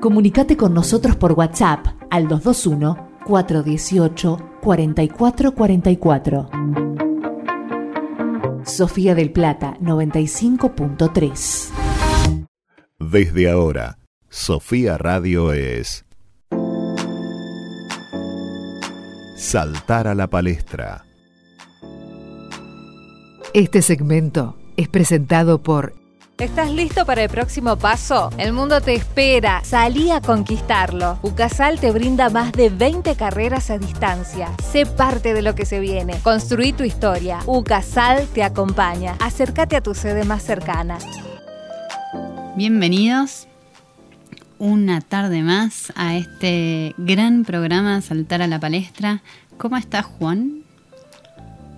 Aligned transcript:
Comunicate 0.00 0.56
con 0.56 0.74
nosotros 0.74 1.16
por 1.16 1.32
WhatsApp 1.32 1.84
al 2.10 2.28
221 2.28 3.08
418 3.26 4.38
4444. 4.60 6.48
Sofía 8.64 9.16
del 9.16 9.32
Plata 9.32 9.76
95.3. 9.80 11.70
Desde 13.00 13.50
ahora, 13.50 13.98
Sofía 14.28 14.98
Radio 14.98 15.52
es 15.52 16.04
Saltar 19.36 20.06
a 20.06 20.14
la 20.14 20.28
palestra. 20.28 21.04
Este 23.52 23.82
segmento 23.82 24.56
es 24.76 24.88
presentado 24.88 25.62
por 25.62 25.97
¿Estás 26.38 26.70
listo 26.70 27.04
para 27.04 27.24
el 27.24 27.28
próximo 27.28 27.76
paso? 27.76 28.30
El 28.38 28.52
mundo 28.52 28.80
te 28.80 28.94
espera. 28.94 29.60
Salí 29.64 30.12
a 30.12 30.20
conquistarlo. 30.20 31.18
UCASAL 31.22 31.80
te 31.80 31.90
brinda 31.90 32.30
más 32.30 32.52
de 32.52 32.68
20 32.70 33.16
carreras 33.16 33.70
a 33.70 33.78
distancia. 33.78 34.52
Sé 34.62 34.86
parte 34.86 35.34
de 35.34 35.42
lo 35.42 35.56
que 35.56 35.66
se 35.66 35.80
viene. 35.80 36.16
Construí 36.22 36.72
tu 36.72 36.84
historia. 36.84 37.40
UCASAL 37.44 38.28
te 38.28 38.44
acompaña. 38.44 39.16
Acércate 39.18 39.74
a 39.74 39.80
tu 39.80 39.96
sede 39.96 40.24
más 40.24 40.44
cercana. 40.44 40.98
Bienvenidos 42.54 43.48
una 44.60 45.00
tarde 45.00 45.42
más 45.42 45.92
a 45.96 46.16
este 46.16 46.94
gran 46.98 47.44
programa 47.44 48.00
Saltar 48.00 48.42
a 48.42 48.46
la 48.46 48.60
Palestra. 48.60 49.22
¿Cómo 49.56 49.76
estás, 49.76 50.06
Juan? 50.06 50.62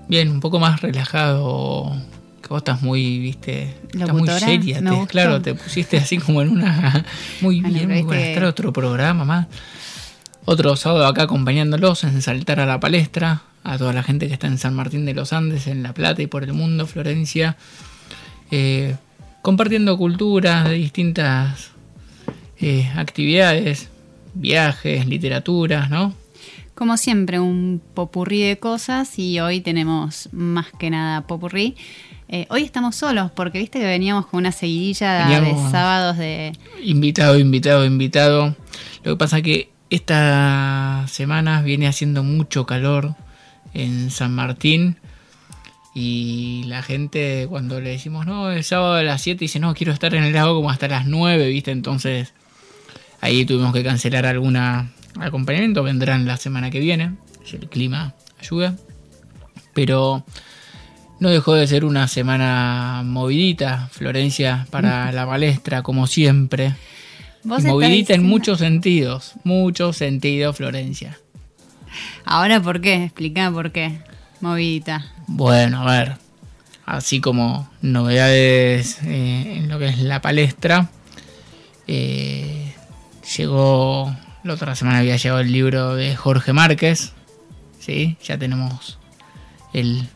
Bien, 0.07 0.29
un 0.29 0.41
poco 0.41 0.59
más 0.59 0.83
relajado 0.83 1.97
vos 2.49 2.59
estás 2.59 2.83
muy, 2.83 3.19
viste, 3.19 3.75
estás 3.93 4.13
muy 4.13 4.29
seria. 4.29 4.81
claro, 5.07 5.41
te 5.41 5.55
pusiste 5.55 5.99
así 5.99 6.19
como 6.19 6.43
en 6.43 6.51
una. 6.51 7.05
Muy 7.41 7.61
bien, 7.61 7.89
muy 7.89 8.03
buena. 8.03 8.23
Estar 8.23 8.45
otro 8.45 8.73
programa 8.73 9.25
más. 9.25 9.47
Otro 10.45 10.75
sábado 10.77 11.07
acá 11.07 11.23
acompañándolos 11.23 12.05
en 12.05 12.21
Saltar 12.23 12.61
a 12.61 12.67
la 12.67 12.81
Palestra. 12.81 13.43
A 13.63 13.77
toda 13.77 13.93
la 13.93 14.03
gente 14.03 14.27
que 14.27 14.33
está 14.33 14.47
en 14.47 14.57
San 14.57 14.75
Martín 14.75 15.05
de 15.05 15.13
los 15.13 15.33
Andes, 15.33 15.67
en 15.67 15.83
La 15.83 15.93
Plata 15.93 16.23
y 16.23 16.27
por 16.27 16.45
el 16.45 16.55
mundo, 16.55 16.87
Florencia. 16.87 17.57
Eh, 18.51 18.97
compartiendo 19.43 19.97
culturas 19.99 20.69
de 20.69 20.75
distintas 20.75 21.71
eh, 22.59 22.91
actividades, 22.97 23.91
viajes, 24.35 25.07
literaturas, 25.07 25.91
¿no? 25.91 26.15
Como 26.75 26.97
siempre, 26.97 27.39
un 27.39 27.81
popurrí 27.95 28.43
de 28.43 28.59
cosas 28.59 29.19
y 29.19 29.39
hoy 29.41 29.61
tenemos 29.61 30.31
más 30.33 30.67
que 30.79 30.89
nada 30.89 31.27
popurrí. 31.27 31.77
Eh, 32.33 32.47
hoy 32.49 32.63
estamos 32.63 32.95
solos 32.95 33.33
porque 33.33 33.59
viste 33.59 33.81
que 33.81 33.87
veníamos 33.87 34.25
con 34.27 34.39
una 34.39 34.53
seguidilla 34.53 35.27
de 35.27 35.51
sábados 35.73 36.17
de... 36.17 36.53
Invitado, 36.81 37.37
invitado, 37.37 37.85
invitado. 37.85 38.55
Lo 39.03 39.13
que 39.13 39.17
pasa 39.17 39.39
es 39.39 39.43
que 39.43 39.73
estas 39.91 41.11
semanas 41.11 41.65
viene 41.65 41.89
haciendo 41.89 42.23
mucho 42.23 42.67
calor 42.67 43.17
en 43.75 44.13
San 44.13 44.33
Martín 44.33 44.97
y 45.93 46.63
la 46.69 46.85
gente 46.85 47.49
cuando 47.49 47.81
le 47.81 47.91
decimos 47.91 48.27
no, 48.27 48.53
el 48.53 48.63
sábado 48.63 48.95
a 48.95 49.03
las 49.03 49.23
7 49.23 49.41
dice 49.41 49.59
no, 49.59 49.75
quiero 49.75 49.93
estar 49.93 50.15
en 50.15 50.23
el 50.23 50.33
lago 50.33 50.55
como 50.55 50.71
hasta 50.71 50.87
las 50.87 51.07
9, 51.07 51.49
viste, 51.49 51.73
entonces 51.73 52.33
ahí 53.21 53.45
tuvimos 53.45 53.73
que 53.73 53.83
cancelar 53.83 54.27
alguna 54.27 54.93
acompañamiento, 55.19 55.83
vendrán 55.83 56.27
la 56.27 56.37
semana 56.37 56.71
que 56.71 56.79
viene, 56.79 57.17
si 57.45 57.57
el 57.57 57.69
clima 57.69 58.15
ayuda. 58.39 58.77
Pero 59.75 60.25
no 61.21 61.29
dejó 61.29 61.55
de 61.55 61.67
ser 61.67 61.85
una 61.85 62.09
semana 62.09 63.03
movidita, 63.05 63.89
Florencia, 63.93 64.67
para 64.71 65.13
la 65.13 65.27
palestra, 65.27 65.83
como 65.83 66.07
siempre. 66.07 66.75
Movidita 67.45 68.15
en 68.15 68.25
muchos 68.25 68.59
sentidos, 68.59 69.35
muchos 69.45 69.99
sentidos, 69.99 70.57
Florencia. 70.57 71.19
Ahora, 72.25 72.61
¿por 72.61 72.81
qué? 72.81 73.05
Explica 73.05 73.51
por 73.51 73.71
qué. 73.71 74.01
Movidita. 74.41 75.13
Bueno, 75.27 75.87
a 75.87 75.99
ver. 75.99 76.17
Así 76.87 77.21
como 77.21 77.71
novedades 77.83 78.99
eh, 79.05 79.59
en 79.59 79.69
lo 79.69 79.79
que 79.79 79.89
es 79.89 79.99
la 79.99 80.23
palestra. 80.23 80.91
Eh, 81.87 82.75
llegó, 83.37 84.15
la 84.43 84.55
otra 84.55 84.75
semana 84.75 84.99
había 84.99 85.17
llegado 85.17 85.41
el 85.41 85.53
libro 85.53 85.95
de 85.95 86.17
Jorge 86.17 86.53
Márquez. 86.53 87.13
¿sí? 87.79 88.17
Ya 88.25 88.39
tenemos 88.39 88.99
el 89.73 90.09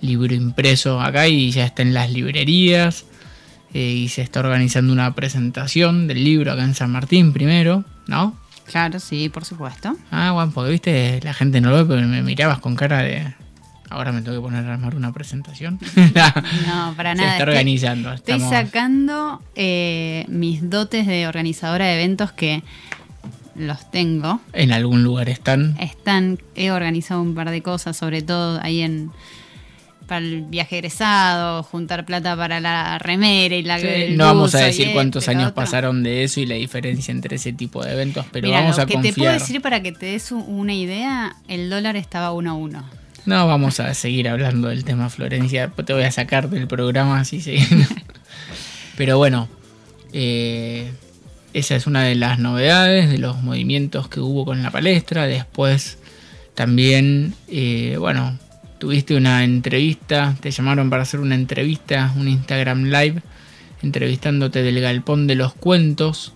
libro 0.00 0.34
impreso 0.34 1.00
acá 1.00 1.28
y 1.28 1.50
ya 1.50 1.64
está 1.64 1.82
en 1.82 1.94
las 1.94 2.10
librerías. 2.10 3.04
Eh, 3.74 3.92
y 3.92 4.08
se 4.08 4.22
está 4.22 4.40
organizando 4.40 4.92
una 4.92 5.14
presentación 5.14 6.08
del 6.08 6.24
libro 6.24 6.52
acá 6.52 6.64
en 6.64 6.74
San 6.74 6.90
Martín 6.90 7.34
primero, 7.34 7.84
¿no? 8.06 8.34
Claro, 8.64 8.98
sí, 8.98 9.28
por 9.28 9.44
supuesto. 9.44 9.96
Ah, 10.10 10.32
bueno, 10.32 10.52
porque 10.54 10.70
viste, 10.70 11.20
la 11.22 11.34
gente 11.34 11.60
no 11.60 11.70
lo 11.70 11.76
ve, 11.76 11.96
pero 11.96 12.06
me 12.06 12.22
mirabas 12.22 12.58
con 12.60 12.76
cara 12.76 13.02
de. 13.02 13.34
Ahora 13.90 14.12
me 14.12 14.20
tengo 14.20 14.36
que 14.36 14.42
poner 14.42 14.66
a 14.66 14.74
armar 14.74 14.94
una 14.94 15.12
presentación. 15.12 15.78
no, 16.66 16.94
para 16.94 17.14
nada. 17.14 17.28
Se 17.28 17.38
está 17.38 17.44
organizando. 17.44 18.12
Estoy 18.12 18.40
sacando 18.40 19.42
eh, 19.54 20.26
mis 20.28 20.68
dotes 20.68 21.06
de 21.06 21.26
organizadora 21.26 21.86
de 21.86 21.94
eventos 21.94 22.32
que 22.32 22.62
los 23.54 23.90
tengo. 23.90 24.40
En 24.52 24.72
algún 24.72 25.02
lugar 25.02 25.30
están. 25.30 25.76
Están. 25.80 26.38
He 26.54 26.70
organizado 26.70 27.22
un 27.22 27.34
par 27.34 27.50
de 27.50 27.62
cosas, 27.62 27.96
sobre 27.96 28.20
todo 28.20 28.60
ahí 28.62 28.82
en 28.82 29.10
para 30.08 30.24
el 30.24 30.42
viaje 30.42 30.78
egresado, 30.78 31.62
juntar 31.62 32.04
plata 32.04 32.36
para 32.36 32.58
la 32.58 32.98
remera 32.98 33.54
y 33.54 33.62
la 33.62 33.78
No 34.10 34.24
vamos 34.24 34.54
a 34.54 34.60
decir 34.60 34.90
cuántos 34.92 35.28
años 35.28 35.52
pasaron 35.52 36.02
de 36.02 36.24
eso 36.24 36.40
y 36.40 36.46
la 36.46 36.56
diferencia 36.56 37.12
entre 37.12 37.36
ese 37.36 37.52
tipo 37.52 37.84
de 37.84 37.92
eventos, 37.92 38.26
pero 38.32 38.50
vamos 38.50 38.78
a 38.78 38.86
confiar. 38.86 39.02
que 39.02 39.08
te 39.10 39.14
puedo 39.18 39.32
decir 39.32 39.60
para 39.60 39.82
que 39.82 39.92
te 39.92 40.06
des 40.06 40.32
una 40.32 40.74
idea, 40.74 41.36
el 41.46 41.70
dólar 41.70 41.96
estaba 41.96 42.32
uno 42.32 42.50
a 42.50 42.54
uno. 42.54 42.84
No, 43.26 43.46
vamos 43.46 43.78
a 43.78 43.92
seguir 43.92 44.28
hablando 44.28 44.68
del 44.68 44.84
tema 44.84 45.10
Florencia, 45.10 45.68
te 45.68 45.92
voy 45.92 46.04
a 46.04 46.10
sacar 46.10 46.48
del 46.48 46.66
programa 46.66 47.20
así 47.20 47.42
pero 48.96 49.18
bueno, 49.18 49.48
eh, 50.14 50.90
esa 51.52 51.76
es 51.76 51.86
una 51.86 52.02
de 52.02 52.14
las 52.14 52.38
novedades, 52.38 53.10
de 53.10 53.18
los 53.18 53.42
movimientos 53.42 54.08
que 54.08 54.20
hubo 54.20 54.44
con 54.44 54.62
la 54.62 54.70
palestra. 54.70 55.26
Después 55.26 55.98
también, 56.54 57.34
eh, 57.48 57.96
bueno, 57.98 58.38
tuviste 58.78 59.16
una 59.16 59.44
entrevista, 59.44 60.36
te 60.40 60.50
llamaron 60.50 60.90
para 60.90 61.02
hacer 61.02 61.20
una 61.20 61.34
entrevista, 61.34 62.12
un 62.16 62.28
Instagram 62.28 62.84
Live, 62.84 63.22
entrevistándote 63.82 64.62
del 64.62 64.80
Galpón 64.80 65.26
de 65.26 65.34
los 65.34 65.54
Cuentos. 65.54 66.32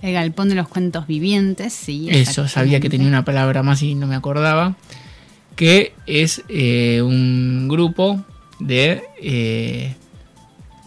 El 0.00 0.14
Galpón 0.14 0.48
de 0.48 0.54
los 0.54 0.68
Cuentos 0.68 1.06
Vivientes, 1.06 1.72
sí. 1.72 2.08
Eso, 2.10 2.48
sabía 2.48 2.80
que 2.80 2.88
tenía 2.88 3.08
una 3.08 3.24
palabra 3.24 3.62
más 3.62 3.82
y 3.82 3.94
no 3.94 4.06
me 4.06 4.14
acordaba. 4.14 4.76
Que 5.56 5.92
es 6.06 6.42
eh, 6.48 7.02
un 7.02 7.68
grupo 7.68 8.24
de. 8.58 9.02
Eh, 9.20 9.94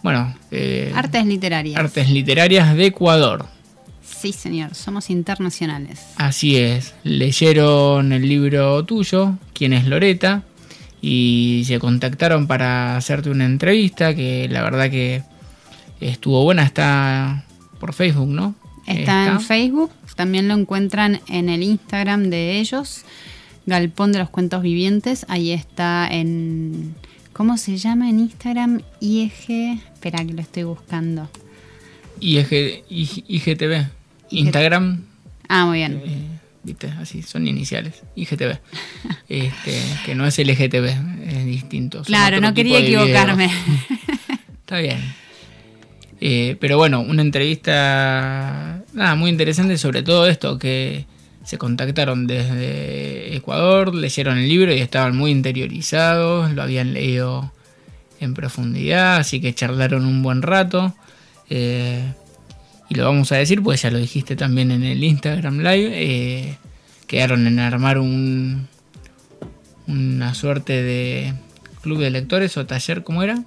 bueno. 0.02 0.36
Eh, 0.52 0.92
artes 0.96 1.26
literarias. 1.26 1.80
Artes 1.80 2.10
literarias 2.10 2.76
de 2.76 2.88
Ecuador. 2.88 3.46
Sí, 4.04 4.34
señor, 4.34 4.74
somos 4.74 5.10
internacionales. 5.10 6.02
Así 6.16 6.58
es. 6.58 6.96
Leyeron 7.04 8.12
el 8.12 8.28
libro 8.28 8.84
tuyo, 8.86 9.38
¿Quién 9.54 9.74
es 9.74 9.86
Loreta? 9.86 10.44
Y 11.08 11.62
se 11.66 11.78
contactaron 11.78 12.48
para 12.48 12.98
hacerte 12.98 13.30
una 13.30 13.46
entrevista 13.46 14.16
que 14.16 14.48
la 14.50 14.64
verdad 14.64 14.90
que 14.90 15.22
estuvo 16.02 16.44
buena, 16.44 16.64
está 16.64 17.46
por 17.80 17.94
Facebook, 17.94 18.30
¿no? 18.30 18.56
Está, 18.88 19.28
en 19.28 19.40
Facebook, 19.40 19.92
también 20.16 20.48
lo 20.48 20.56
encuentran 20.56 21.22
en 21.28 21.50
el 21.50 21.62
Instagram 21.62 22.32
de 22.32 22.60
ellos, 22.60 23.04
Galpón 23.68 24.14
de 24.14 24.20
los 24.20 24.32
Cuentos 24.32 24.64
Vivientes, 24.64 25.28
ahí 25.30 25.52
está 25.52 26.08
en... 26.10 26.96
¿Cómo 27.34 27.58
se 27.58 27.78
llama 27.78 28.10
en 28.10 28.22
Instagram? 28.22 28.82
IEG... 29.00 29.80
Espera 29.94 30.26
que 30.26 30.34
lo 30.34 30.42
estoy 30.42 30.64
buscando. 30.64 31.30
IEG, 32.20 32.84
IGTV. 32.90 33.90
Instagram. 34.32 35.04
Ah, 35.50 35.68
muy 35.68 35.78
bien. 35.78 36.02
Eh, 36.04 36.40
¿viste? 36.66 36.88
Así, 37.00 37.22
son 37.22 37.48
iniciales. 37.48 38.04
IGTV. 38.16 38.60
Este, 39.30 39.82
que 40.06 40.16
no 40.16 40.26
es 40.26 40.38
LGTB, 40.38 41.28
es 41.28 41.46
distinto. 41.46 42.02
Claro, 42.02 42.42
no 42.42 42.54
quería 42.54 42.80
equivocarme. 42.80 43.50
Está 44.60 44.80
bien. 44.80 45.00
Eh, 46.20 46.58
pero 46.60 46.78
bueno, 46.78 47.02
una 47.02 47.22
entrevista 47.22 48.82
nada, 48.94 49.16
muy 49.16 49.30
interesante 49.30 49.78
sobre 49.78 50.02
todo 50.02 50.28
esto, 50.28 50.58
que 50.58 51.06
se 51.44 51.58
contactaron 51.58 52.26
desde 52.26 53.36
Ecuador, 53.36 53.94
leyeron 53.94 54.40
el 54.40 54.50
libro 54.50 54.74
y 54.74 54.80
estaban 54.80 55.16
muy 55.16 55.32
interiorizados, 55.32 56.52
lo 56.54 56.64
habían 56.64 56.94
leído 56.94 57.52
en 58.20 58.34
profundidad, 58.34 59.18
así 59.18 59.40
que 59.42 59.54
charlaron 59.54 60.06
un 60.06 60.24
buen 60.24 60.42
rato. 60.42 60.96
Eh, 61.50 62.04
y 62.90 62.96
lo 62.96 63.06
vamos 63.06 63.32
a 63.32 63.36
decir, 63.38 63.62
pues 63.62 63.82
ya 63.82 63.92
lo 63.92 63.98
dijiste 63.98 64.36
también 64.36 64.72
en 64.72 64.84
el 64.84 65.04
Instagram 65.04 65.58
Live, 65.60 65.90
eh, 65.94 66.58
quedaron 67.08 67.48
en 67.48 67.60
armar 67.60 67.98
un 68.00 68.68
una 69.88 70.34
suerte 70.34 70.82
de 70.82 71.34
club 71.82 72.00
de 72.00 72.10
lectores 72.10 72.58
o 72.58 72.66
taller, 72.66 73.04
¿cómo 73.04 73.22
era? 73.24 73.44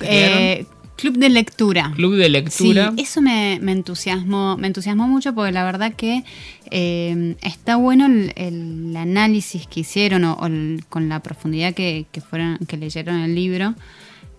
Eh, 0.00 0.64
Club 0.96 1.16
de 1.16 1.28
lectura. 1.28 1.92
Club 1.94 2.16
de 2.16 2.28
lectura. 2.28 2.92
Sí, 2.96 3.02
eso 3.02 3.20
me, 3.22 3.60
me 3.62 3.70
entusiasmó, 3.70 4.56
me 4.56 4.66
entusiasmó 4.66 5.06
mucho 5.06 5.32
porque 5.32 5.52
la 5.52 5.62
verdad 5.64 5.94
que 5.94 6.24
eh, 6.72 7.36
está 7.40 7.76
bueno 7.76 8.06
el, 8.06 8.32
el 8.34 8.96
análisis 8.96 9.68
que 9.68 9.80
hicieron 9.80 10.24
o, 10.24 10.32
o 10.34 10.46
el- 10.46 10.84
con 10.88 11.08
la 11.08 11.20
profundidad 11.20 11.72
que, 11.72 12.06
que 12.10 12.20
fueron, 12.20 12.58
que 12.66 12.76
leyeron 12.76 13.20
el 13.20 13.34
libro. 13.36 13.74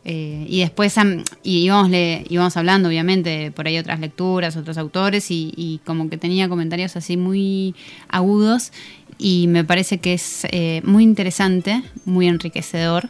Eh, 0.05 0.45
y 0.47 0.61
después 0.61 0.95
y 1.43 1.59
íbamos, 1.65 1.89
le- 1.89 2.25
íbamos 2.29 2.55
hablando, 2.57 2.87
obviamente, 2.89 3.51
por 3.51 3.67
ahí 3.67 3.77
otras 3.77 3.99
lecturas, 3.99 4.55
otros 4.55 4.77
autores, 4.77 5.29
y, 5.29 5.53
y 5.57 5.79
como 5.85 6.09
que 6.09 6.17
tenía 6.17 6.47
comentarios 6.49 6.95
así 6.95 7.17
muy 7.17 7.75
agudos. 8.07 8.71
Y 9.17 9.47
me 9.47 9.63
parece 9.65 9.97
que 9.97 10.13
es 10.13 10.47
eh, 10.51 10.81
muy 10.85 11.03
interesante, 11.03 11.83
muy 12.05 12.27
enriquecedor 12.27 13.09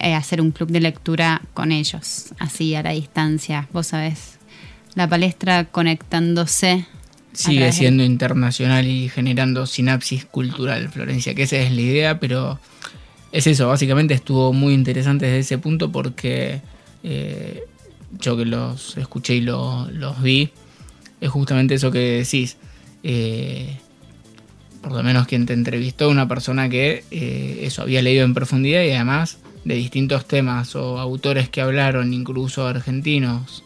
eh, 0.00 0.14
hacer 0.14 0.40
un 0.40 0.50
club 0.50 0.70
de 0.70 0.80
lectura 0.80 1.42
con 1.54 1.70
ellos, 1.70 2.28
así 2.38 2.74
a 2.74 2.82
la 2.82 2.90
distancia. 2.92 3.68
Vos 3.72 3.88
sabés, 3.88 4.38
la 4.94 5.06
palestra 5.08 5.66
conectándose. 5.66 6.86
Sigue 7.34 7.66
de- 7.66 7.72
siendo 7.72 8.02
internacional 8.02 8.86
y 8.86 9.08
generando 9.10 9.66
sinapsis 9.66 10.24
cultural, 10.24 10.88
Florencia, 10.90 11.34
que 11.34 11.42
esa 11.44 11.56
es 11.58 11.70
la 11.72 11.80
idea, 11.80 12.18
pero 12.20 12.58
es 13.32 13.46
eso, 13.46 13.68
básicamente 13.68 14.14
estuvo 14.14 14.52
muy 14.52 14.74
interesante 14.74 15.26
desde 15.26 15.38
ese 15.38 15.58
punto 15.58 15.90
porque 15.90 16.60
eh, 17.02 17.62
yo 18.20 18.36
que 18.36 18.44
los 18.44 18.96
escuché 18.98 19.36
y 19.36 19.40
lo- 19.40 19.90
los 19.90 20.20
vi, 20.22 20.50
es 21.20 21.30
justamente 21.30 21.74
eso 21.74 21.90
que 21.90 21.98
decís. 22.22 22.56
Eh, 23.02 23.78
por 24.82 24.92
lo 24.92 25.02
menos 25.02 25.26
quien 25.26 25.46
te 25.46 25.52
entrevistó, 25.52 26.08
una 26.10 26.28
persona 26.28 26.68
que 26.68 27.04
eh, 27.10 27.60
eso 27.62 27.82
había 27.82 28.02
leído 28.02 28.24
en 28.24 28.34
profundidad 28.34 28.82
y 28.82 28.90
además 28.90 29.38
de 29.64 29.76
distintos 29.76 30.26
temas 30.26 30.74
o 30.74 30.98
autores 30.98 31.48
que 31.48 31.60
hablaron, 31.60 32.12
incluso 32.12 32.66
argentinos, 32.66 33.64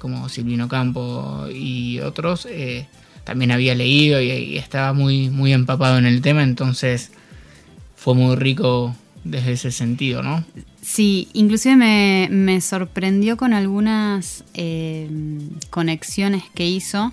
como 0.00 0.28
Silvino 0.28 0.66
Campo 0.66 1.46
y 1.54 2.00
otros, 2.00 2.48
también 3.22 3.52
había 3.52 3.76
leído 3.76 4.20
y, 4.20 4.30
y 4.32 4.58
estaba 4.58 4.92
muy, 4.92 5.30
muy 5.30 5.52
empapado 5.52 5.98
en 5.98 6.06
el 6.06 6.20
tema, 6.20 6.42
entonces 6.42 7.12
fue 7.98 8.14
muy 8.14 8.36
rico 8.36 8.94
desde 9.24 9.52
ese 9.52 9.70
sentido, 9.72 10.22
¿no? 10.22 10.44
Sí, 10.80 11.28
inclusive 11.34 11.76
me, 11.76 12.28
me 12.30 12.60
sorprendió 12.60 13.36
con 13.36 13.52
algunas 13.52 14.44
eh, 14.54 15.08
conexiones 15.70 16.44
que 16.54 16.66
hizo, 16.66 17.12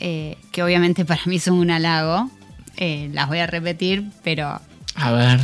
eh, 0.00 0.36
que 0.50 0.62
obviamente 0.62 1.04
para 1.04 1.20
mí 1.26 1.38
son 1.38 1.54
un 1.58 1.70
halago. 1.70 2.30
Eh, 2.76 3.08
las 3.12 3.28
voy 3.28 3.38
a 3.38 3.46
repetir, 3.46 4.02
pero 4.24 4.60
A 4.96 5.12
ver, 5.12 5.40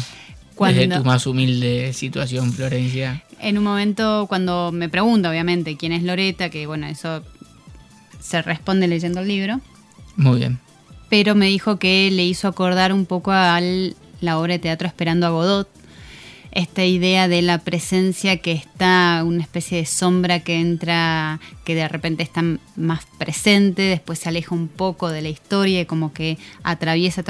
Cuando- 0.56 0.80
desde 0.80 0.96
tu 0.96 1.04
más 1.04 1.26
humilde 1.26 1.92
situación, 1.92 2.52
Florencia. 2.52 3.22
en 3.38 3.56
un 3.58 3.62
momento 3.64 4.26
cuando 4.28 4.72
me 4.72 4.88
pregunta, 4.88 5.30
obviamente, 5.30 5.76
quién 5.76 5.92
es 5.92 6.02
Loreta, 6.02 6.50
que 6.50 6.66
bueno, 6.66 6.86
eso 6.88 7.22
se 8.20 8.42
responde 8.42 8.88
leyendo 8.88 9.20
el 9.20 9.28
libro, 9.28 9.60
Muy 10.16 10.38
bien. 10.40 10.58
pero 11.08 11.34
me 11.36 11.46
dijo 11.46 11.78
que 11.78 12.10
le 12.10 12.24
hizo 12.26 12.48
acordar 12.48 12.92
un 12.92 13.06
poco 13.06 13.30
a 13.30 13.60
la 14.20 14.38
obra 14.38 14.54
de 14.54 14.58
teatro 14.58 14.86
Esperando 14.86 15.26
a 15.26 15.30
Godot. 15.30 15.68
Esta 16.52 16.84
idea 16.84 17.28
de 17.28 17.42
la 17.42 17.58
presencia 17.58 18.38
que 18.38 18.52
está, 18.52 19.22
una 19.24 19.42
especie 19.42 19.78
de 19.78 19.86
sombra 19.86 20.40
que 20.40 20.58
entra, 20.58 21.38
que 21.64 21.76
de 21.76 21.86
repente 21.86 22.24
está 22.24 22.42
más 22.74 23.06
presente, 23.18 23.82
después 23.82 24.18
se 24.18 24.28
aleja 24.28 24.54
un 24.54 24.66
poco 24.66 25.10
de 25.10 25.22
la 25.22 25.28
historia 25.28 25.82
y 25.82 25.86
como 25.86 26.12
que 26.12 26.38
atraviesa 26.64 27.22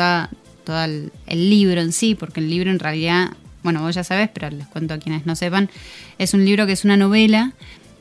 todo 0.64 0.84
el, 0.84 1.12
el 1.26 1.50
libro 1.50 1.82
en 1.82 1.92
sí, 1.92 2.14
porque 2.14 2.40
el 2.40 2.48
libro 2.48 2.70
en 2.70 2.78
realidad, 2.78 3.32
bueno, 3.62 3.82
vos 3.82 3.94
ya 3.94 4.04
sabés, 4.04 4.30
pero 4.32 4.48
les 4.48 4.66
cuento 4.68 4.94
a 4.94 4.98
quienes 4.98 5.26
no 5.26 5.36
sepan, 5.36 5.68
es 6.16 6.32
un 6.32 6.46
libro 6.46 6.66
que 6.66 6.72
es 6.72 6.86
una 6.86 6.96
novela 6.96 7.52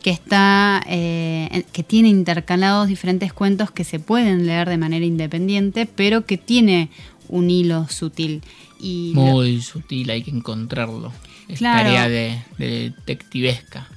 que 0.02 0.12
está 0.12 0.82
eh, 0.88 1.64
que 1.72 1.84
tiene 1.84 2.10
intercalados 2.10 2.88
diferentes 2.88 3.34
cuentos 3.34 3.72
que 3.72 3.84
se 3.84 4.00
pueden 4.00 4.46
leer 4.46 4.70
de 4.70 4.78
manera 4.78 5.06
independiente, 5.06 5.86
pero 5.86 6.26
que 6.26 6.38
tiene 6.38 6.90
un 7.28 7.50
hilo 7.50 7.88
sutil. 7.90 8.42
Y 8.80 9.12
lo- 9.14 9.22
Muy 9.22 9.62
sutil, 9.62 10.10
hay 10.10 10.24
que 10.24 10.32
encontrarlo. 10.32 11.12
Es 11.48 11.60
Claro. 11.60 11.84
tarea 11.90 12.08
de, 12.10 12.42
de 12.58 12.92
detectivesca. 12.92 13.88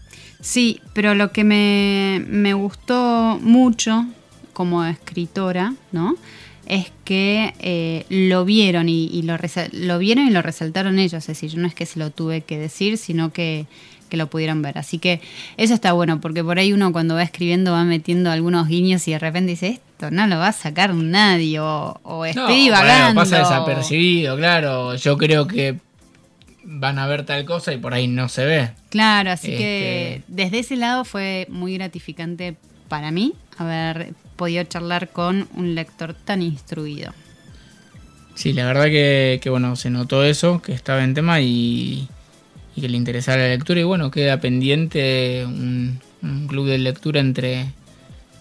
sí, 0.40 0.80
pero 0.94 1.14
lo 1.14 1.30
que 1.32 1.44
me, 1.44 2.24
me 2.28 2.54
gustó 2.54 3.38
mucho 3.40 4.06
como 4.52 4.84
escritora, 4.84 5.74
¿no? 5.92 6.16
Es 6.66 6.92
que 7.04 7.54
eh, 7.58 8.06
lo 8.08 8.44
vieron 8.44 8.88
y, 8.88 9.06
y 9.06 9.22
lo, 9.22 9.36
lo 9.72 9.98
vieron 9.98 10.26
y 10.28 10.30
lo 10.30 10.42
resaltaron 10.42 10.98
ellos. 10.98 11.14
Es 11.22 11.26
decir, 11.26 11.50
yo 11.50 11.58
no 11.60 11.66
es 11.68 11.74
que 11.74 11.86
se 11.86 11.98
lo 11.98 12.10
tuve 12.10 12.42
que 12.42 12.56
decir, 12.58 12.96
sino 12.98 13.32
que, 13.32 13.66
que 14.12 14.18
lo 14.18 14.26
pudieron 14.26 14.60
ver. 14.60 14.76
Así 14.76 14.98
que 14.98 15.22
eso 15.56 15.72
está 15.72 15.94
bueno, 15.94 16.20
porque 16.20 16.44
por 16.44 16.58
ahí 16.58 16.74
uno 16.74 16.92
cuando 16.92 17.14
va 17.14 17.22
escribiendo 17.22 17.72
va 17.72 17.82
metiendo 17.84 18.30
algunos 18.30 18.68
guiños 18.68 19.08
y 19.08 19.12
de 19.12 19.18
repente 19.18 19.52
dice, 19.52 19.68
esto 19.68 20.10
no 20.10 20.26
lo 20.26 20.36
va 20.36 20.48
a 20.48 20.52
sacar 20.52 20.94
nadie, 20.94 21.58
o, 21.60 21.98
o 22.02 22.26
estoy 22.26 22.42
No, 22.42 22.46
bueno, 22.48 22.62
divagando. 22.64 23.20
pasa 23.22 23.38
desapercibido, 23.38 24.36
claro. 24.36 24.94
Yo 24.96 25.16
creo 25.16 25.46
que 25.46 25.78
van 26.62 26.98
a 26.98 27.06
ver 27.06 27.24
tal 27.24 27.46
cosa 27.46 27.72
y 27.72 27.78
por 27.78 27.94
ahí 27.94 28.06
no 28.06 28.28
se 28.28 28.44
ve. 28.44 28.70
Claro, 28.90 29.30
así 29.30 29.48
que 29.48 30.16
Este- 30.16 30.24
desde 30.28 30.58
ese 30.58 30.76
lado 30.76 31.06
fue 31.06 31.46
muy 31.48 31.72
gratificante 31.74 32.56
para 32.88 33.10
mí 33.10 33.32
haber 33.56 34.12
podido 34.36 34.62
charlar 34.64 35.08
con 35.08 35.48
un 35.56 35.74
lector 35.74 36.12
tan 36.12 36.42
instruido. 36.42 37.14
Sí, 38.34 38.52
la 38.52 38.66
verdad 38.66 38.84
que, 38.86 39.40
que, 39.42 39.50
bueno, 39.50 39.74
se 39.76 39.88
notó 39.90 40.22
eso, 40.24 40.60
que 40.62 40.72
estaba 40.72 41.02
en 41.04 41.14
tema 41.14 41.40
y, 41.40 42.08
y 42.74 42.80
que 42.80 42.88
le 42.88 42.96
interesaba 42.96 43.38
la 43.38 43.48
lectura. 43.48 43.80
Y 43.80 43.84
bueno, 43.84 44.10
queda 44.10 44.40
pendiente 44.40 45.44
un, 45.46 46.00
club 46.48 46.66
de 46.66 46.78
lectura 46.78 47.20
entre 47.20 47.72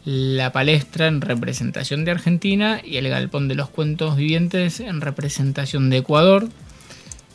la 0.06 0.52
palestra 0.52 1.08
en 1.08 1.22
representación 1.22 2.06
de 2.06 2.12
Argentina 2.12 2.82
y 2.84 2.98
el 2.98 3.10
galpón 3.10 3.48
de 3.48 3.56
los 3.56 3.70
cuentos 3.70 4.18
vivientes 4.18 4.80
en 4.80 5.02
representación 5.02 5.90
de 5.90 5.98
Ecuador. 5.98 6.48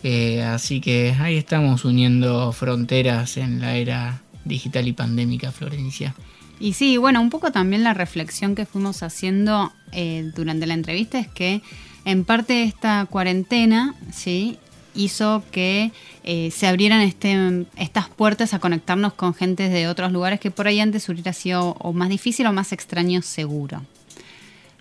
Eh, 0.02 0.42
así 0.42 0.80
que 0.80 1.14
ahí 1.18 1.36
estamos 1.36 1.84
uniendo 1.84 2.52
fronteras 2.52 3.36
en 3.36 3.60
la 3.60 3.76
era 3.76 4.22
digital 4.44 4.86
y 4.86 4.92
pandémica, 4.92 5.50
Florencia. 5.50 6.14
Y 6.58 6.72
sí, 6.72 6.96
bueno, 6.96 7.20
un 7.20 7.30
poco 7.30 7.52
también 7.52 7.84
la 7.84 7.92
reflexión 7.92 8.54
que 8.54 8.66
fuimos 8.66 9.02
haciendo 9.02 9.72
eh, 9.92 10.30
durante 10.34 10.66
la 10.66 10.74
entrevista 10.74 11.18
es 11.18 11.28
que 11.28 11.60
en 12.04 12.24
parte 12.24 12.62
esta 12.62 13.04
cuarentena, 13.06 13.94
¿sí? 14.12 14.58
Hizo 14.96 15.42
que 15.50 15.92
eh, 16.24 16.50
se 16.50 16.66
abrieran 16.66 17.02
este, 17.02 17.66
estas 17.76 18.08
puertas 18.08 18.54
a 18.54 18.58
conectarnos 18.58 19.12
con 19.14 19.34
gente 19.34 19.68
de 19.68 19.88
otros 19.88 20.12
lugares 20.12 20.40
que 20.40 20.50
por 20.50 20.66
ahí 20.66 20.80
antes 20.80 21.08
hubiera 21.08 21.32
sido 21.32 21.76
o 21.78 21.92
más 21.92 22.08
difícil 22.08 22.46
o 22.46 22.52
más 22.52 22.72
extraño 22.72 23.22
seguro. 23.22 23.82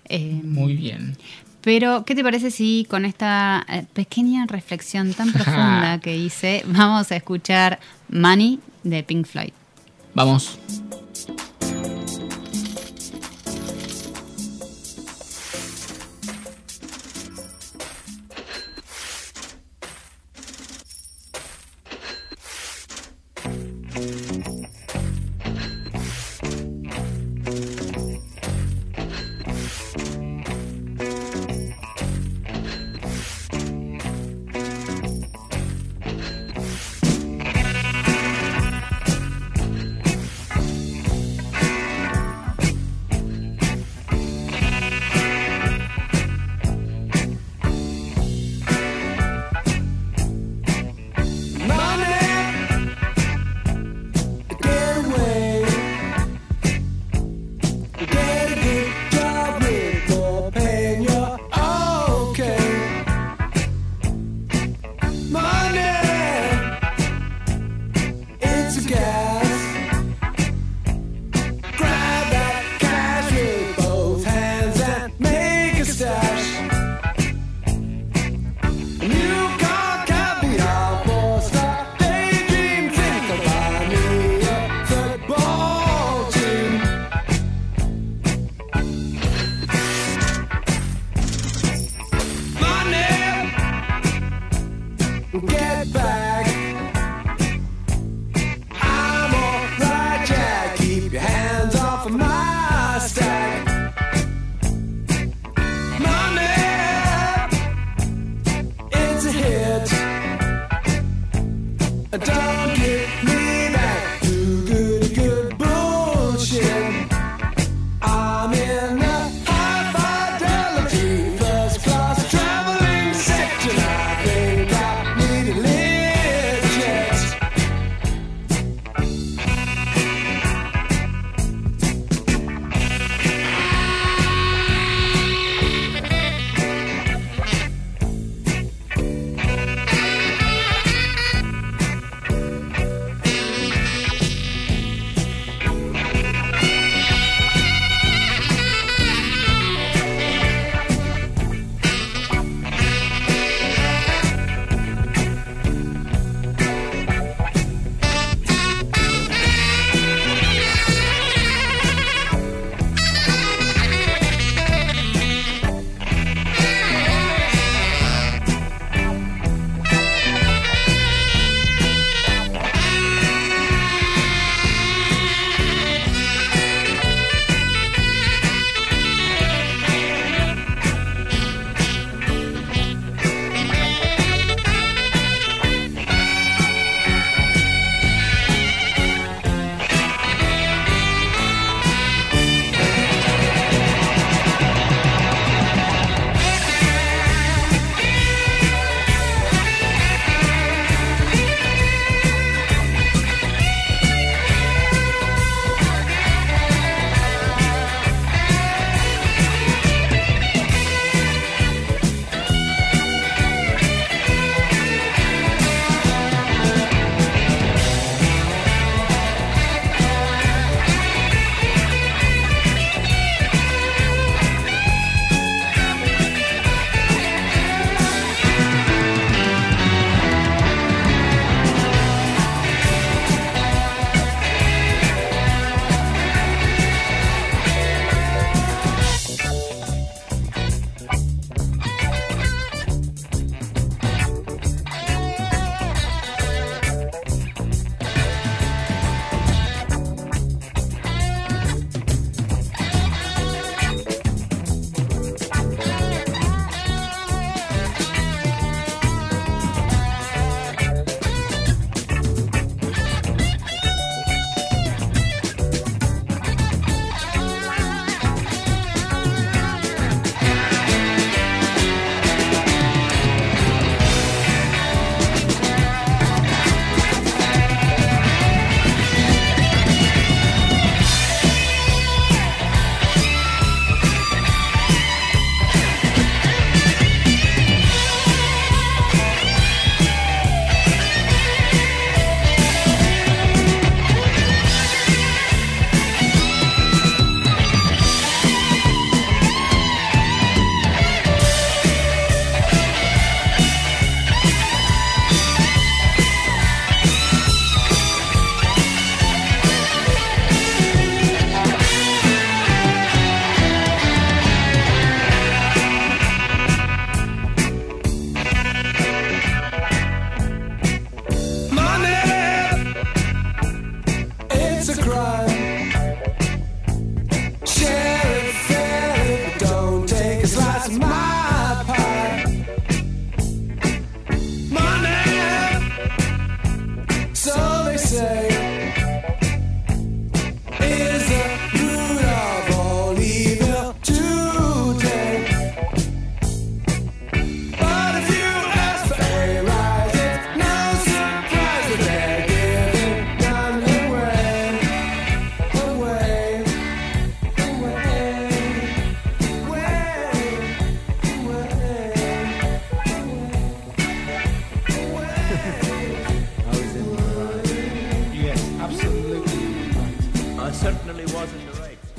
Eh, 0.08 0.40
Muy 0.42 0.74
bien. 0.74 1.16
Pero, 1.60 2.04
¿qué 2.04 2.14
te 2.14 2.22
parece 2.22 2.52
si 2.52 2.86
con 2.88 3.04
esta 3.04 3.66
eh, 3.68 3.84
pequeña 3.92 4.46
reflexión 4.46 5.14
tan 5.14 5.32
profunda 5.32 5.98
que 6.02 6.16
hice, 6.16 6.62
vamos 6.66 7.10
a 7.10 7.16
escuchar 7.16 7.80
Money 8.08 8.60
de 8.84 9.02
Pink 9.02 9.26
Floyd? 9.26 9.52
Vamos. 10.14 10.58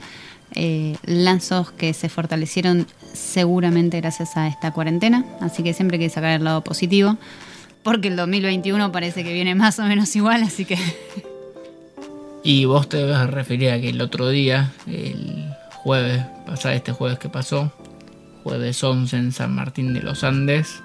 eh, 0.55 0.95
lazos 1.03 1.71
que 1.71 1.93
se 1.93 2.09
fortalecieron 2.09 2.87
seguramente 3.13 3.99
gracias 4.01 4.37
a 4.37 4.47
esta 4.47 4.71
cuarentena, 4.71 5.25
así 5.39 5.63
que 5.63 5.73
siempre 5.73 5.97
hay 5.97 6.05
que 6.05 6.09
sacar 6.09 6.31
el 6.31 6.43
lado 6.43 6.63
positivo, 6.63 7.17
porque 7.83 8.09
el 8.09 8.15
2021 8.15 8.91
parece 8.91 9.23
que 9.23 9.33
viene 9.33 9.55
más 9.55 9.79
o 9.79 9.83
menos 9.83 10.15
igual, 10.15 10.43
así 10.43 10.65
que... 10.65 10.77
Y 12.43 12.65
vos 12.65 12.89
te 12.89 13.03
vas 13.05 13.19
a 13.19 13.27
referir 13.27 13.69
a 13.69 13.79
que 13.79 13.89
el 13.89 14.01
otro 14.01 14.27
día, 14.29 14.71
el 14.87 15.53
jueves, 15.75 16.25
pasado 16.47 16.73
este 16.73 16.91
jueves 16.91 17.19
que 17.19 17.29
pasó, 17.29 17.71
jueves 18.43 18.83
11 18.83 19.15
en 19.15 19.31
San 19.31 19.53
Martín 19.53 19.93
de 19.93 20.01
los 20.01 20.23
Andes, 20.23 20.81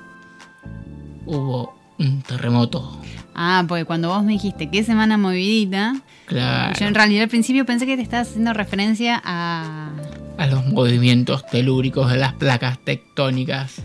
hubo 1.24 1.74
un 1.98 2.22
terremoto. 2.22 3.00
Ah, 3.34 3.64
porque 3.68 3.84
cuando 3.84 4.08
vos 4.08 4.24
me 4.24 4.32
dijiste 4.32 4.70
qué 4.70 4.82
semana 4.82 5.18
movidita, 5.18 5.94
Claro. 6.26 6.74
yo 6.78 6.86
en 6.86 6.94
realidad 6.94 7.24
al 7.24 7.28
principio 7.28 7.64
pensé 7.66 7.84
que 7.86 7.96
te 7.96 8.02
estabas 8.02 8.28
haciendo 8.28 8.52
referencia 8.52 9.20
a... 9.24 9.90
A 10.38 10.46
los 10.46 10.66
movimientos 10.66 11.46
telúricos 11.46 12.10
de 12.10 12.16
las 12.18 12.32
placas 12.34 12.78
tectónicas. 12.84 13.76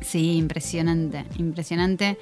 Sí, 0.00 0.36
impresionante, 0.36 1.24
impresionante. 1.38 2.18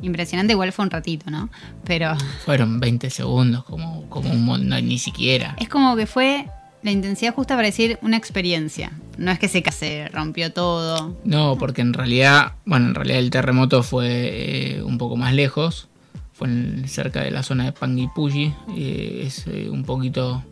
Impresionante 0.00 0.52
igual 0.52 0.72
fue 0.72 0.84
un 0.84 0.90
ratito, 0.90 1.30
¿no? 1.30 1.50
Pero 1.84 2.14
Fueron 2.44 2.80
20 2.80 3.10
segundos, 3.10 3.64
como, 3.64 4.08
como 4.08 4.30
un 4.30 4.44
mon- 4.44 4.68
no, 4.68 4.80
ni 4.80 4.98
siquiera. 4.98 5.56
es 5.58 5.68
como 5.68 5.96
que 5.96 6.06
fue 6.06 6.46
la 6.82 6.90
intensidad 6.90 7.34
justa 7.34 7.54
para 7.56 7.66
decir 7.66 7.98
una 8.02 8.16
experiencia. 8.16 8.92
No 9.16 9.30
es 9.32 9.38
que 9.38 9.48
se, 9.48 9.62
se 9.72 10.08
rompió 10.08 10.52
todo. 10.52 11.16
No, 11.24 11.56
porque 11.58 11.80
en 11.82 11.92
realidad, 11.92 12.52
bueno, 12.64 12.86
en 12.88 12.94
realidad 12.94 13.18
el 13.18 13.30
terremoto 13.30 13.82
fue 13.82 14.76
eh, 14.76 14.82
un 14.82 14.96
poco 14.98 15.16
más 15.16 15.34
lejos. 15.34 15.88
Fue 16.32 16.46
en- 16.48 16.86
cerca 16.88 17.22
de 17.22 17.30
la 17.32 17.42
zona 17.42 17.64
de 17.64 17.72
Panguipulli. 17.72 18.54
eh, 18.76 19.24
es 19.26 19.44
eh, 19.48 19.68
un 19.70 19.82
poquito 19.84 20.44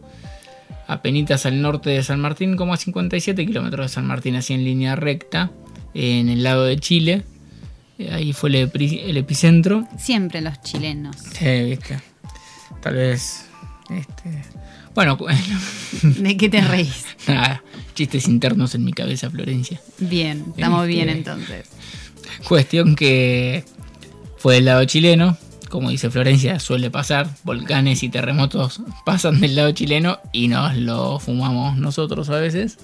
apenitas 0.89 1.47
al 1.47 1.61
norte 1.63 1.91
de 1.91 2.03
San 2.03 2.21
Martín, 2.21 2.57
como 2.57 2.73
a 2.75 2.77
57 2.77 3.45
kilómetros 3.47 3.87
de 3.87 3.95
San 3.95 4.07
Martín, 4.07 4.37
así 4.37 4.55
en 4.55 4.65
línea 4.65 4.95
recta, 4.97 5.51
en 5.95 6.29
el 6.29 6.43
lado 6.43 6.65
de 6.65 6.77
Chile. 6.79 7.25
Ahí 8.13 8.33
fue 8.33 8.51
el, 8.51 8.57
el 8.75 9.17
epicentro. 9.17 9.87
Siempre 9.99 10.41
los 10.43 10.61
chilenos. 10.61 11.17
Sí, 11.17 11.63
viste. 11.65 11.99
Tal 12.83 12.95
vez. 12.95 13.47
Este, 13.91 14.43
bueno, 14.97 15.17
¿De 16.03 16.37
qué 16.37 16.49
te 16.49 16.61
reís? 16.61 17.05
nada, 17.29 17.63
chistes 17.95 18.27
internos 18.27 18.75
en 18.75 18.85
mi 18.85 18.93
cabeza, 18.93 19.31
Florencia. 19.31 19.81
Bien, 19.99 20.45
estamos 20.57 20.83
Este- 20.83 20.95
bien 20.95 21.09
entonces. 21.09 21.69
Cuestión 22.49 22.97
que 22.97 23.65
fue 24.39 24.57
del 24.57 24.65
lado 24.65 24.85
chileno. 24.85 25.39
Como 25.71 25.91
dice 25.91 26.11
Florencia, 26.11 26.59
suele 26.61 26.91
pasar. 26.91 27.29
Volcanes 27.45 28.03
y 28.03 28.09
terremotos 28.09 28.81
pasan 29.05 29.41
del 29.41 29.55
lado 29.57 29.71
chileno 29.73 30.19
y 30.33 30.49
nos 30.49 30.77
lo 30.77 31.19
fumamos 31.19 31.77
nosotros 31.77 32.29
a 32.31 32.39
veces. 32.41 32.79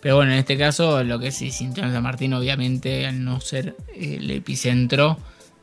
Pero 0.00 0.16
bueno, 0.16 0.32
en 0.32 0.38
este 0.38 0.56
caso 0.58 1.02
lo 1.04 1.18
que 1.20 1.30
se 1.30 1.50
sintió 1.50 1.84
en 1.84 1.92
San 1.92 2.02
Martín, 2.02 2.34
obviamente, 2.34 3.06
al 3.06 3.24
no 3.24 3.40
ser 3.40 3.76
el 3.96 4.30
epicentro, 4.30 5.18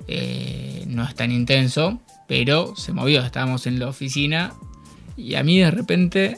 eh, 0.08 0.84
no 0.88 1.04
es 1.04 1.16
tan 1.16 1.32
intenso, 1.32 2.00
pero 2.28 2.76
se 2.76 2.92
movió. 2.94 3.22
Estábamos 3.24 3.66
en 3.68 3.80
la 3.80 3.88
oficina 3.88 4.54
y 5.20 5.36
a 5.36 5.44
mí 5.44 5.60
de 5.60 5.72
repente 5.72 6.38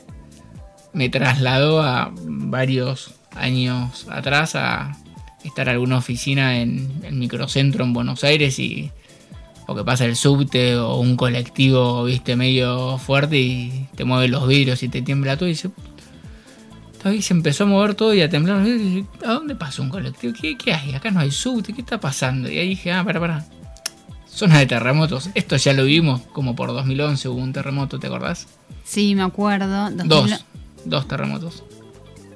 me 0.94 1.10
trasladó 1.10 1.82
a 1.82 2.12
varios 2.16 3.14
años 3.36 4.08
atrás 4.10 4.56
a 4.56 4.98
estar 5.44 5.68
en 5.68 5.74
alguna 5.74 5.98
oficina 5.98 6.60
en 6.60 7.02
el 7.04 7.16
microcentro 7.16 7.84
en 7.84 7.94
Buenos 7.94 8.24
Aires 8.24 8.60
y 8.60 8.92
o 9.68 9.76
que 9.76 9.84
pasa 9.84 10.06
el 10.06 10.16
subte 10.16 10.76
o 10.76 10.98
un 10.98 11.16
colectivo, 11.16 12.04
viste, 12.04 12.36
medio 12.36 12.98
fuerte 12.98 13.38
y 13.38 13.88
te 13.96 14.04
mueve 14.04 14.28
los 14.28 14.48
vidrios 14.48 14.84
y 14.84 14.90
te 14.90 15.02
tiembla 15.02 15.38
todo 15.38 15.48
y 15.48 15.54
dice, 15.54 15.70
ahí 17.04 17.22
se 17.22 17.34
empezó 17.34 17.64
a 17.64 17.68
mover 17.68 17.96
todo 17.96 18.14
y 18.14 18.22
a 18.22 18.30
temblar 18.30 18.68
y 18.68 19.06
¿a 19.26 19.34
dónde 19.34 19.56
pasa 19.56 19.82
un 19.82 19.90
colectivo? 19.90 20.34
¿Qué, 20.40 20.58
qué 20.58 20.74
hay? 20.74 20.94
Acá 20.94 21.12
no 21.12 21.20
hay 21.20 21.32
subte, 21.32 21.74
¿qué 21.74 21.82
está 21.82 22.00
pasando? 22.00 22.50
Y 22.50 22.58
ahí 22.58 22.70
dije, 22.70 22.92
ah, 22.92 23.04
para, 23.04 23.20
para. 23.20 23.46
Zona 24.34 24.60
de 24.60 24.66
terremotos. 24.66 25.30
Esto 25.36 25.58
ya 25.58 25.74
lo 25.74 25.84
vimos, 25.86 26.22
como 26.34 26.56
por 26.56 26.70
2011 26.70 27.28
hubo 27.30 27.40
un 27.42 27.54
terremoto, 27.54 28.00
¿te 28.00 28.08
acordás? 28.08 28.48
Sí, 28.84 29.14
me 29.16 29.24
acuerdo. 29.24 29.90
2000 29.92 30.08
Dos. 30.08 30.46
Dos 30.86 31.08
terremotos. 31.08 31.64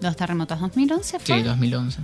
Dos 0.01 0.15
terremotos. 0.15 0.59
¿2011 0.59 1.01
Sí, 1.03 1.15
fue? 1.19 1.43
2011. 1.43 1.99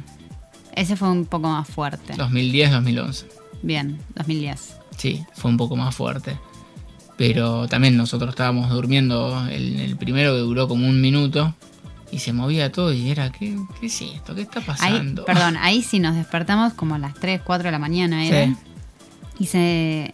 Ese 0.75 0.95
fue 0.95 1.09
un 1.09 1.25
poco 1.25 1.49
más 1.49 1.67
fuerte. 1.67 2.13
2010, 2.15 2.71
2011. 2.71 3.25
Bien, 3.61 3.99
2010. 4.15 4.77
Sí, 4.97 5.23
fue 5.33 5.51
un 5.51 5.57
poco 5.57 5.75
más 5.75 5.93
fuerte. 5.93 6.37
Pero 7.17 7.67
también 7.67 7.97
nosotros 7.97 8.29
estábamos 8.31 8.69
durmiendo 8.69 9.45
el, 9.49 9.79
el 9.79 9.97
primero 9.97 10.33
que 10.33 10.39
duró 10.39 10.67
como 10.67 10.87
un 10.87 11.01
minuto 11.01 11.53
y 12.11 12.19
se 12.19 12.33
movía 12.33 12.71
todo 12.71 12.93
y 12.93 13.09
era, 13.09 13.31
¿qué, 13.31 13.57
qué 13.79 13.85
es 13.87 14.01
esto? 14.01 14.33
¿Qué 14.33 14.41
está 14.41 14.59
Ahí, 14.59 14.65
pasando? 14.65 15.25
perdón, 15.25 15.57
ahí 15.61 15.83
sí 15.83 15.99
nos 15.99 16.15
despertamos 16.15 16.73
como 16.73 16.95
a 16.95 16.97
las 16.97 17.13
3, 17.15 17.41
4 17.45 17.65
de 17.67 17.71
la 17.71 17.79
mañana, 17.79 18.25
¿era? 18.25 18.45
Sí. 18.47 18.55
Y 19.41 19.47
se. 19.47 20.13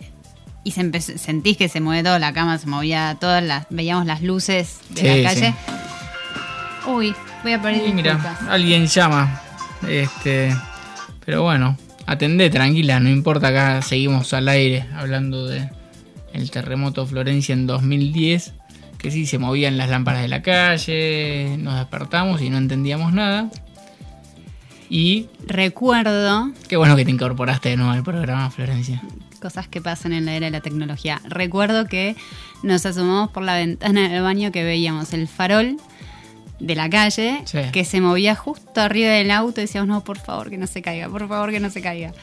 Y 0.64 0.72
se 0.72 0.82
empezó, 0.82 1.18
sentís 1.18 1.58
que 1.58 1.68
se 1.70 1.82
mueve 1.82 2.04
toda 2.04 2.20
la 2.20 2.32
cama, 2.34 2.58
se 2.58 2.68
movía 2.68 3.18
todas 3.20 3.44
las. 3.44 3.68
Veíamos 3.70 4.06
las 4.06 4.22
luces 4.22 4.80
de 4.90 5.02
Sí, 5.02 5.22
la 5.24 5.30
calle. 5.30 5.54
sí. 5.66 6.90
Uy, 6.90 7.14
voy 7.44 7.54
a 7.54 7.62
pedir 7.62 7.88
Y 7.88 7.94
mira, 7.94 8.38
alguien 8.50 8.88
llama. 8.88 9.42
Este, 9.88 10.56
pero 11.26 11.44
bueno, 11.44 11.78
atendé 12.06 12.50
tranquila, 12.50 13.00
no 13.02 13.10
importa, 13.10 13.50
acá 13.50 13.82
seguimos 13.82 14.34
al 14.34 14.48
aire 14.48 14.86
hablando 14.96 15.46
de 15.48 15.70
el 16.34 16.50
terremoto 16.52 17.06
Florencia 17.06 17.54
en 17.54 17.68
2010, 17.68 18.54
que 18.98 19.12
sí 19.12 19.26
se 19.26 19.38
movían 19.40 19.78
las 19.78 19.90
lámparas 19.90 20.22
de 20.22 20.28
la 20.30 20.42
calle, 20.42 21.58
nos 21.60 21.76
despertamos 21.76 22.42
y 22.42 22.50
no 22.50 22.58
entendíamos 22.58 23.12
nada. 23.14 23.50
Y 24.90 25.28
Recuerdo 25.46 26.52
qué 26.68 26.78
bueno 26.78 26.96
que 26.96 27.06
te 27.06 27.12
incorporaste 27.12 27.70
de 27.70 27.78
nuevo 27.78 27.92
al 27.92 28.04
programa, 28.04 28.50
Florencia. 28.52 29.02
cosas 29.42 29.68
que 29.68 29.82
pasan 29.82 30.14
en 30.14 30.26
la 30.26 30.34
era 30.36 30.46
de 30.48 30.52
la 30.52 30.62
tecnología. 30.62 31.22
Recuerdo 31.26 31.86
que 31.86 32.16
nos 32.64 32.86
asomamos 32.86 33.30
por 33.32 33.44
la 33.44 33.56
ventana 33.56 34.10
del 34.10 34.22
baño 34.24 34.52
que 34.52 34.64
veíamos 34.64 35.14
el 35.14 35.28
farol 35.28 35.78
de 36.60 36.76
la 36.76 36.90
calle 36.90 37.42
Sí. 37.46 37.60
que 37.72 37.86
se 37.86 38.02
movía 38.02 38.34
justo 38.34 38.82
arriba 38.82 39.10
del 39.12 39.30
auto 39.30 39.62
y 39.62 39.66
decíamos, 39.66 39.88
no, 39.90 40.04
por 40.04 40.18
favor 40.18 40.50
que 40.50 40.58
no 40.58 40.66
se 40.68 40.82
caiga, 40.82 41.08
por 41.08 41.28
favor 41.28 41.52
que 41.52 41.60
no 41.60 41.70
se 41.70 41.82
caiga. 41.82 42.14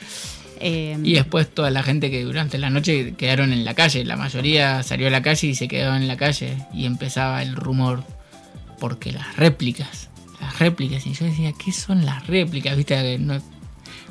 Eh, 0.61 0.97
Y 1.05 1.15
después 1.15 1.49
toda 1.53 1.71
la 1.71 1.83
gente 1.85 2.11
que 2.11 2.23
durante 2.25 2.59
la 2.59 2.71
noche 2.71 3.15
quedaron 3.17 3.53
en 3.53 3.65
la 3.65 3.75
calle, 3.75 4.05
la 4.05 4.17
mayoría 4.17 4.83
salió 4.83 5.07
a 5.07 5.11
la 5.11 5.23
calle 5.23 5.49
y 5.49 5.55
se 5.55 5.69
quedó 5.69 5.95
en 5.95 6.09
la 6.09 6.17
calle 6.17 6.57
y 6.73 6.87
empezaba 6.87 7.43
el 7.43 7.55
rumor 7.55 8.03
porque 8.81 9.13
las 9.13 9.37
réplicas, 9.37 10.09
las 10.45 10.59
réplicas 10.59 11.07
y 11.07 11.13
yo 11.13 11.25
decía, 11.25 11.53
¿qué 11.53 11.73
son 11.73 12.05
las 12.05 12.27
réplicas? 12.27 12.77
Viste 12.77 12.95
que 12.95 13.19
no, 13.19 13.41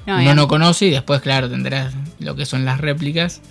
no, 0.05 0.17
uno 0.17 0.35
no 0.35 0.47
conoce 0.47 0.87
y 0.87 0.91
después 0.91 1.21
claro 1.21 1.49
tendrás 1.49 1.93
lo 2.19 2.35
que 2.35 2.45
son 2.45 2.65
las 2.65 2.79
réplicas. 2.81 3.41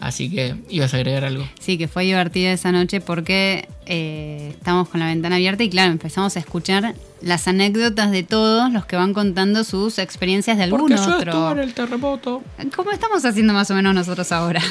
Así 0.00 0.30
que 0.30 0.56
ibas 0.70 0.94
a 0.94 0.96
agregar 0.96 1.24
algo. 1.26 1.46
Sí, 1.60 1.76
que 1.76 1.86
fue 1.86 2.04
divertida 2.04 2.52
esa 2.52 2.72
noche 2.72 3.02
porque 3.02 3.68
eh, 3.84 4.54
estábamos 4.56 4.88
con 4.88 4.98
la 4.98 5.06
ventana 5.06 5.36
abierta 5.36 5.62
y 5.62 5.68
claro, 5.68 5.92
empezamos 5.92 6.36
a 6.36 6.40
escuchar 6.40 6.94
las 7.20 7.46
anécdotas 7.46 8.10
de 8.10 8.22
todos 8.22 8.72
los 8.72 8.86
que 8.86 8.96
van 8.96 9.12
contando 9.12 9.62
sus 9.62 9.98
experiencias 9.98 10.56
de 10.56 10.64
algún 10.64 10.80
Porque 10.80 10.96
yo 10.96 11.02
otro. 11.02 11.30
estuve 11.32 11.52
en 11.52 11.58
el 11.58 11.74
terremoto. 11.74 12.42
Como 12.74 12.92
estamos 12.92 13.26
haciendo 13.26 13.52
más 13.52 13.70
o 13.70 13.74
menos 13.74 13.94
nosotros 13.94 14.32
ahora. 14.32 14.62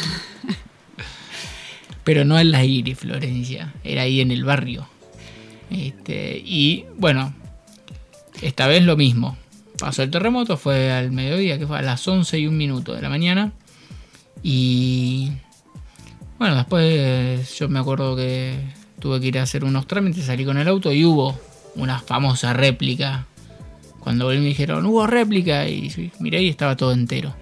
Pero 2.03 2.25
no 2.25 2.39
en 2.39 2.49
la 2.49 2.65
Iri, 2.65 2.95
Florencia. 2.95 3.71
Era 3.83 4.03
ahí 4.03 4.21
en 4.21 4.31
el 4.31 4.43
barrio. 4.43 4.87
Este, 5.69 6.41
y 6.43 6.85
bueno, 6.97 7.33
esta 8.41 8.67
vez 8.67 8.83
lo 8.83 8.97
mismo. 8.97 9.37
Pasó 9.79 10.03
el 10.03 10.11
terremoto, 10.11 10.57
fue 10.57 10.91
al 10.91 11.11
mediodía, 11.11 11.57
que 11.57 11.65
fue 11.65 11.77
a 11.77 11.81
las 11.81 12.05
11 12.05 12.39
y 12.39 12.47
un 12.47 12.57
minuto 12.57 12.93
de 12.93 13.01
la 13.01 13.09
mañana. 13.09 13.53
Y 14.43 15.31
bueno, 16.37 16.55
después 16.55 17.57
yo 17.57 17.69
me 17.69 17.79
acuerdo 17.79 18.15
que 18.15 18.59
tuve 18.99 19.19
que 19.19 19.27
ir 19.27 19.39
a 19.39 19.43
hacer 19.43 19.63
unos 19.63 19.87
trámites, 19.87 20.25
salí 20.25 20.45
con 20.45 20.57
el 20.57 20.67
auto 20.67 20.91
y 20.91 21.05
hubo 21.05 21.39
una 21.75 21.99
famosa 21.99 22.53
réplica. 22.53 23.25
Cuando 23.99 24.25
volví 24.25 24.39
me 24.39 24.45
dijeron, 24.45 24.85
hubo 24.85 25.07
réplica 25.07 25.67
y 25.67 26.11
miré 26.19 26.41
y 26.43 26.49
estaba 26.49 26.75
todo 26.75 26.91
entero. 26.91 27.33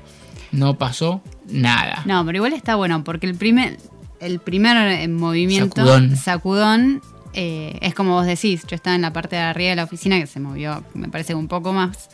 No 0.52 0.78
pasó 0.78 1.22
nada. 1.48 2.04
No, 2.06 2.26
pero 2.26 2.38
igual 2.38 2.54
está 2.54 2.76
bueno 2.76 3.04
porque 3.04 3.28
el 3.28 3.36
primer, 3.36 3.78
el 4.20 4.40
primer 4.40 4.78
eh, 4.78 5.08
movimiento, 5.08 5.86
Sacudón. 5.86 6.16
sacudón, 6.16 7.02
eh, 7.40 7.78
es 7.82 7.94
como 7.94 8.14
vos 8.14 8.26
decís, 8.26 8.64
yo 8.68 8.76
estaba 8.76 8.96
en 8.96 9.04
la 9.04 9.14
parte 9.14 9.36
de 9.36 9.44
arriba 9.44 9.70
de 9.70 9.76
la 9.76 9.84
oficina 9.84 10.20
que 10.20 10.26
se 10.26 10.40
movió, 10.40 10.84
me 10.96 11.08
parece 11.08 11.36
un 11.36 11.48
poco 11.48 11.72
más. 11.72 12.10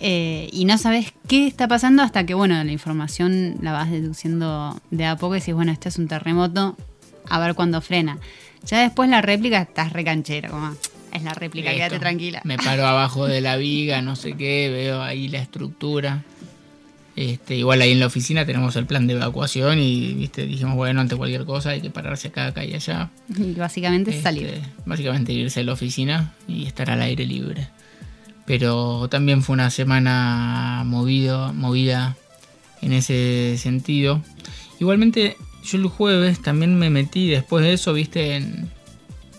eh, 0.00 0.50
y 0.52 0.66
no 0.66 0.76
sabes 0.76 1.14
qué 1.28 1.46
está 1.46 1.66
pasando 1.66 2.02
hasta 2.02 2.26
que, 2.26 2.34
bueno, 2.34 2.62
la 2.62 2.70
información 2.72 3.56
la 3.62 3.72
vas 3.72 3.90
deduciendo 3.90 4.78
de 4.90 5.06
a 5.06 5.16
poco 5.16 5.34
y 5.34 5.38
decís, 5.40 5.54
bueno, 5.54 5.72
este 5.72 5.88
es 5.88 5.96
un 5.98 6.08
terremoto, 6.08 6.76
a 7.30 7.38
ver 7.38 7.54
cuándo 7.54 7.80
frena. 7.80 8.18
Ya 8.66 8.80
después 8.80 9.08
la 9.08 9.22
réplica 9.22 9.62
estás 9.62 9.92
recanchero, 9.94 10.50
como, 10.50 10.74
es 11.12 11.22
la 11.22 11.32
réplica, 11.32 11.70
Listo. 11.70 11.78
quédate 11.84 11.98
tranquila. 12.00 12.40
Me 12.44 12.58
paro 12.58 12.86
abajo 12.86 13.26
de 13.26 13.40
la 13.40 13.56
viga, 13.56 14.02
no 14.02 14.14
sé 14.14 14.34
qué, 14.36 14.68
veo 14.70 15.00
ahí 15.02 15.28
la 15.28 15.38
estructura. 15.38 16.22
Este, 17.16 17.56
igual 17.56 17.80
ahí 17.80 17.92
en 17.92 18.00
la 18.00 18.06
oficina 18.06 18.44
tenemos 18.44 18.74
el 18.74 18.86
plan 18.86 19.06
de 19.06 19.14
evacuación 19.14 19.78
y 19.78 20.14
viste, 20.14 20.46
dijimos, 20.46 20.74
bueno, 20.74 21.00
ante 21.00 21.14
cualquier 21.14 21.44
cosa 21.44 21.70
hay 21.70 21.80
que 21.80 21.90
pararse 21.90 22.28
acá, 22.28 22.48
acá 22.48 22.64
y 22.64 22.74
allá. 22.74 23.10
Y 23.36 23.52
básicamente 23.52 24.10
es 24.10 24.16
Este, 24.16 24.28
salir. 24.28 24.60
Básicamente 24.84 25.32
irse 25.32 25.60
a 25.60 25.64
la 25.64 25.72
oficina 25.74 26.32
y 26.48 26.66
estar 26.66 26.90
al 26.90 27.00
aire 27.02 27.24
libre. 27.24 27.68
Pero 28.46 29.08
también 29.08 29.42
fue 29.42 29.54
una 29.54 29.70
semana 29.70 30.82
movido, 30.84 31.52
movida 31.54 32.16
en 32.82 32.92
ese 32.92 33.56
sentido. 33.58 34.20
Igualmente, 34.80 35.36
yo 35.64 35.78
el 35.78 35.86
jueves 35.86 36.42
también 36.42 36.76
me 36.78 36.90
metí 36.90 37.28
después 37.28 37.64
de 37.64 37.74
eso, 37.74 37.92
viste, 37.94 38.36
en, 38.36 38.68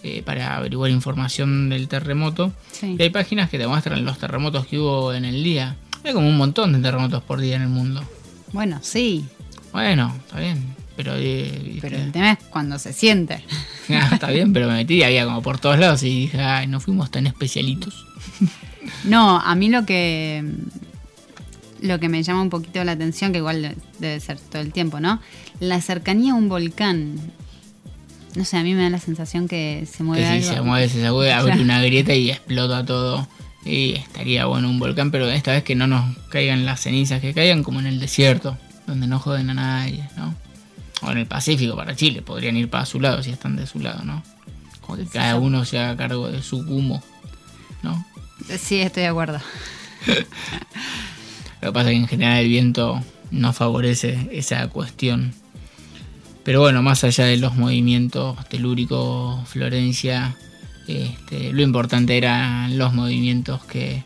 eh, 0.01 0.23
para 0.25 0.55
averiguar 0.55 0.89
información 0.91 1.69
del 1.69 1.87
terremoto. 1.87 2.53
Sí. 2.71 2.95
Y 2.97 3.01
hay 3.03 3.09
páginas 3.09 3.49
que 3.49 3.59
te 3.59 3.67
muestran 3.67 4.03
los 4.05 4.17
terremotos 4.17 4.65
que 4.65 4.79
hubo 4.79 5.13
en 5.13 5.25
el 5.25 5.43
día. 5.43 5.75
Hay 6.05 6.13
como 6.13 6.27
un 6.27 6.37
montón 6.37 6.71
de 6.73 6.79
terremotos 6.79 7.23
por 7.23 7.39
día 7.41 7.55
en 7.55 7.63
el 7.63 7.69
mundo. 7.69 8.03
Bueno, 8.53 8.79
sí, 8.81 9.25
Bueno, 9.71 10.13
está 10.25 10.39
bien. 10.39 10.75
Pero, 10.95 11.11
eh, 11.17 11.79
pero 11.81 11.97
el 11.97 12.11
tema 12.13 12.31
es 12.31 12.39
cuando 12.49 12.79
se 12.79 12.93
siente. 12.93 13.43
Ah, 13.87 14.09
está 14.13 14.31
bien, 14.31 14.51
pero 14.51 14.65
me 14.67 14.73
metí 14.73 14.95
y 14.95 15.03
había 15.03 15.25
como 15.25 15.43
por 15.43 15.59
todos 15.59 15.77
lados 15.77 16.01
y 16.01 16.21
dije, 16.21 16.41
ay, 16.41 16.65
no 16.65 16.79
fuimos 16.79 17.11
tan 17.11 17.27
especialitos. 17.27 18.05
No, 19.03 19.39
a 19.39 19.55
mí 19.55 19.69
lo 19.69 19.83
que 19.85 20.43
lo 21.81 21.99
que 21.99 22.07
me 22.09 22.21
llama 22.23 22.41
un 22.43 22.49
poquito 22.51 22.83
la 22.83 22.91
atención, 22.93 23.31
que 23.31 23.39
igual 23.39 23.75
debe 23.99 24.19
ser 24.19 24.39
todo 24.39 24.61
el 24.61 24.71
tiempo, 24.71 24.99
¿no? 24.99 25.19
La 25.59 25.81
cercanía 25.81 26.33
a 26.33 26.35
un 26.35 26.49
volcán. 26.49 27.15
No 28.35 28.43
sé, 28.45 28.57
a 28.57 28.63
mí 28.63 28.73
me 28.75 28.83
da 28.83 28.89
la 28.91 28.99
sensación 28.99 29.47
que 29.47 29.87
se 29.91 30.03
mueve 30.03 30.23
Que 30.23 30.29
algo. 30.29 30.53
se 30.53 30.61
mueve, 30.61 30.89
se 30.89 31.05
abre 31.07 31.29
Claro. 31.29 31.61
una 31.61 31.81
grieta 31.81 32.13
y 32.15 32.29
explota 32.31 32.85
todo. 32.85 33.27
Y 33.65 33.93
estaría 33.93 34.45
bueno 34.45 34.69
un 34.69 34.77
volcán, 34.77 35.09
pero 35.09 35.27
esta 35.27 35.51
vez 35.51 35.63
que 35.63 35.75
no 35.75 35.87
nos 35.87 36.15
caigan 36.29 36.65
las 36.65 36.81
cenizas, 36.81 37.19
que 37.19 37.33
caigan 37.33 37.63
como 37.63 37.79
en 37.79 37.87
el 37.87 37.99
desierto, 37.99 38.57
donde 38.85 39.07
no 39.07 39.19
joden 39.19 39.49
a 39.49 39.55
nadie, 39.55 40.07
¿no? 40.15 40.35
O 41.01 41.11
en 41.11 41.17
el 41.17 41.25
Pacífico 41.25 41.75
para 41.75 41.95
Chile, 41.95 42.21
podrían 42.21 42.55
ir 42.57 42.69
para 42.69 42.85
su 42.85 42.99
lado 42.99 43.23
si 43.23 43.31
están 43.31 43.55
de 43.55 43.65
su 43.65 43.79
lado, 43.79 44.03
¿no? 44.03 44.23
Como 44.81 44.97
que 44.97 45.05
cada 45.05 45.35
uno 45.37 45.65
se 45.65 45.79
haga 45.79 45.97
cargo 45.97 46.29
de 46.29 46.43
su 46.43 46.59
humo, 46.59 47.03
¿no? 47.81 48.05
Sí, 48.59 48.79
estoy 48.81 49.03
de 49.03 49.09
acuerdo. 49.09 49.39
Lo 51.61 51.69
que 51.69 51.73
pasa 51.73 51.89
es 51.89 51.95
que 51.95 52.01
en 52.01 52.07
general 52.07 52.37
el 52.43 52.47
viento 52.47 53.01
no 53.31 53.51
favorece 53.51 54.29
esa 54.31 54.67
cuestión. 54.67 55.33
Pero 56.43 56.61
bueno, 56.61 56.83
más 56.83 57.03
allá 57.03 57.25
de 57.25 57.37
los 57.37 57.55
movimientos 57.55 58.37
telúrico, 58.49 59.43
Florencia, 59.47 60.35
este, 60.87 61.51
lo 61.53 61.61
importante 61.61 62.17
eran 62.17 62.77
los 62.77 62.93
movimientos 62.93 63.63
que, 63.65 64.03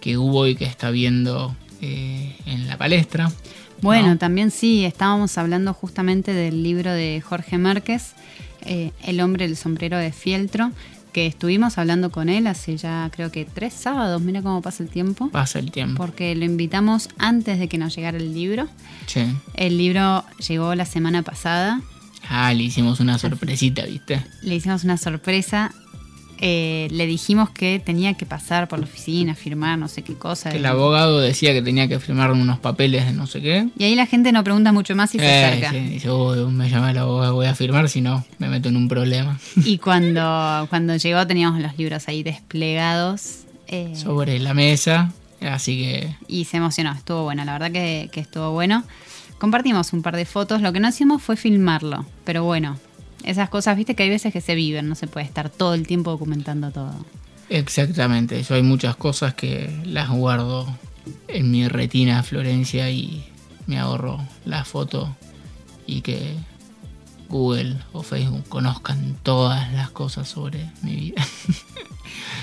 que 0.00 0.16
hubo 0.18 0.46
y 0.46 0.54
que 0.56 0.64
está 0.64 0.90
viendo 0.90 1.54
eh, 1.80 2.36
en 2.46 2.66
la 2.66 2.76
palestra. 2.78 3.30
Bueno, 3.82 4.08
¿no? 4.08 4.18
también 4.18 4.50
sí, 4.50 4.84
estábamos 4.84 5.36
hablando 5.38 5.74
justamente 5.74 6.32
del 6.32 6.62
libro 6.62 6.92
de 6.92 7.20
Jorge 7.20 7.58
Márquez, 7.58 8.14
eh, 8.62 8.90
El 9.04 9.20
hombre 9.20 9.46
del 9.46 9.56
sombrero 9.56 9.98
de 9.98 10.12
fieltro, 10.12 10.72
que 11.12 11.26
estuvimos 11.26 11.78
hablando 11.78 12.10
con 12.10 12.28
él 12.28 12.46
hace 12.46 12.76
ya 12.76 13.08
creo 13.12 13.30
que 13.30 13.44
tres 13.44 13.72
sábados, 13.74 14.20
mira 14.22 14.42
cómo 14.42 14.60
pasa 14.62 14.82
el 14.82 14.88
tiempo, 14.90 15.30
Pasa 15.30 15.58
el 15.58 15.70
tiempo. 15.70 15.96
porque 15.96 16.34
lo 16.34 16.44
invitamos 16.44 17.08
antes 17.18 17.58
de 17.58 17.68
que 17.68 17.78
nos 17.78 17.94
llegara 17.94 18.16
el 18.18 18.34
libro. 18.34 18.68
Che. 19.06 19.26
El 19.54 19.78
libro 19.78 20.24
llegó 20.46 20.74
la 20.74 20.84
semana 20.86 21.22
pasada, 21.22 21.80
Ah, 22.28 22.52
le 22.52 22.64
hicimos 22.64 22.98
una 22.98 23.18
sorpresita, 23.18 23.84
¿viste? 23.84 24.24
le 24.42 24.56
hicimos 24.56 24.82
una 24.84 24.96
sorpresa, 24.96 25.72
eh, 26.38 26.88
le 26.90 27.06
dijimos 27.06 27.50
que 27.50 27.80
tenía 27.84 28.14
que 28.14 28.26
pasar 28.26 28.68
por 28.68 28.78
la 28.78 28.84
oficina, 28.84 29.34
firmar 29.34 29.78
no 29.78 29.88
sé 29.88 30.02
qué 30.02 30.14
cosa. 30.14 30.50
Que 30.50 30.58
el 30.58 30.66
abogado 30.66 31.20
decía 31.20 31.52
que 31.52 31.62
tenía 31.62 31.88
que 31.88 31.98
firmar 31.98 32.32
unos 32.32 32.58
papeles 32.58 33.06
de 33.06 33.12
no 33.12 33.26
sé 33.26 33.40
qué. 33.40 33.68
Y 33.78 33.84
ahí 33.84 33.94
la 33.94 34.06
gente 34.06 34.32
no 34.32 34.44
pregunta 34.44 34.72
mucho 34.72 34.94
más 34.94 35.14
y 35.14 35.18
se 35.18 35.24
Eh, 35.26 35.44
acerca. 35.44 35.70
sí, 35.70 35.78
dice, 35.80 36.10
"Uy, 36.10 36.50
me 36.52 36.68
llama 36.68 36.90
el 36.90 36.98
abogado, 36.98 37.34
voy 37.34 37.46
a 37.46 37.54
firmar, 37.54 37.88
si 37.88 38.00
no, 38.00 38.24
me 38.38 38.48
meto 38.48 38.68
en 38.68 38.76
un 38.76 38.88
problema. 38.88 39.38
Y 39.64 39.78
cuando, 39.78 40.66
cuando 40.68 40.96
llegó 40.96 41.26
teníamos 41.26 41.60
los 41.60 41.76
libros 41.78 42.06
ahí 42.08 42.22
desplegados. 42.22 43.40
eh, 43.68 43.92
sobre 43.96 44.38
la 44.38 44.54
mesa. 44.54 45.12
Así 45.40 45.76
que 45.78 46.14
y 46.28 46.44
se 46.44 46.56
emocionó, 46.58 46.92
estuvo 46.92 47.24
bueno, 47.24 47.44
la 47.44 47.52
verdad 47.52 47.70
que, 47.72 48.08
que 48.12 48.20
estuvo 48.20 48.52
bueno. 48.52 48.84
Compartimos 49.38 49.92
un 49.92 50.02
par 50.02 50.16
de 50.16 50.24
fotos, 50.24 50.62
lo 50.62 50.72
que 50.72 50.80
no 50.80 50.88
hicimos 50.88 51.22
fue 51.22 51.36
filmarlo, 51.36 52.06
pero 52.24 52.42
bueno, 52.44 52.78
esas 53.26 53.48
cosas, 53.48 53.76
viste 53.76 53.94
que 53.94 54.04
hay 54.04 54.10
veces 54.10 54.32
que 54.32 54.40
se 54.40 54.54
viven, 54.54 54.88
no 54.88 54.94
se 54.94 55.06
puede 55.06 55.26
estar 55.26 55.50
todo 55.50 55.74
el 55.74 55.86
tiempo 55.86 56.10
documentando 56.10 56.70
todo. 56.70 56.94
exactamente, 57.48 58.42
yo 58.42 58.54
hay 58.54 58.62
muchas 58.62 58.96
cosas 58.96 59.34
que 59.34 59.70
las 59.84 60.08
guardo 60.08 60.66
en 61.28 61.50
mi 61.50 61.68
retina 61.68 62.22
Florencia 62.22 62.90
y 62.90 63.24
me 63.66 63.78
ahorro 63.78 64.20
la 64.44 64.64
foto 64.64 65.14
y 65.86 66.00
que 66.00 66.34
Google 67.28 67.76
o 67.92 68.02
Facebook 68.02 68.48
conozcan 68.48 69.16
todas 69.22 69.72
las 69.72 69.90
cosas 69.90 70.28
sobre 70.28 70.70
mi 70.82 70.96
vida. 70.96 71.26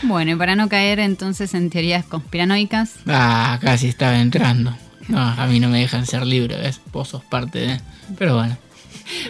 Bueno, 0.03 0.31
y 0.31 0.35
para 0.35 0.57
no 0.57 0.67
caer 0.67 0.99
entonces 0.99 1.53
en 1.53 1.69
teorías 1.69 2.03
conspiranoicas, 2.05 2.95
ah, 3.07 3.57
casi 3.61 3.87
estaba 3.87 4.19
entrando. 4.19 4.75
No, 5.07 5.19
a 5.19 5.47
mí 5.47 5.59
no 5.59 5.69
me 5.69 5.79
dejan 5.79 6.05
ser 6.05 6.25
libre, 6.25 6.57
¿ves? 6.57 6.81
Vos 6.91 7.09
sos 7.09 7.23
parte 7.23 7.59
de... 7.59 7.81
Pero 8.17 8.35
bueno, 8.35 8.57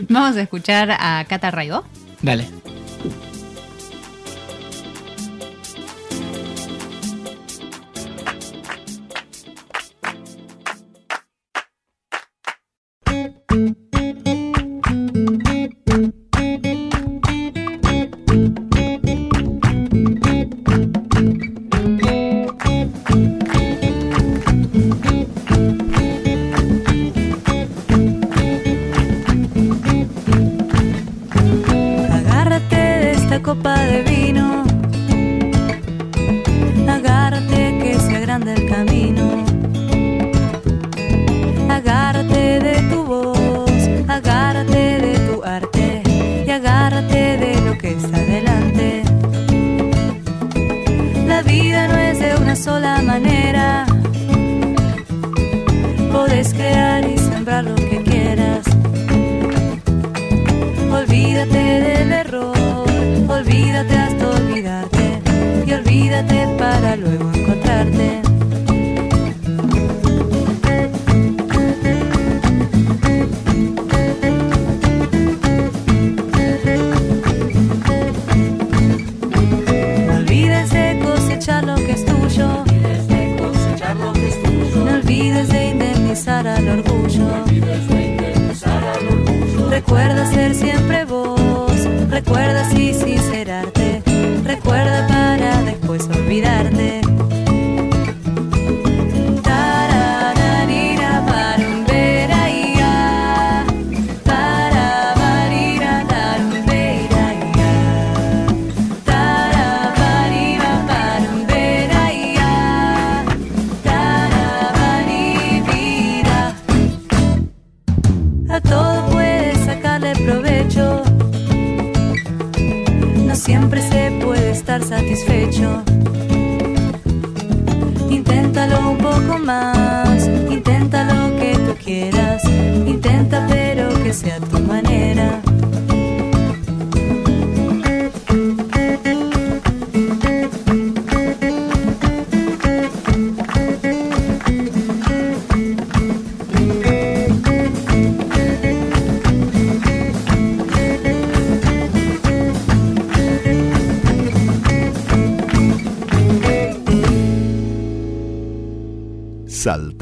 vamos 0.09 0.37
a 0.37 0.41
escuchar 0.41 0.91
a 0.91 1.25
Cata 1.27 1.51
Raibó. 1.51 1.83
dale. 2.21 2.47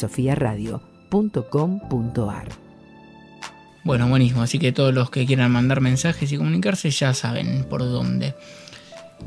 Bueno, 3.84 4.08
buenísimo, 4.08 4.42
así 4.42 4.58
que 4.58 4.72
todos 4.72 4.94
los 4.94 5.10
que 5.10 5.26
quieran 5.26 5.52
mandar 5.52 5.80
mensajes 5.80 6.32
y 6.32 6.36
comunicarse 6.36 6.90
ya 6.90 7.14
saben 7.14 7.64
por 7.68 7.80
dónde. 7.80 8.34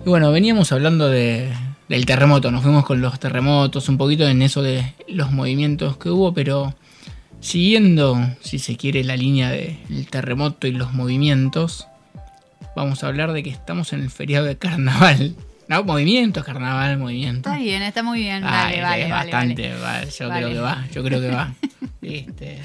Y 0.06 0.10
bueno, 0.10 0.32
veníamos 0.32 0.72
hablando 0.72 1.10
de, 1.10 1.52
del 1.90 2.06
terremoto, 2.06 2.52
nos 2.52 2.64
fuimos 2.64 2.86
con 2.86 3.02
los 3.02 3.20
terremotos, 3.20 3.88
un 3.90 3.98
poquito 3.98 4.28
en 4.28 4.42
eso 4.42 4.62
de 4.62 4.94
los 5.08 5.32
movimientos 5.32 5.98
que 5.98 6.10
hubo, 6.10 6.34
pero 6.34 6.76
siguiendo, 7.40 8.18
si 8.42 8.60
se 8.60 8.78
quiere, 8.78 9.04
la 9.04 9.16
línea 9.16 9.52
del 9.52 10.08
terremoto 10.10 10.68
y 10.68 10.72
los 10.72 10.94
movimientos, 10.94 11.88
vamos 12.78 13.04
a 13.04 13.08
hablar 13.08 13.34
de 13.34 13.42
que 13.44 13.50
estamos 13.50 13.92
en 13.94 14.02
el 14.02 14.10
feriado 14.10 14.46
de 14.46 14.58
carnaval. 14.58 15.36
No, 15.70 15.84
movimientos, 15.84 16.46
carnaval, 16.46 16.98
movimiento. 16.98 17.50
Está 17.50 17.62
bien, 17.62 17.82
está 17.82 18.02
muy 18.02 18.20
bien. 18.20 18.42
Ay, 18.46 18.80
Vale, 18.80 18.82
vale, 18.82 19.04
es 19.04 19.10
vale, 19.10 19.32
bastante, 19.32 19.74
vale. 19.74 19.82
va, 19.84 20.06
yo 20.06 20.30
creo 20.30 20.50
que 20.50 20.60
va, 20.60 20.86
yo 20.94 21.04
creo 21.04 21.20
que 21.22 21.30
va. 21.30 21.54
Este, 22.02 22.62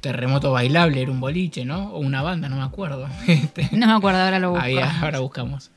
terremoto 0.00 0.50
bailable 0.50 1.02
era 1.02 1.10
un 1.10 1.20
boliche, 1.20 1.66
¿no? 1.66 1.90
O 1.90 1.98
una 1.98 2.22
banda, 2.22 2.48
no 2.48 2.56
me 2.56 2.62
acuerdo. 2.62 3.06
Este, 3.26 3.68
No 3.72 3.86
me 3.86 3.92
acuerdo, 3.92 4.22
ahora 4.22 4.38
lo 4.38 4.48
busco. 4.52 4.64
había, 4.64 4.98
ahora 5.02 5.18
buscamos. 5.18 5.70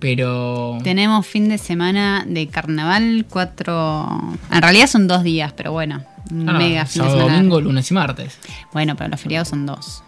Pero 0.00 0.78
Tenemos 0.82 1.24
fin 1.24 1.48
de 1.48 1.58
semana 1.58 2.24
de 2.26 2.48
carnaval, 2.48 3.26
cuatro. 3.30 4.08
En 4.50 4.62
realidad 4.62 4.88
son 4.88 5.06
dos 5.06 5.22
días, 5.22 5.52
pero 5.52 5.70
bueno. 5.70 6.02
Ah, 6.04 6.24
no, 6.32 6.52
mega 6.54 6.84
fin 6.84 7.02
de 7.02 7.08
sábado, 7.08 7.18
semana. 7.18 7.36
domingo, 7.36 7.60
lunes 7.60 7.88
y 7.88 7.94
martes. 7.94 8.38
Bueno, 8.72 8.96
pero 8.96 9.08
los 9.10 9.20
feriados 9.20 9.46
son 9.48 9.66
dos. 9.66 10.02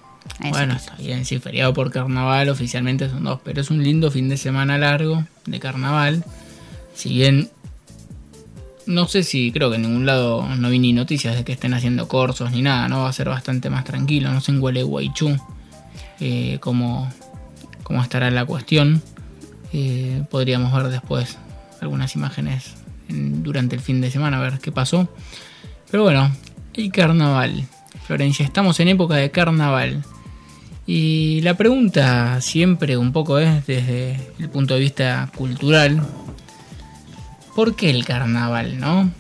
Bueno, 0.51 0.75
está 0.75 0.95
bien, 0.97 1.25
sí, 1.25 1.39
feriado 1.39 1.73
por 1.75 1.91
carnaval 1.91 2.49
oficialmente 2.49 3.09
son 3.09 3.25
dos, 3.25 3.41
pero 3.45 3.61
es 3.61 3.71
un 3.71 3.83
lindo 3.83 4.11
fin 4.11 4.29
de 4.29 4.37
semana 4.37 4.79
largo 4.79 5.25
de 5.47 5.61
carnaval. 5.61 6.25
Si 6.95 7.11
bien 7.11 7.51
no 8.87 9.07
sé 9.07 9.23
si 9.23 9.53
creo 9.53 9.71
que 9.71 9.77
en 9.77 9.83
ningún 9.83 10.07
lado 10.07 10.47
no 10.57 10.69
vi 10.71 10.79
ni 10.79 10.93
noticias 10.93 11.37
de 11.37 11.45
que 11.45 11.53
estén 11.53 11.75
haciendo 11.75 12.09
corsos 12.09 12.51
ni 12.51 12.63
nada, 12.63 12.89
no 12.89 13.03
va 13.03 13.09
a 13.09 13.13
ser 13.13 13.29
bastante 13.29 13.71
más 13.71 13.85
tranquilo, 13.85 14.33
no 14.33 14.41
sé 14.41 14.51
en 14.53 14.61
Gualeguaychú 14.61 15.37
eh, 16.21 16.59
cómo, 16.61 17.11
cómo 17.83 18.03
estará 18.03 18.31
la 18.31 18.45
cuestión. 18.45 19.03
Eh, 19.73 20.23
podríamos 20.31 20.73
ver 20.73 20.89
después 20.91 21.39
algunas 21.81 22.15
imágenes 22.15 22.75
en- 23.09 23.43
durante 23.43 23.75
el 23.77 23.81
fin 23.83 24.01
de 24.01 24.11
semana, 24.11 24.39
a 24.39 24.41
ver 24.41 24.59
qué 24.59 24.71
pasó. 24.73 25.09
Pero 25.91 26.03
bueno, 26.05 26.31
el 26.75 26.91
carnaval. 26.93 27.67
Florencia, 28.07 28.45
estamos 28.45 28.79
en 28.81 28.89
época 28.89 29.15
de 29.17 29.31
carnaval. 29.31 30.03
Y 30.95 31.41
la 31.41 31.55
pregunta 31.55 32.39
siempre 32.43 32.99
un 32.99 33.13
poco 33.13 33.39
es 33.39 33.67
desde 33.67 34.21
el 34.39 34.51
punto 34.51 34.75
de 34.75 34.81
vista 34.81 35.31
cultural. 35.35 36.03
¿Por 37.57 37.75
qué 37.77 37.89
el 37.89 38.05
carnaval, 38.05 38.79
no? 38.79 39.11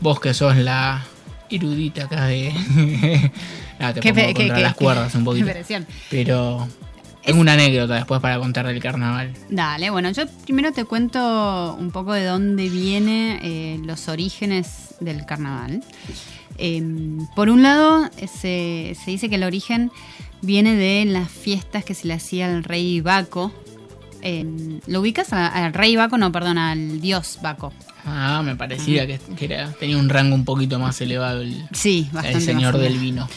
Vos 0.00 0.20
que 0.20 0.32
sos 0.32 0.54
la 0.56 1.04
erudita 1.50 2.04
acá 2.04 2.26
de... 2.26 2.52
no, 3.80 3.94
te 3.94 3.98
Qué 4.00 4.14
pongo 4.14 4.26
qué- 4.28 4.34
contra 4.34 4.56
qué- 4.56 4.62
las 4.62 4.74
cuerdas 4.74 5.12
un 5.16 5.24
poquito. 5.24 5.46
Pero 6.08 6.68
tengo 7.24 7.40
una 7.40 7.54
anécdota 7.54 7.94
después 7.96 8.20
para 8.20 8.38
contar 8.38 8.68
del 8.68 8.80
carnaval. 8.80 9.32
Dale, 9.50 9.90
bueno, 9.90 10.12
yo 10.12 10.22
primero 10.44 10.70
te 10.72 10.84
cuento 10.84 11.74
un 11.80 11.90
poco 11.90 12.12
de 12.12 12.26
dónde 12.26 12.68
vienen 12.68 13.40
eh, 13.42 13.80
los 13.84 14.06
orígenes 14.06 14.94
del 15.00 15.26
carnaval. 15.26 15.82
Eh, 16.58 16.82
por 17.34 17.48
un 17.48 17.62
lado, 17.62 18.08
se, 18.18 18.96
se 19.02 19.10
dice 19.10 19.28
que 19.28 19.36
el 19.36 19.44
origen 19.44 19.90
viene 20.42 20.76
de 20.76 21.04
las 21.04 21.30
fiestas 21.30 21.84
que 21.84 21.94
se 21.94 22.06
le 22.06 22.14
hacía 22.14 22.46
al 22.46 22.64
rey 22.64 23.00
Baco. 23.00 23.52
Eh, 24.22 24.44
¿Lo 24.86 25.00
ubicas? 25.00 25.32
Al 25.32 25.72
rey 25.72 25.96
Baco, 25.96 26.18
no, 26.18 26.32
perdón, 26.32 26.58
al 26.58 27.00
dios 27.00 27.38
Baco. 27.42 27.72
Ah, 28.04 28.42
me 28.44 28.54
parecía 28.54 29.06
que, 29.06 29.18
que 29.36 29.44
era, 29.44 29.72
tenía 29.72 29.98
un 29.98 30.08
rango 30.08 30.34
un 30.34 30.44
poquito 30.44 30.78
más 30.78 31.00
elevado 31.00 31.42
el, 31.42 31.66
Sí, 31.72 32.08
bastante 32.12 32.38
el 32.38 32.44
señor 32.44 32.78
del 32.78 32.98
vino. 32.98 33.28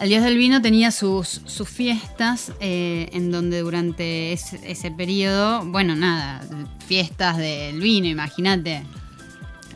El 0.00 0.08
dios 0.08 0.22
del 0.24 0.36
vino 0.36 0.60
tenía 0.60 0.90
sus, 0.90 1.42
sus 1.46 1.68
fiestas 1.68 2.52
eh, 2.60 3.08
en 3.12 3.30
donde 3.30 3.60
durante 3.60 4.32
ese, 4.32 4.60
ese 4.64 4.90
periodo, 4.90 5.64
bueno, 5.64 5.94
nada, 5.94 6.42
fiestas 6.86 7.36
del 7.36 7.80
vino, 7.80 8.06
imagínate. 8.06 8.82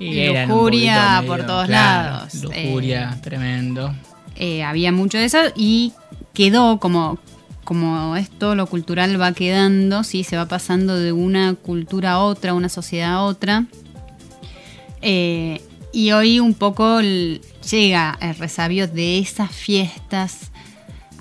Un 0.00 0.48
Lujuria 0.48 1.22
por 1.26 1.44
todos 1.44 1.66
claro, 1.66 2.10
lados, 2.10 2.34
Lujuria, 2.42 3.18
tremendo. 3.22 3.94
Eh, 4.36 4.62
había 4.62 4.92
mucho 4.92 5.18
de 5.18 5.24
eso 5.24 5.38
y 5.56 5.92
quedó 6.32 6.78
como, 6.78 7.18
como 7.64 8.16
esto, 8.16 8.54
lo 8.54 8.66
cultural 8.66 9.20
va 9.20 9.32
quedando, 9.32 10.04
¿sí? 10.04 10.22
se 10.22 10.36
va 10.36 10.46
pasando 10.46 10.96
de 10.96 11.12
una 11.12 11.54
cultura 11.54 12.12
a 12.12 12.18
otra, 12.20 12.54
una 12.54 12.68
sociedad 12.68 13.14
a 13.14 13.22
otra. 13.22 13.66
Eh, 15.02 15.60
y 15.92 16.12
hoy 16.12 16.38
un 16.38 16.54
poco 16.54 17.00
llega 17.00 18.16
el 18.20 18.36
resabio 18.36 18.86
de 18.86 19.18
esas 19.18 19.50
fiestas 19.50 20.52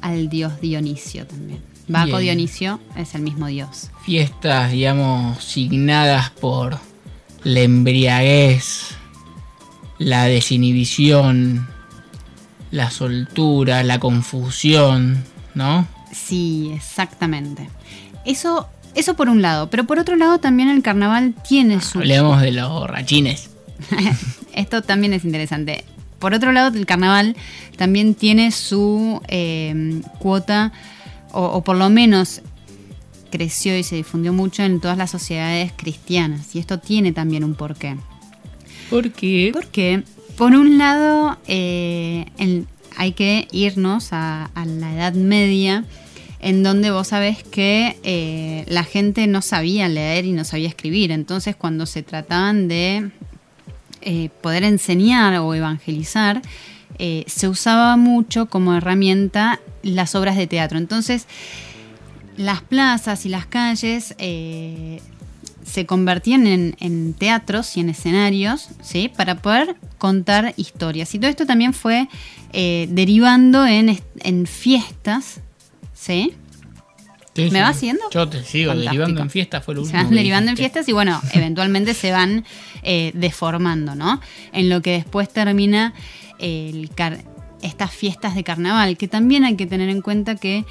al 0.02 0.30
dios 0.30 0.62
Dionisio 0.62 1.26
también. 1.26 1.62
Baco 1.88 2.18
Bien. 2.18 2.22
Dionisio 2.22 2.80
es 2.96 3.16
el 3.16 3.22
mismo 3.22 3.48
dios. 3.48 3.90
Fiestas, 4.04 4.72
digamos, 4.72 5.44
signadas 5.44 6.30
por 6.32 6.78
la 7.44 7.62
embriaguez, 7.62 8.96
la 9.98 10.26
desinhibición, 10.26 11.68
la 12.72 12.92
soltura, 12.92 13.84
la 13.84 14.00
confusión, 14.00 15.24
¿no? 15.56 15.88
Sí, 16.12 16.72
exactamente. 16.76 17.70
Eso, 18.26 18.68
eso 18.96 19.16
por 19.16 19.30
un 19.30 19.42
lado, 19.42 19.70
pero 19.70 19.86
por 19.86 20.00
otro 20.00 20.16
lado 20.16 20.40
también 20.40 20.70
el 20.70 20.82
carnaval 20.82 21.34
tiene 21.48 21.82
su... 21.82 22.00
Hablemos 22.00 22.42
de 22.42 22.52
los 22.52 22.70
borrachines. 22.70 23.50
Esto 24.54 24.82
también 24.82 25.14
es 25.14 25.24
interesante. 25.24 25.86
Por 26.20 26.34
otro 26.34 26.52
lado, 26.52 26.76
el 26.76 26.88
carnaval 26.88 27.36
también 27.78 28.16
tiene 28.16 28.52
su 28.52 29.22
eh, 29.28 30.02
cuota, 30.18 30.72
o, 31.32 31.44
o 31.44 31.64
por 31.64 31.78
lo 31.78 31.92
menos 31.92 32.42
creció 33.30 33.78
y 33.78 33.84
se 33.84 33.96
difundió 33.96 34.34
mucho 34.34 34.64
en 34.64 34.80
todas 34.80 34.98
las 34.98 35.12
sociedades 35.12 35.72
cristianas. 35.76 36.56
Y 36.56 36.60
esto 36.60 36.80
tiene 36.80 37.12
también 37.12 37.44
un 37.44 37.56
porqué. 37.56 37.98
Porque 38.90 39.52
Porque, 39.54 40.04
por 40.38 40.54
un 40.54 40.78
lado, 40.78 41.38
eh, 41.48 42.26
hay 42.96 43.12
que 43.14 43.48
irnos 43.52 44.14
a, 44.14 44.46
a 44.56 44.66
la 44.66 44.94
Edad 44.94 45.14
Media, 45.14 45.86
en 46.40 46.64
donde 46.64 46.92
vos 46.92 47.10
sabés 47.10 47.44
que 47.44 47.98
eh, 48.04 48.64
la 48.68 48.84
gente 48.84 49.28
no 49.28 49.42
sabía 49.42 49.90
leer 49.90 50.26
y 50.26 50.32
no 50.32 50.44
sabía 50.44 50.68
escribir. 50.68 51.12
Entonces, 51.12 51.56
cuando 51.56 51.86
se 51.86 52.04
trataban 52.04 52.68
de 52.68 53.12
eh, 54.02 54.30
poder 54.42 54.64
enseñar 54.64 55.36
o 55.40 55.54
evangelizar, 55.54 56.42
se 57.28 57.48
usaba 57.48 57.96
mucho 57.96 58.48
como 58.48 58.74
herramienta 58.74 59.60
las 59.84 60.16
obras 60.16 60.36
de 60.36 60.48
teatro. 60.48 60.80
Entonces, 60.80 61.28
las 62.38 62.62
plazas 62.62 63.26
y 63.26 63.30
las 63.30 63.46
calles 63.46 64.16
eh, 64.20 65.02
se 65.66 65.86
convertían 65.86 66.48
en, 66.48 66.76
en 66.80 67.14
teatros 67.14 67.76
y 67.76 67.82
en 67.82 67.90
escenarios, 67.90 68.70
¿sí? 68.82 69.10
Para 69.10 69.36
poder 69.42 69.76
contar 69.98 70.54
historias. 70.56 71.14
Y 71.16 71.20
todo 71.20 71.30
esto 71.30 71.46
también 71.46 71.74
fue 71.74 72.08
eh, 72.54 72.88
derivando 72.92 73.66
en, 73.66 73.90
est- 73.90 74.06
en 74.20 74.46
fiestas, 74.48 75.42
¿sí? 75.94 76.34
Sí, 77.36 77.44
¿Me 77.44 77.50
sí. 77.50 77.56
vas 77.60 77.76
siguiendo? 77.78 78.04
Yo 78.12 78.28
te 78.28 78.44
sigo, 78.44 78.72
Fantástico. 78.72 78.92
derivando 78.92 79.22
en 79.22 79.30
fiesta 79.30 79.62
fue 79.62 79.76
lo 79.76 79.82
se 79.82 79.88
último. 79.88 80.04
van 80.04 80.10
que 80.10 80.16
derivando 80.16 80.52
en 80.52 80.58
fiestas 80.58 80.88
y 80.90 80.92
bueno, 80.92 81.22
eventualmente 81.34 81.94
se 81.94 82.12
van 82.12 82.46
eh, 82.82 83.12
deformando, 83.14 83.94
¿no? 83.94 84.22
En 84.54 84.70
lo 84.70 84.82
que 84.82 84.92
después 84.94 85.30
termina 85.30 85.94
el 86.40 86.90
estas 87.62 87.92
fiestas 87.92 88.36
de 88.36 88.44
carnaval, 88.44 88.98
que 88.98 89.08
también 89.08 89.44
hay 89.44 89.56
que 89.56 89.66
tener 89.68 89.90
en 89.90 90.02
cuenta 90.02 90.36
que 90.36 90.64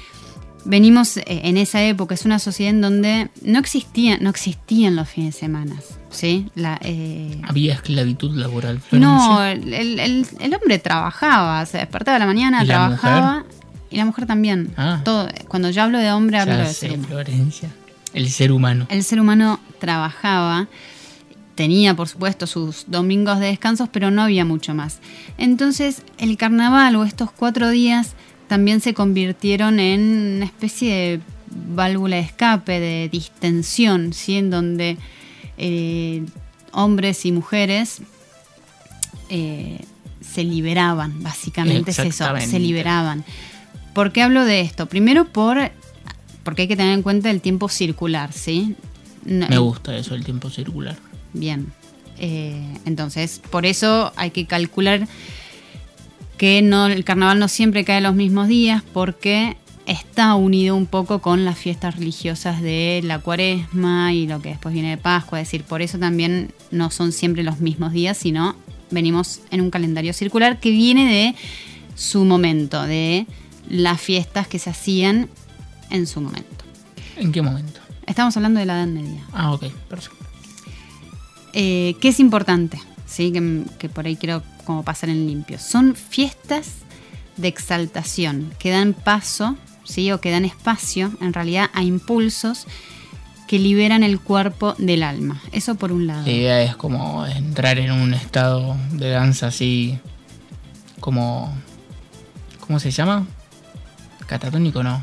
venimos 0.65 1.17
eh, 1.17 1.23
en 1.27 1.57
esa 1.57 1.81
época, 1.83 2.13
es 2.15 2.25
una 2.25 2.39
sociedad 2.39 2.71
en 2.73 2.81
donde 2.81 3.29
no 3.41 3.59
existían, 3.59 4.19
no 4.21 4.29
existían 4.29 4.95
los 4.95 5.07
fines 5.09 5.35
de 5.35 5.39
semana, 5.39 5.75
¿sí? 6.09 6.47
La, 6.55 6.79
eh, 6.83 7.39
Había 7.43 7.73
esclavitud 7.73 8.35
laboral. 8.35 8.81
no, 8.91 9.43
el, 9.43 9.73
el- 9.73 10.27
el 10.39 10.53
hombre 10.55 10.79
trabajaba, 10.79 11.65
se 11.65 11.77
despertaba 11.77 12.17
a 12.17 12.19
la 12.19 12.25
mañana, 12.25 12.63
¿Y 12.63 12.67
la 12.67 12.73
trabajaba. 12.75 13.45
Y 13.89 13.95
la 13.95 14.03
mujer 14.05 14.25
también. 14.25 14.73
Ah. 14.75 14.99
Todo, 15.05 15.29
cuando 15.47 15.69
yo 15.69 15.81
hablo 15.83 15.97
de 15.99 16.11
hombre, 16.11 16.37
hablo 16.39 16.53
Ya 16.55 16.63
de 16.63 16.73
sé, 16.73 16.89
ser. 16.89 16.99
Florencia. 16.99 17.69
El 18.13 18.29
ser 18.29 18.51
humano. 18.51 18.85
El 18.89 19.01
ser 19.03 19.21
humano 19.21 19.61
trabajaba, 19.79 20.67
tenía 21.55 21.95
por 21.95 22.07
supuesto 22.09 22.47
sus 22.47 22.83
domingos 22.87 23.39
de 23.39 23.45
descansos, 23.47 23.87
pero 23.91 24.11
no 24.11 24.21
había 24.23 24.43
mucho 24.43 24.73
más. 24.75 24.99
Entonces 25.37 26.01
el 26.17 26.35
carnaval 26.35 26.95
o 26.97 27.03
estos 27.05 27.31
cuatro 27.31 27.69
días 27.69 28.13
también 28.47 28.81
se 28.81 28.93
convirtieron 28.93 29.79
en 29.79 30.35
una 30.37 30.45
especie 30.45 30.93
de 30.93 31.19
válvula 31.73 32.17
de 32.17 32.21
escape, 32.23 32.79
de 32.79 33.09
distensión, 33.11 34.13
¿sí? 34.13 34.35
en 34.37 34.49
donde 34.49 34.97
eh, 35.57 36.23
hombres 36.71 37.25
y 37.25 37.31
mujeres 37.31 38.01
eh, 39.29 39.79
se 40.21 40.43
liberaban, 40.43 41.21
básicamente 41.23 41.91
es 41.91 41.99
eso, 41.99 42.25
se 42.39 42.59
liberaban. 42.59 43.23
¿Por 43.93 44.11
qué 44.11 44.21
hablo 44.21 44.45
de 44.45 44.61
esto? 44.61 44.85
Primero 44.87 45.25
por 45.25 45.57
porque 46.43 46.61
hay 46.61 46.67
que 46.69 46.77
tener 46.77 46.93
en 46.93 47.01
cuenta 47.01 47.29
el 47.29 47.41
tiempo 47.41 47.67
circular, 47.67 48.31
¿sí? 48.31 48.75
No- 49.25 49.49
Me 49.49 49.57
gusta 49.57 49.97
eso, 49.97 50.15
el 50.15 50.23
tiempo 50.23 50.49
circular. 50.49 50.95
Bien. 51.33 51.73
Eh, 52.19 52.63
entonces, 52.85 53.41
por 53.51 53.65
eso 53.65 54.13
hay 54.15 54.31
que 54.31 54.45
calcular 54.45 55.07
que 56.37 56.61
no, 56.61 56.87
el 56.87 57.03
carnaval 57.03 57.39
no 57.39 57.47
siempre 57.47 57.83
cae 57.83 58.01
los 58.01 58.15
mismos 58.15 58.47
días 58.47 58.83
porque 58.93 59.57
está 59.87 60.35
unido 60.35 60.75
un 60.75 60.85
poco 60.85 61.19
con 61.19 61.45
las 61.45 61.57
fiestas 61.57 61.95
religiosas 61.95 62.61
de 62.61 63.01
la 63.03 63.19
cuaresma 63.19 64.13
y 64.13 64.27
lo 64.27 64.41
que 64.41 64.49
después 64.49 64.73
viene 64.73 64.91
de 64.91 64.97
Pascua. 64.97 65.39
Es 65.41 65.47
decir, 65.47 65.63
por 65.63 65.81
eso 65.81 65.97
también 65.97 66.53
no 66.71 66.91
son 66.91 67.11
siempre 67.11 67.43
los 67.43 67.59
mismos 67.59 67.93
días, 67.93 68.17
sino 68.17 68.55
venimos 68.91 69.41
en 69.49 69.61
un 69.61 69.71
calendario 69.71 70.13
circular 70.13 70.59
que 70.59 70.71
viene 70.71 71.09
de 71.09 71.35
su 71.95 72.25
momento, 72.25 72.83
de 72.83 73.25
las 73.69 73.99
fiestas 73.99 74.47
que 74.47 74.59
se 74.59 74.69
hacían 74.69 75.29
en 75.89 76.05
su 76.05 76.21
momento. 76.21 76.65
¿En 77.15 77.31
qué 77.31 77.41
momento? 77.41 77.79
Estamos 78.05 78.35
hablando 78.37 78.59
de 78.59 78.65
la 78.65 78.75
Edad 78.75 78.87
Media. 78.87 79.23
Ah, 79.31 79.53
ok, 79.53 79.65
perfecto. 79.89 80.25
Eh, 81.53 81.95
¿Qué 81.99 82.09
es 82.09 82.19
importante? 82.19 82.79
¿Sí? 83.05 83.31
Que, 83.31 83.63
que 83.79 83.89
por 83.89 84.05
ahí 84.05 84.15
quiero 84.17 84.43
como 84.67 84.83
pasar 84.83 85.09
en 85.09 85.25
limpio. 85.25 85.57
Son 85.59 85.95
fiestas 85.95 86.73
de 87.37 87.47
exaltación 87.47 88.51
que 88.59 88.69
dan 88.69 88.93
paso, 88.93 89.55
¿sí? 89.85 90.11
O 90.11 90.19
que 90.19 90.29
dan 90.29 90.43
espacio, 90.43 91.09
en 91.21 91.31
realidad, 91.31 91.69
a 91.73 91.83
impulsos 91.83 92.67
que 93.47 93.59
liberan 93.59 94.03
el 94.03 94.19
cuerpo 94.19 94.75
del 94.77 95.03
alma. 95.03 95.41
Eso 95.53 95.75
por 95.75 95.93
un 95.93 96.05
lado. 96.05 96.23
La 96.25 96.31
idea 96.33 96.61
es 96.63 96.75
como 96.75 97.25
entrar 97.25 97.79
en 97.79 97.93
un 97.93 98.13
estado 98.13 98.75
de 98.91 99.09
danza 99.09 99.47
así 99.47 99.97
como... 100.99 101.55
¿Cómo 102.59 102.81
se 102.81 102.91
llama? 102.91 103.25
Catatónico, 104.25 104.83
no. 104.83 105.01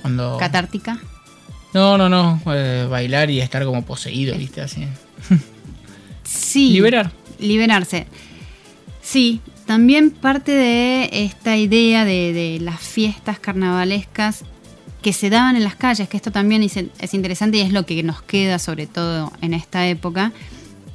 Cuando... 0.00 0.38
Catártica. 0.38 0.98
No, 1.74 1.98
no, 1.98 2.08
no. 2.08 2.40
eh, 2.46 2.86
bailar 2.88 3.28
y 3.28 3.40
estar 3.40 3.66
como 3.66 3.84
poseído, 3.84 4.34
¿viste? 4.38 4.62
Así. 4.62 4.88
Sí. 6.24 6.70
Liberar. 6.70 7.12
Liberarse. 7.38 8.06
Sí, 9.02 9.40
también 9.66 10.10
parte 10.10 10.52
de 10.52 11.10
esta 11.12 11.56
idea 11.56 12.04
de, 12.04 12.32
de 12.32 12.58
las 12.60 12.80
fiestas 12.80 13.38
carnavalescas 13.38 14.44
que 15.02 15.12
se 15.12 15.28
daban 15.28 15.56
en 15.56 15.64
las 15.64 15.74
calles, 15.74 16.08
que 16.08 16.16
esto 16.16 16.30
también 16.30 16.62
es, 16.62 16.76
es 16.76 17.14
interesante 17.14 17.58
y 17.58 17.60
es 17.60 17.72
lo 17.72 17.84
que 17.84 18.02
nos 18.02 18.22
queda 18.22 18.58
sobre 18.58 18.86
todo 18.86 19.32
en 19.42 19.52
esta 19.52 19.86
época, 19.88 20.32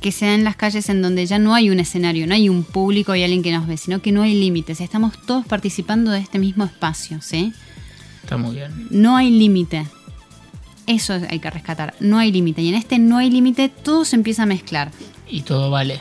que 0.02 0.12
se 0.12 0.26
da 0.26 0.36
en 0.36 0.44
las 0.44 0.56
calles 0.56 0.90
en 0.90 1.02
donde 1.02 1.26
ya 1.26 1.40
no 1.40 1.54
hay 1.54 1.70
un 1.70 1.80
escenario, 1.80 2.26
no 2.26 2.34
hay 2.34 2.50
un 2.50 2.64
público 2.64 3.14
y 3.16 3.24
alguien 3.24 3.44
que 3.44 3.52
nos 3.52 3.68
ve, 3.68 3.76
sino 3.78 4.02
que 4.02 4.14
no 4.14 4.22
hay 4.22 4.34
límites, 4.34 4.80
estamos 4.80 5.14
todos 5.26 5.46
participando 5.46 6.12
de 6.12 6.20
este 6.20 6.40
mismo 6.40 6.64
espacio, 6.64 7.22
¿sí? 7.22 7.54
Está 8.24 8.38
muy 8.38 8.56
bien. 8.56 8.88
No 8.90 9.16
hay 9.18 9.30
límite. 9.30 9.86
Eso 10.86 11.20
hay 11.30 11.40
que 11.40 11.50
rescatar, 11.50 11.96
no 12.00 12.18
hay 12.18 12.32
límite. 12.32 12.62
Y 12.62 12.70
en 12.70 12.76
este 12.76 12.98
no 13.00 13.18
hay 13.18 13.30
límite 13.30 13.68
todo 13.68 14.06
se 14.06 14.16
empieza 14.16 14.44
a 14.44 14.46
mezclar 14.46 14.92
Y 15.30 15.42
todo 15.42 15.70
vale. 15.70 16.00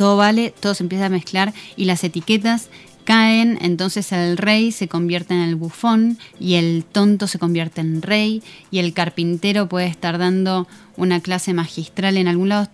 Todo 0.00 0.16
vale, 0.16 0.54
todo 0.58 0.72
se 0.72 0.82
empieza 0.82 1.04
a 1.04 1.08
mezclar 1.10 1.52
y 1.76 1.84
las 1.84 2.02
etiquetas 2.04 2.70
caen, 3.04 3.58
entonces 3.60 4.12
el 4.12 4.38
rey 4.38 4.72
se 4.72 4.88
convierte 4.88 5.34
en 5.34 5.40
el 5.40 5.56
bufón 5.56 6.16
y 6.38 6.54
el 6.54 6.86
tonto 6.90 7.26
se 7.26 7.38
convierte 7.38 7.82
en 7.82 8.00
rey 8.00 8.42
y 8.70 8.78
el 8.78 8.94
carpintero 8.94 9.68
puede 9.68 9.88
estar 9.88 10.16
dando 10.16 10.66
una 10.96 11.20
clase 11.20 11.52
magistral 11.52 12.16
en 12.16 12.28
algún 12.28 12.48
lado. 12.48 12.68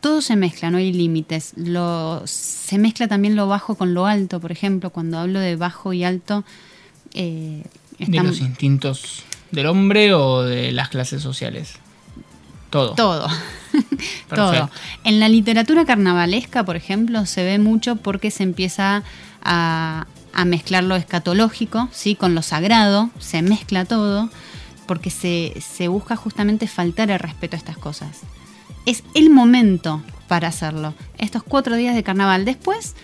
Todo 0.00 0.20
se 0.20 0.36
mezcla, 0.36 0.70
no 0.70 0.78
hay 0.78 0.92
límites. 0.92 1.54
Lo, 1.56 2.22
se 2.24 2.78
mezcla 2.78 3.08
también 3.08 3.34
lo 3.34 3.48
bajo 3.48 3.74
con 3.74 3.92
lo 3.92 4.06
alto, 4.06 4.38
por 4.38 4.52
ejemplo, 4.52 4.90
cuando 4.90 5.18
hablo 5.18 5.40
de 5.40 5.56
bajo 5.56 5.92
y 5.92 6.04
alto. 6.04 6.44
eh, 7.14 7.64
¿De 7.98 8.22
los 8.22 8.38
instintos 8.38 9.24
del 9.50 9.66
hombre 9.66 10.14
o 10.14 10.44
de 10.44 10.70
las 10.70 10.88
clases 10.88 11.20
sociales? 11.20 11.80
Todo. 12.74 12.94
Todo. 12.94 13.28
Todo. 14.34 14.68
En 15.04 15.20
la 15.20 15.28
literatura 15.28 15.84
carnavalesca, 15.84 16.64
por 16.64 16.74
ejemplo, 16.74 17.24
se 17.24 17.44
ve 17.44 17.60
mucho 17.60 17.94
porque 17.94 18.32
se 18.32 18.42
empieza 18.42 19.04
a, 19.44 20.08
a 20.32 20.44
mezclar 20.44 20.82
lo 20.82 20.96
escatológico 20.96 21.88
¿sí? 21.92 22.16
con 22.16 22.34
lo 22.34 22.42
sagrado, 22.42 23.10
se 23.20 23.42
mezcla 23.42 23.84
todo, 23.84 24.28
porque 24.88 25.10
se, 25.10 25.54
se 25.60 25.86
busca 25.86 26.16
justamente 26.16 26.66
faltar 26.66 27.12
el 27.12 27.20
respeto 27.20 27.54
a 27.54 27.58
estas 27.58 27.78
cosas. 27.78 28.22
Es 28.86 29.04
el 29.14 29.30
momento 29.30 30.02
para 30.26 30.48
hacerlo. 30.48 30.94
Estos 31.16 31.44
cuatro 31.44 31.76
días 31.76 31.94
de 31.94 32.02
carnaval. 32.02 32.44
Después, 32.44 32.96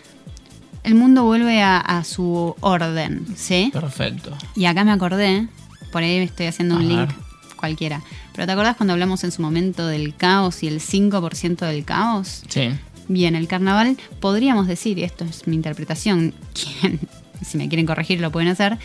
el 0.83 0.97
mundo 0.97 1.23
vuelve 1.23 1.63
a, 1.63 1.79
a 1.79 2.03
su 2.03 2.57
orden, 2.59 3.25
¿sí? 3.37 3.71
Perfecto. 3.73 4.37
Y 4.57 4.65
acá 4.65 4.83
me 4.83 4.91
acordé, 4.91 5.47
por 5.93 6.03
ahí 6.03 6.17
estoy 6.17 6.47
haciendo 6.47 6.75
un 6.75 6.89
link. 6.89 7.11
Cualquiera. 7.61 8.03
Pero 8.33 8.47
¿te 8.47 8.53
acordás 8.53 8.77
cuando 8.77 8.95
hablamos 8.95 9.23
en 9.23 9.31
su 9.31 9.43
momento 9.43 9.87
del 9.87 10.17
caos 10.17 10.63
y 10.63 10.67
el 10.69 10.81
5% 10.81 11.59
del 11.67 11.85
caos? 11.85 12.43
Sí. 12.49 12.71
Bien, 13.09 13.35
el 13.37 13.47
carnaval, 13.49 13.97
podríamos 14.21 14.67
decir, 14.67 14.99
y 14.99 15.05
esto 15.05 15.25
es 15.25 15.47
mi 15.47 15.55
interpretación, 15.57 16.33
si 17.47 17.59
me 17.59 17.69
quieren 17.69 17.87
corregir 17.87 18.21
lo 18.21 18.31
pueden 18.33 18.49
hacer, 18.49 18.79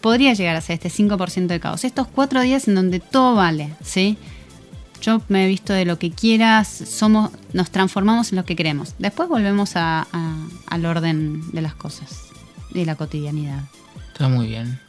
podría 0.00 0.34
llegar 0.34 0.56
a 0.56 0.60
ser 0.60 0.74
este 0.82 0.88
5% 0.90 1.46
de 1.46 1.60
caos. 1.60 1.84
Estos 1.84 2.06
cuatro 2.06 2.40
días 2.42 2.68
en 2.68 2.74
donde 2.74 3.00
todo 3.00 3.34
vale, 3.34 3.70
¿sí? 3.82 4.16
Yo 5.02 5.20
me 5.28 5.44
he 5.44 5.48
visto 5.48 5.72
de 5.72 5.84
lo 5.84 5.98
que 5.98 6.10
quieras, 6.10 6.68
somos, 6.68 7.30
nos 7.52 7.70
transformamos 7.70 8.30
en 8.32 8.36
lo 8.36 8.44
que 8.44 8.56
queremos. 8.56 8.94
Después 8.98 9.28
volvemos 9.28 9.76
a- 9.76 10.06
a- 10.12 10.46
al 10.68 10.86
orden 10.86 11.42
de 11.52 11.60
las 11.62 11.74
cosas, 11.74 12.28
de 12.72 12.84
la 12.86 12.94
cotidianidad. 12.96 13.60
Está 14.12 14.28
muy 14.28 14.46
bien. 14.46 14.80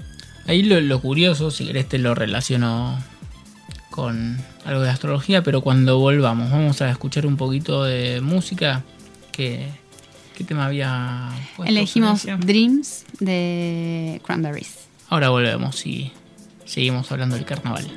Ahí 0.47 0.63
lo, 0.63 0.79
lo 0.79 1.01
curioso, 1.01 1.51
si 1.51 1.65
querés 1.65 1.87
te 1.87 1.97
lo 1.97 2.15
relaciono 2.15 2.97
con 3.89 4.37
algo 4.63 4.81
de 4.81 4.89
astrología, 4.89 5.43
pero 5.43 5.61
cuando 5.61 5.97
volvamos 5.97 6.51
vamos 6.51 6.81
a 6.81 6.89
escuchar 6.89 7.25
un 7.25 7.35
poquito 7.35 7.83
de 7.83 8.21
música. 8.21 8.83
¿Qué, 9.31 9.67
qué 10.35 10.43
tema 10.43 10.67
había 10.67 11.29
puesto, 11.55 11.71
Elegimos 11.71 12.21
Florencia? 12.21 12.45
Dreams 12.45 13.05
de 13.19 14.21
Cranberries. 14.23 14.87
Ahora 15.09 15.29
volvemos 15.29 15.85
y 15.85 16.11
seguimos 16.65 17.11
hablando 17.11 17.35
del 17.35 17.45
carnaval. 17.45 17.87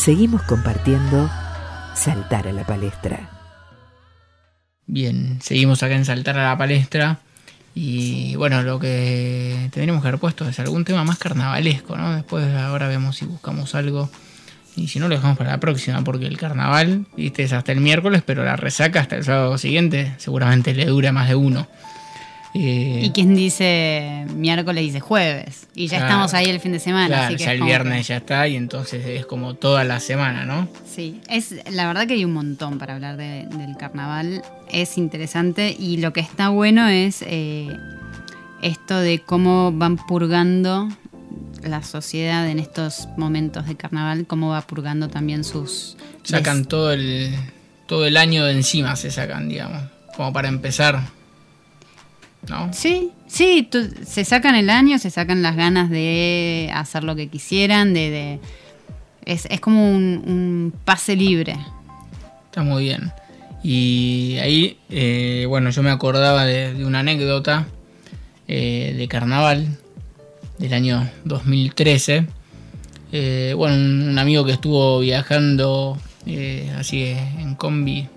Seguimos 0.00 0.40
compartiendo 0.44 1.30
Saltar 1.94 2.48
a 2.48 2.52
la 2.52 2.64
Palestra. 2.64 3.28
Bien, 4.86 5.38
seguimos 5.42 5.82
acá 5.82 5.94
en 5.94 6.06
Saltar 6.06 6.38
a 6.38 6.48
la 6.48 6.56
Palestra. 6.56 7.18
Y 7.74 8.34
bueno, 8.36 8.62
lo 8.62 8.80
que 8.80 9.68
tendríamos 9.70 10.00
que 10.00 10.08
haber 10.08 10.18
puesto 10.18 10.48
es 10.48 10.58
algún 10.58 10.86
tema 10.86 11.04
más 11.04 11.18
carnavalesco, 11.18 11.98
¿no? 11.98 12.14
Después 12.14 12.46
ahora 12.54 12.88
vemos 12.88 13.16
si 13.16 13.26
buscamos 13.26 13.74
algo. 13.74 14.08
Y 14.74 14.88
si 14.88 15.00
no, 15.00 15.08
lo 15.08 15.16
dejamos 15.16 15.36
para 15.36 15.50
la 15.50 15.60
próxima, 15.60 16.02
porque 16.02 16.26
el 16.26 16.38
carnaval, 16.38 17.04
viste, 17.14 17.42
es 17.42 17.52
hasta 17.52 17.72
el 17.72 17.82
miércoles, 17.82 18.22
pero 18.24 18.42
la 18.42 18.56
resaca 18.56 19.00
hasta 19.00 19.16
el 19.16 19.24
sábado 19.24 19.58
siguiente 19.58 20.14
seguramente 20.16 20.72
le 20.72 20.86
dura 20.86 21.12
más 21.12 21.28
de 21.28 21.34
uno. 21.34 21.68
Eh, 22.52 23.02
Y 23.04 23.10
quien 23.10 23.34
dice 23.36 24.26
miércoles 24.34 24.82
dice 24.84 24.98
jueves. 25.00 25.68
Y 25.74 25.86
ya 25.86 25.98
Claro. 25.98 26.06
estamos 26.12 26.34
ahí 26.34 26.46
el 26.46 26.58
fin 26.60 26.72
de 26.72 26.80
semana. 26.80 27.06
claro, 27.06 27.24
así 27.26 27.36
que 27.36 27.44
ya 27.44 27.52
el 27.52 27.62
viernes 27.62 27.98
que- 28.06 28.12
ya 28.12 28.16
está, 28.16 28.48
y 28.48 28.56
entonces 28.56 29.06
es 29.06 29.24
como 29.26 29.54
toda 29.54 29.84
la 29.84 30.00
semana, 30.00 30.44
¿no? 30.44 30.68
Sí, 30.84 31.20
es 31.28 31.54
la 31.70 31.86
verdad 31.86 32.06
que 32.08 32.14
hay 32.14 32.24
un 32.24 32.32
montón 32.32 32.78
para 32.78 32.94
hablar 32.94 33.16
de- 33.16 33.46
del 33.46 33.76
carnaval. 33.76 34.42
Es 34.72 34.98
interesante 34.98 35.74
y 35.78 35.98
lo 35.98 36.12
que 36.12 36.20
está 36.20 36.48
bueno 36.48 36.88
es 36.88 37.22
eh, 37.26 37.68
esto 38.62 38.98
de 38.98 39.20
cómo 39.20 39.70
van 39.72 39.96
purgando 39.96 40.88
la 41.62 41.82
sociedad 41.82 42.48
en 42.48 42.58
estos 42.58 43.06
momentos 43.16 43.66
de 43.66 43.76
carnaval, 43.76 44.26
cómo 44.26 44.48
va 44.50 44.62
purgando 44.62 45.08
también 45.08 45.44
sus... 45.44 45.96
Sacan 46.24 46.64
todo 46.64 46.92
el, 46.92 47.34
todo 47.86 48.06
el 48.06 48.16
año 48.16 48.44
de 48.44 48.52
encima, 48.52 48.96
se 48.96 49.10
sacan, 49.10 49.48
digamos, 49.48 49.82
como 50.16 50.32
para 50.32 50.48
empezar. 50.48 51.00
¿No? 52.48 52.72
Sí, 52.72 53.10
sí, 53.26 53.68
tú- 53.70 53.88
se 54.04 54.24
sacan 54.24 54.54
el 54.54 54.70
año, 54.70 54.98
se 54.98 55.10
sacan 55.10 55.42
las 55.42 55.56
ganas 55.56 55.90
de 55.90 56.70
hacer 56.74 57.04
lo 57.04 57.14
que 57.16 57.28
quisieran, 57.28 57.92
de... 57.94 58.10
de- 58.10 58.40
es, 59.26 59.46
es 59.50 59.60
como 59.60 59.90
un, 59.92 60.22
un 60.26 60.72
pase 60.84 61.14
libre. 61.14 61.56
Está 62.46 62.62
muy 62.62 62.84
bien. 62.84 63.12
Y 63.62 64.38
ahí, 64.40 64.78
eh, 64.88 65.44
bueno, 65.46 65.70
yo 65.70 65.82
me 65.82 65.90
acordaba 65.90 66.46
de, 66.46 66.72
de 66.74 66.84
una 66.86 67.00
anécdota 67.00 67.66
eh, 68.48 68.94
de 68.96 69.06
carnaval 69.08 69.76
del 70.58 70.72
año 70.72 71.08
2013. 71.26 72.26
Eh, 73.12 73.52
bueno, 73.56 73.74
un, 73.76 74.08
un 74.08 74.18
amigo 74.18 74.44
que 74.46 74.52
estuvo 74.52 74.98
viajando 75.00 75.98
así 76.78 77.02
en 77.04 77.54
combi. 77.56 78.08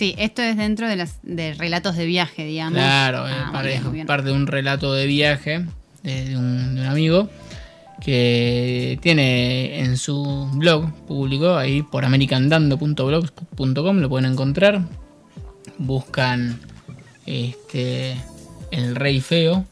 Sí, 0.00 0.14
esto 0.16 0.40
es 0.40 0.56
dentro 0.56 0.88
de 0.88 0.96
las 0.96 1.18
de 1.22 1.52
relatos 1.52 1.94
de 1.94 2.06
viaje, 2.06 2.46
digamos. 2.46 2.72
Claro, 2.78 3.28
eh, 3.28 3.32
Ah, 3.36 3.44
muy 3.44 3.52
parte, 3.52 3.68
bien, 3.68 3.82
muy 3.84 3.92
bien. 3.92 4.06
parte 4.06 4.28
de 4.28 4.32
un 4.32 4.46
relato 4.46 4.94
de 4.94 5.06
viaje 5.06 5.66
de, 6.02 6.24
de 6.24 6.36
un, 6.38 6.74
de 6.74 6.80
un 6.80 6.86
amigo 6.86 7.28
que 8.00 8.98
tiene 9.02 9.80
en 9.80 9.98
su 9.98 10.48
blog 10.54 10.90
público, 11.06 11.54
ahí 11.54 11.82
por 11.82 12.06
americandando.blog.com 12.06 13.98
lo 13.98 14.08
pueden 14.08 14.32
encontrar. 14.32 14.80
Buscan 15.76 16.58
este 17.26 18.16
El 18.70 18.96
Rey 18.96 19.20
Feo. 19.20 19.66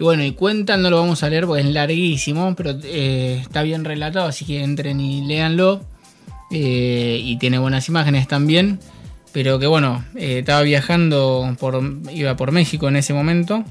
Y 0.00 0.02
bueno, 0.04 0.24
y 0.24 0.32
cuentan, 0.32 0.80
no 0.80 0.88
lo 0.88 0.96
vamos 0.98 1.22
a 1.22 1.28
leer 1.28 1.44
porque 1.44 1.60
es 1.60 1.68
larguísimo, 1.68 2.54
pero 2.56 2.70
eh, 2.84 3.36
está 3.42 3.62
bien 3.62 3.84
relatado, 3.84 4.28
así 4.28 4.46
que 4.46 4.62
entren 4.62 4.98
y 4.98 5.26
léanlo. 5.26 5.82
Eh, 6.50 7.20
y 7.22 7.36
tiene 7.36 7.58
buenas 7.58 7.86
imágenes 7.90 8.26
también. 8.28 8.80
Pero 9.36 9.58
que 9.58 9.66
bueno, 9.66 10.02
eh, 10.14 10.38
estaba 10.38 10.62
viajando 10.62 11.54
iba 12.10 12.36
por 12.36 12.52
México 12.52 12.88
en 12.88 12.96
ese 12.96 13.12
momento. 13.12 13.66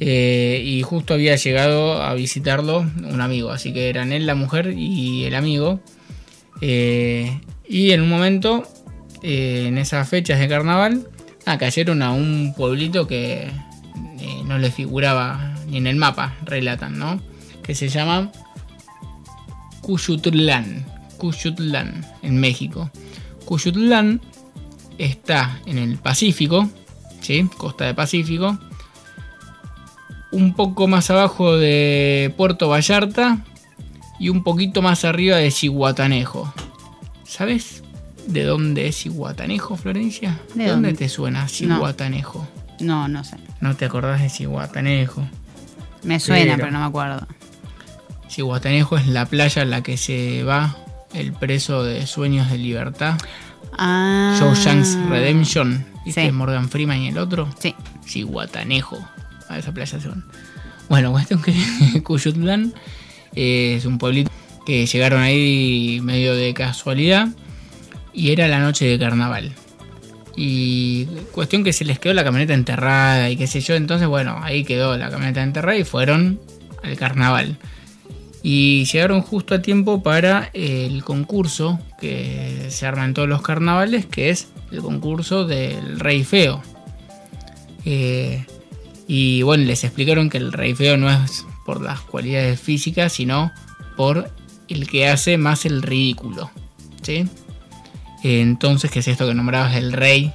eh, 0.00 0.62
y 0.64 0.80
justo 0.80 1.12
había 1.12 1.36
llegado 1.36 2.02
a 2.02 2.14
visitarlo 2.14 2.78
un 2.96 3.20
amigo. 3.20 3.50
Así 3.50 3.74
que 3.74 3.90
eran 3.90 4.12
él, 4.12 4.24
la 4.24 4.34
mujer 4.34 4.72
y 4.74 5.24
el 5.24 5.34
amigo. 5.34 5.80
Eh, 6.62 7.38
y 7.68 7.90
en 7.90 8.00
un 8.00 8.08
momento, 8.08 8.66
en 9.22 9.76
esas 9.76 10.08
fechas 10.08 10.38
de 10.38 10.48
carnaval, 10.48 11.06
ah, 11.44 11.58
cayeron 11.58 12.00
a 12.00 12.12
un 12.12 12.54
pueblito 12.56 13.06
que 13.06 13.50
no 14.46 14.56
les 14.56 14.72
figuraba 14.72 15.54
ni 15.68 15.76
en 15.76 15.86
el 15.86 15.96
mapa, 15.96 16.34
relatan, 16.46 16.98
¿no? 16.98 17.20
Que 17.62 17.74
se 17.74 17.88
llama 17.88 18.32
Cuyutlán. 19.82 20.86
Cuyutlán, 21.18 22.06
en 22.22 22.40
México. 22.40 22.90
Cuyutlán 23.44 24.22
está 24.98 25.60
en 25.66 25.78
el 25.78 25.96
Pacífico, 25.96 26.68
¿sí? 27.20 27.48
Costa 27.56 27.84
de 27.86 27.94
Pacífico. 27.94 28.58
Un 30.30 30.52
poco 30.54 30.86
más 30.88 31.10
abajo 31.10 31.56
de 31.56 32.32
Puerto 32.36 32.68
Vallarta 32.68 33.38
y 34.18 34.28
un 34.28 34.42
poquito 34.42 34.82
más 34.82 35.04
arriba 35.04 35.36
de 35.38 35.50
Ciguatanejo. 35.50 36.52
¿Sabes 37.24 37.82
de 38.26 38.44
dónde 38.44 38.88
es 38.88 38.96
Ciguatanejo, 39.02 39.76
Florencia? 39.76 40.38
¿De 40.54 40.64
¿De, 40.64 40.70
dónde 40.70 40.88
dónde? 40.88 40.98
te 40.98 41.08
suena 41.08 41.48
Ciguatanejo? 41.48 42.46
No, 42.80 43.08
no 43.08 43.24
sé. 43.24 43.36
No. 43.60 43.74
te 43.74 43.86
acordás 43.86 44.20
de 44.20 44.28
Ciguatanejo? 44.28 45.26
Me 46.02 46.20
suena, 46.20 46.44
Pero- 46.56 46.58
pero 46.58 46.70
no 46.72 46.80
me 46.80 46.84
acuerdo. 46.86 47.26
Ciguatanejo 48.30 48.98
es 48.98 49.06
la 49.06 49.24
playa 49.24 49.62
en 49.62 49.70
la 49.70 49.82
que 49.82 49.96
se 49.96 50.42
va 50.44 50.76
el 51.14 51.32
preso 51.32 51.82
de 51.84 52.06
Sueños 52.06 52.50
de 52.50 52.58
Libertad. 52.58 53.18
Ah. 53.78 54.36
Shawshanks 54.38 54.98
Redemption. 55.08 55.86
¿Viste? 56.04 56.26
Sí. 56.26 56.32
Morgan 56.32 56.68
Freeman 56.68 57.00
y 57.00 57.08
el 57.08 57.18
otro. 57.18 57.48
Sí. 57.58 57.74
Ciguatanejo. 58.04 58.98
A 59.48 59.58
esa 59.58 59.72
playa 59.72 59.98
se 60.00 60.08
van. 60.08 60.24
Bueno, 60.88 61.12
cuestión 61.12 61.40
que 61.40 61.54
Cuyutlán 62.02 62.74
eh, 63.34 63.74
es 63.76 63.84
un 63.86 63.98
pueblito 63.98 64.30
que 64.66 64.86
llegaron 64.86 65.22
ahí 65.22 66.00
medio 66.02 66.34
de 66.34 66.52
casualidad 66.54 67.28
y 68.12 68.32
era 68.32 68.48
la 68.48 68.58
noche 68.58 68.84
de 68.84 68.98
carnaval. 68.98 69.52
Y 70.36 71.06
cuestión 71.32 71.64
que 71.64 71.72
se 71.72 71.84
les 71.84 71.98
quedó 71.98 72.14
la 72.14 72.24
camioneta 72.24 72.54
enterrada 72.54 73.30
y 73.30 73.36
qué 73.36 73.46
sé 73.46 73.60
yo. 73.60 73.74
Entonces, 73.74 74.08
bueno, 74.08 74.38
ahí 74.42 74.64
quedó 74.64 74.96
la 74.96 75.10
camioneta 75.10 75.42
enterrada 75.42 75.76
y 75.78 75.84
fueron 75.84 76.40
al 76.82 76.96
carnaval. 76.96 77.56
Y 78.42 78.84
llegaron 78.84 79.20
justo 79.20 79.54
a 79.54 79.62
tiempo 79.62 80.02
para 80.02 80.50
el 80.52 81.02
concurso 81.02 81.80
que 82.00 82.66
se 82.70 82.86
arma 82.86 83.04
en 83.04 83.14
todos 83.14 83.28
los 83.28 83.42
carnavales, 83.42 84.06
que 84.06 84.30
es 84.30 84.48
el 84.70 84.80
concurso 84.80 85.46
del 85.46 85.98
Rey 86.00 86.24
Feo. 86.24 86.62
Eh, 87.84 88.44
y 89.06 89.42
bueno, 89.42 89.64
les 89.64 89.84
explicaron 89.84 90.30
que 90.30 90.38
el 90.38 90.52
Rey 90.52 90.74
Feo 90.74 90.96
no 90.96 91.10
es 91.10 91.44
por 91.64 91.80
las 91.82 92.00
cualidades 92.00 92.60
físicas, 92.60 93.12
sino 93.12 93.52
por 93.96 94.30
el 94.68 94.88
que 94.88 95.08
hace 95.08 95.38
más 95.38 95.64
el 95.64 95.82
ridículo. 95.82 96.50
¿sí? 97.02 97.28
Entonces, 98.22 98.90
¿qué 98.90 99.00
es 99.00 99.08
esto 99.08 99.26
que 99.26 99.34
nombrabas 99.34 99.76
el 99.76 99.92
rey 99.92 100.32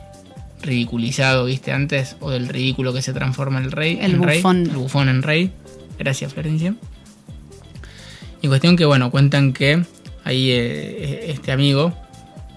ridiculizado, 0.61 1.45
viste 1.45 1.71
antes? 1.71 2.15
O 2.19 2.31
del 2.31 2.47
ridículo 2.47 2.93
que 2.93 3.01
se 3.01 3.13
transforma 3.13 3.59
el 3.59 3.71
rey. 3.71 3.99
El 4.01 4.15
en 4.15 4.23
rey, 4.23 4.37
bufón. 4.37 4.61
el 4.63 4.69
bufón 4.69 5.09
en 5.09 5.21
rey. 5.21 5.51
Gracias, 5.99 6.33
Florencia. 6.33 6.75
Y 8.41 8.47
cuestión 8.47 8.75
que, 8.75 8.85
bueno, 8.85 9.11
cuentan 9.11 9.53
que 9.53 9.83
ahí 10.23 10.51
eh, 10.51 11.31
este 11.31 11.51
amigo 11.51 11.93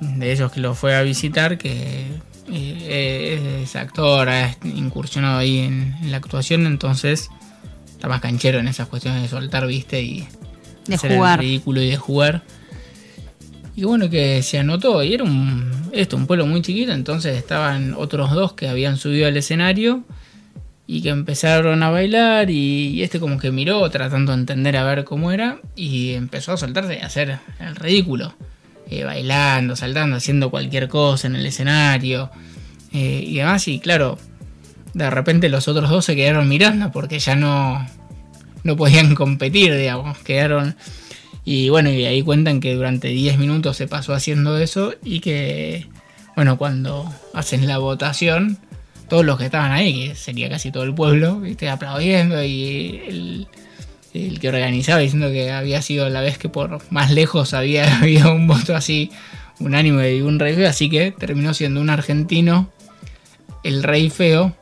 de 0.00 0.32
ellos 0.32 0.52
que 0.52 0.60
lo 0.60 0.74
fue 0.74 0.94
a 0.94 1.02
visitar, 1.02 1.56
que 1.58 2.06
eh, 2.52 3.60
es 3.62 3.76
actor, 3.76 4.28
ha 4.28 4.56
incursionado 4.64 5.38
ahí 5.38 5.58
en, 5.58 5.94
en 6.02 6.10
la 6.10 6.18
actuación, 6.18 6.66
entonces 6.66 7.30
está 7.90 8.08
más 8.08 8.20
canchero 8.20 8.58
en 8.58 8.68
esas 8.68 8.88
cuestiones 8.88 9.22
de 9.22 9.28
soltar, 9.28 9.66
viste, 9.66 10.02
y 10.02 10.28
De 10.86 10.94
hacer 10.96 11.12
el 11.12 11.16
jugar. 11.18 11.40
ridículo 11.40 11.80
y 11.82 11.88
de 11.90 11.96
jugar. 11.96 12.42
Y 13.74 13.84
bueno, 13.84 14.08
que 14.08 14.42
se 14.42 14.58
anotó, 14.58 15.02
y 15.02 15.14
era 15.14 15.24
un, 15.24 15.70
esto, 15.92 16.16
un 16.16 16.26
pueblo 16.26 16.46
muy 16.46 16.62
chiquito, 16.62 16.92
entonces 16.92 17.36
estaban 17.36 17.94
otros 17.94 18.30
dos 18.32 18.52
que 18.54 18.68
habían 18.68 18.96
subido 18.96 19.26
al 19.26 19.36
escenario 19.36 20.02
y 20.86 21.02
que 21.02 21.08
empezaron 21.08 21.82
a 21.82 21.90
bailar 21.90 22.50
y, 22.50 23.02
este 23.02 23.18
como 23.18 23.38
que 23.38 23.50
miró 23.50 23.88
tratando 23.90 24.32
de 24.32 24.38
entender 24.38 24.76
a 24.76 24.84
ver 24.84 25.04
cómo 25.04 25.32
era 25.32 25.58
y 25.74 26.14
empezó 26.14 26.52
a 26.52 26.56
soltarse 26.56 26.96
y 26.96 27.00
a 27.00 27.06
hacer 27.06 27.38
el 27.60 27.76
ridículo. 27.76 28.34
Eh, 28.88 29.02
bailando, 29.02 29.74
saltando, 29.74 30.14
haciendo 30.14 30.48
cualquier 30.48 30.88
cosa 30.88 31.26
en 31.26 31.34
el 31.34 31.44
escenario 31.44 32.30
eh, 32.92 33.24
y 33.26 33.34
demás. 33.36 33.66
Y 33.66 33.80
claro, 33.80 34.16
de 34.94 35.10
repente 35.10 35.48
los 35.48 35.66
otros 35.66 35.90
dos 35.90 36.04
se 36.04 36.14
quedaron 36.14 36.48
mirando 36.48 36.92
porque 36.92 37.18
ya 37.18 37.34
no, 37.34 37.84
no 38.62 38.76
podían 38.76 39.14
competir, 39.16 39.74
digamos. 39.76 40.18
Quedaron. 40.18 40.76
Y 41.44 41.68
bueno, 41.68 41.90
y 41.90 42.04
ahí 42.04 42.22
cuentan 42.22 42.60
que 42.60 42.74
durante 42.74 43.08
10 43.08 43.38
minutos 43.38 43.76
se 43.76 43.88
pasó 43.88 44.14
haciendo 44.14 44.56
eso 44.58 44.94
y 45.02 45.20
que, 45.20 45.86
bueno, 46.36 46.56
cuando 46.56 47.12
hacen 47.34 47.66
la 47.66 47.78
votación, 47.78 48.58
todos 49.08 49.24
los 49.24 49.38
que 49.38 49.46
estaban 49.46 49.72
ahí, 49.72 50.08
que 50.08 50.14
sería 50.14 50.48
casi 50.48 50.70
todo 50.70 50.82
el 50.82 50.94
pueblo, 50.94 51.40
¿viste? 51.40 51.68
aplaudiendo 51.68 52.42
y 52.42 53.00
el, 53.08 53.48
el 54.14 54.40
que 54.40 54.48
organizaba 54.48 55.00
diciendo 55.00 55.30
que 55.30 55.52
había 55.52 55.82
sido 55.82 56.08
la 56.08 56.20
vez 56.20 56.38
que 56.38 56.48
por 56.48 56.80
más 56.90 57.10
lejos 57.10 57.54
había 57.54 57.98
habido 58.02 58.32
un 58.32 58.46
voto 58.46 58.74
así 58.74 59.10
unánime 59.58 60.02
de 60.06 60.22
un 60.22 60.38
rey 60.38 60.54
feo, 60.54 60.68
así 60.68 60.90
que 60.90 61.12
terminó 61.12 61.54
siendo 61.54 61.80
un 61.80 61.90
argentino, 61.90 62.70
el 63.62 63.82
rey 63.82 64.10
feo, 64.10 64.54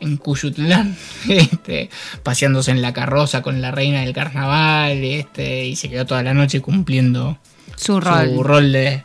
en 0.00 0.16
Cuyutlán, 0.16 0.96
este, 1.28 1.88
paseándose 2.22 2.70
en 2.70 2.82
la 2.82 2.92
carroza 2.92 3.40
con 3.42 3.62
la 3.62 3.70
reina 3.70 4.00
del 4.00 4.12
carnaval, 4.12 5.02
este, 5.04 5.64
y 5.66 5.76
se 5.76 5.88
quedó 5.88 6.04
toda 6.06 6.22
la 6.22 6.34
noche 6.34 6.60
cumpliendo 6.60 7.38
Su 7.76 8.00
rol. 8.00 8.30
su 8.34 8.42
rol 8.42 8.72
de 8.72 9.02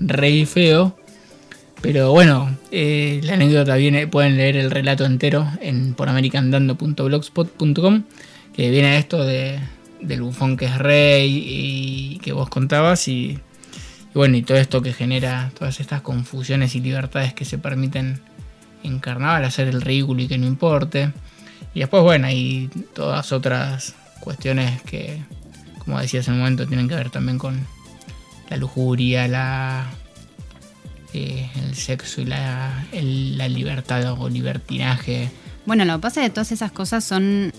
rey 0.00 0.44
feo. 0.46 0.96
Pero 1.82 2.12
bueno, 2.12 2.56
eh, 2.70 3.20
la 3.24 3.34
anécdota 3.34 3.74
viene, 3.74 4.06
pueden 4.06 4.36
leer 4.36 4.56
el 4.56 4.70
relato 4.70 5.04
entero 5.04 5.50
en 5.60 5.94
poramericandando.blogspot.com, 5.94 8.04
que 8.54 8.70
viene 8.70 8.98
esto 8.98 9.24
de, 9.24 9.58
del 10.00 10.22
bufón 10.22 10.56
que 10.56 10.66
es 10.66 10.78
rey 10.78 11.44
y 11.44 12.20
que 12.20 12.32
vos 12.32 12.48
contabas 12.48 13.08
y, 13.08 13.40
bueno, 14.14 14.36
y 14.36 14.42
todo 14.42 14.58
esto 14.58 14.80
que 14.80 14.92
genera 14.92 15.50
todas 15.58 15.80
estas 15.80 16.02
confusiones 16.02 16.76
y 16.76 16.80
libertades 16.80 17.34
que 17.34 17.44
se 17.44 17.58
permiten 17.58 18.20
en 18.84 19.00
carnaval, 19.00 19.44
hacer 19.44 19.66
el 19.66 19.82
ridículo 19.82 20.22
y 20.22 20.28
que 20.28 20.38
no 20.38 20.46
importe. 20.46 21.10
Y 21.74 21.80
después, 21.80 22.04
bueno, 22.04 22.28
hay 22.28 22.70
todas 22.94 23.32
otras 23.32 23.96
cuestiones 24.20 24.80
que, 24.82 25.20
como 25.80 25.98
decías 26.00 26.28
en 26.28 26.34
un 26.34 26.40
momento, 26.40 26.68
tienen 26.68 26.88
que 26.88 26.94
ver 26.94 27.10
también 27.10 27.38
con 27.38 27.66
la 28.50 28.56
lujuria, 28.56 29.26
la 29.26 29.90
eh, 31.14 31.48
el 31.56 31.74
sexo 31.74 32.20
y 32.22 32.24
la, 32.26 32.86
el- 32.92 33.36
la 33.38 33.48
libertad 33.48 34.12
o 34.20 34.28
libertinaje. 34.28 35.30
Bueno, 35.66 35.84
lo 35.84 35.94
que 35.94 36.00
pasa 36.02 36.20
es 36.22 36.28
que 36.28 36.34
todas 36.34 36.52
esas 36.52 36.72
cosas 36.72 37.04
son 37.04 37.52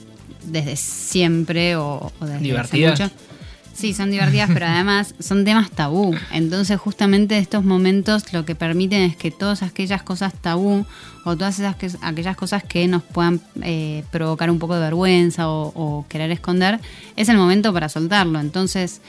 desde 0.46 0.76
siempre 0.76 1.76
o, 1.76 2.12
o 2.20 2.26
desde 2.26 2.36
hace 2.36 2.44
Divertidas. 2.44 3.00
mucho. 3.00 3.12
Sí, 3.74 3.94
son 3.96 4.12
divertidas, 4.12 4.52
pero 4.54 4.66
además 4.70 5.16
son 5.20 5.46
temas 5.46 5.72
tabú. 5.72 6.14
Entonces, 6.32 6.80
justamente 6.80 7.40
estos 7.40 7.64
momentos 7.64 8.32
lo 8.32 8.46
que 8.46 8.54
permiten 8.54 9.02
es 9.02 9.16
que 9.16 9.32
todas 9.32 9.64
aquellas 9.64 10.04
cosas 10.04 10.34
tabú 10.34 10.86
o 11.26 11.36
todas 11.38 11.58
esas 11.60 11.76
que- 11.78 11.90
aquellas 12.02 12.36
cosas 12.36 12.64
que 12.64 12.88
nos 12.88 13.02
puedan 13.02 13.42
eh, 13.64 14.04
provocar 14.12 14.52
un 14.52 14.60
poco 14.60 14.76
de 14.76 14.82
vergüenza 14.82 15.50
o, 15.50 15.72
o 15.76 16.06
querer 16.08 16.30
esconder, 16.30 16.80
es 17.16 17.30
el 17.30 17.38
momento 17.38 17.74
para 17.74 17.90
soltarlo. 17.90 18.40
Entonces, 18.40 19.02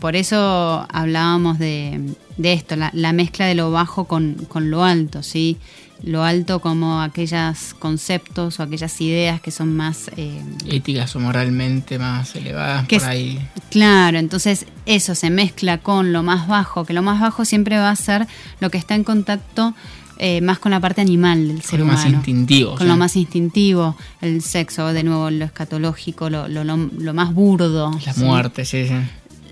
por 0.00 0.16
eso 0.16 0.86
hablábamos 0.92 1.58
de, 1.58 2.00
de 2.36 2.52
esto, 2.52 2.76
la, 2.76 2.90
la 2.94 3.12
mezcla 3.12 3.46
de 3.46 3.54
lo 3.54 3.70
bajo 3.70 4.04
con, 4.06 4.34
con 4.48 4.70
lo 4.70 4.84
alto, 4.84 5.22
¿sí? 5.22 5.56
Lo 6.02 6.24
alto 6.24 6.60
como 6.60 7.00
aquellos 7.00 7.72
conceptos 7.78 8.60
o 8.60 8.62
aquellas 8.62 9.00
ideas 9.00 9.40
que 9.40 9.50
son 9.50 9.74
más... 9.74 10.10
eh, 10.16 10.42
Éticas 10.66 11.16
o 11.16 11.20
moralmente 11.20 11.98
más 11.98 12.36
elevadas 12.36 12.86
Que 12.86 12.96
por 12.98 13.04
es- 13.04 13.08
ahí. 13.08 13.40
Claro, 13.70 14.18
entonces 14.18 14.66
eso 14.84 15.14
se 15.14 15.30
mezcla 15.30 15.78
con 15.78 16.12
lo 16.12 16.22
más 16.22 16.48
bajo, 16.48 16.84
que 16.84 16.92
lo 16.92 17.00
más 17.02 17.20
bajo 17.20 17.46
siempre 17.46 17.78
va 17.78 17.90
a 17.90 17.96
ser 17.96 18.26
lo 18.60 18.68
que 18.70 18.76
está 18.76 18.94
en 18.94 19.04
contacto 19.04 19.74
eh, 20.18 20.40
más 20.42 20.58
con 20.58 20.70
la 20.72 20.80
parte 20.80 21.00
animal 21.00 21.48
del 21.48 21.62
ser 21.62 21.78
lo 21.80 21.86
más 21.86 22.00
humano. 22.02 22.16
instintivo, 22.18 22.70
Con 22.72 22.80
sí. 22.80 22.86
lo 22.86 22.96
más 22.96 23.16
instintivo, 23.16 23.96
el 24.20 24.42
sexo, 24.42 24.92
de 24.92 25.02
nuevo 25.02 25.30
lo 25.30 25.44
escatológico, 25.46 26.28
lo, 26.30 26.46
lo, 26.48 26.62
lo- 26.64 26.76
lo 26.98 27.14
más 27.14 27.32
burdo. 27.34 27.90
La 28.04 28.12
¿sí? 28.12 28.20
muerte, 28.22 28.64
sí, 28.66 28.86
sí. 28.86 28.94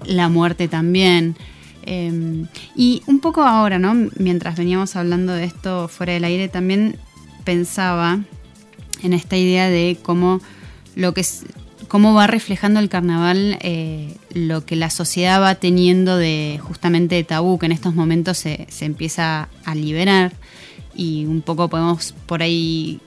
La 0.07 0.29
muerte 0.29 0.69
también. 0.69 1.37
Eh, 1.87 2.45
y 2.75 3.03
un 3.07 3.21
poco 3.21 3.43
ahora, 3.43 3.79
¿no? 3.79 4.11
Mientras 4.17 4.57
veníamos 4.57 4.97
hablando 4.97 5.33
de 5.33 5.45
esto 5.45 5.89
fuera 5.89 6.13
del 6.13 6.25
aire, 6.25 6.49
también 6.49 6.97
pensaba 7.45 8.21
en 9.03 9.13
esta 9.13 9.37
idea 9.37 9.69
de 9.69 9.99
cómo 10.03 10.41
lo 10.97 11.13
que 11.13 11.25
cómo 11.89 12.15
va 12.15 12.27
reflejando 12.27 12.81
el 12.81 12.89
carnaval 12.89 13.59
eh, 13.61 14.17
lo 14.33 14.65
que 14.65 14.75
la 14.75 14.91
sociedad 14.91 15.41
va 15.41 15.55
teniendo 15.57 16.17
de 16.17 16.59
justamente 16.63 17.15
de 17.15 17.25
tabú, 17.25 17.59
que 17.59 17.67
en 17.67 17.73
estos 17.73 17.95
momentos 17.95 18.39
se, 18.39 18.67
se 18.71 18.87
empieza 18.87 19.49
a 19.65 19.75
liberar 19.75 20.33
y 20.95 21.27
un 21.27 21.43
poco 21.43 21.69
podemos 21.69 22.15
por 22.27 22.43
ahí 22.43 23.01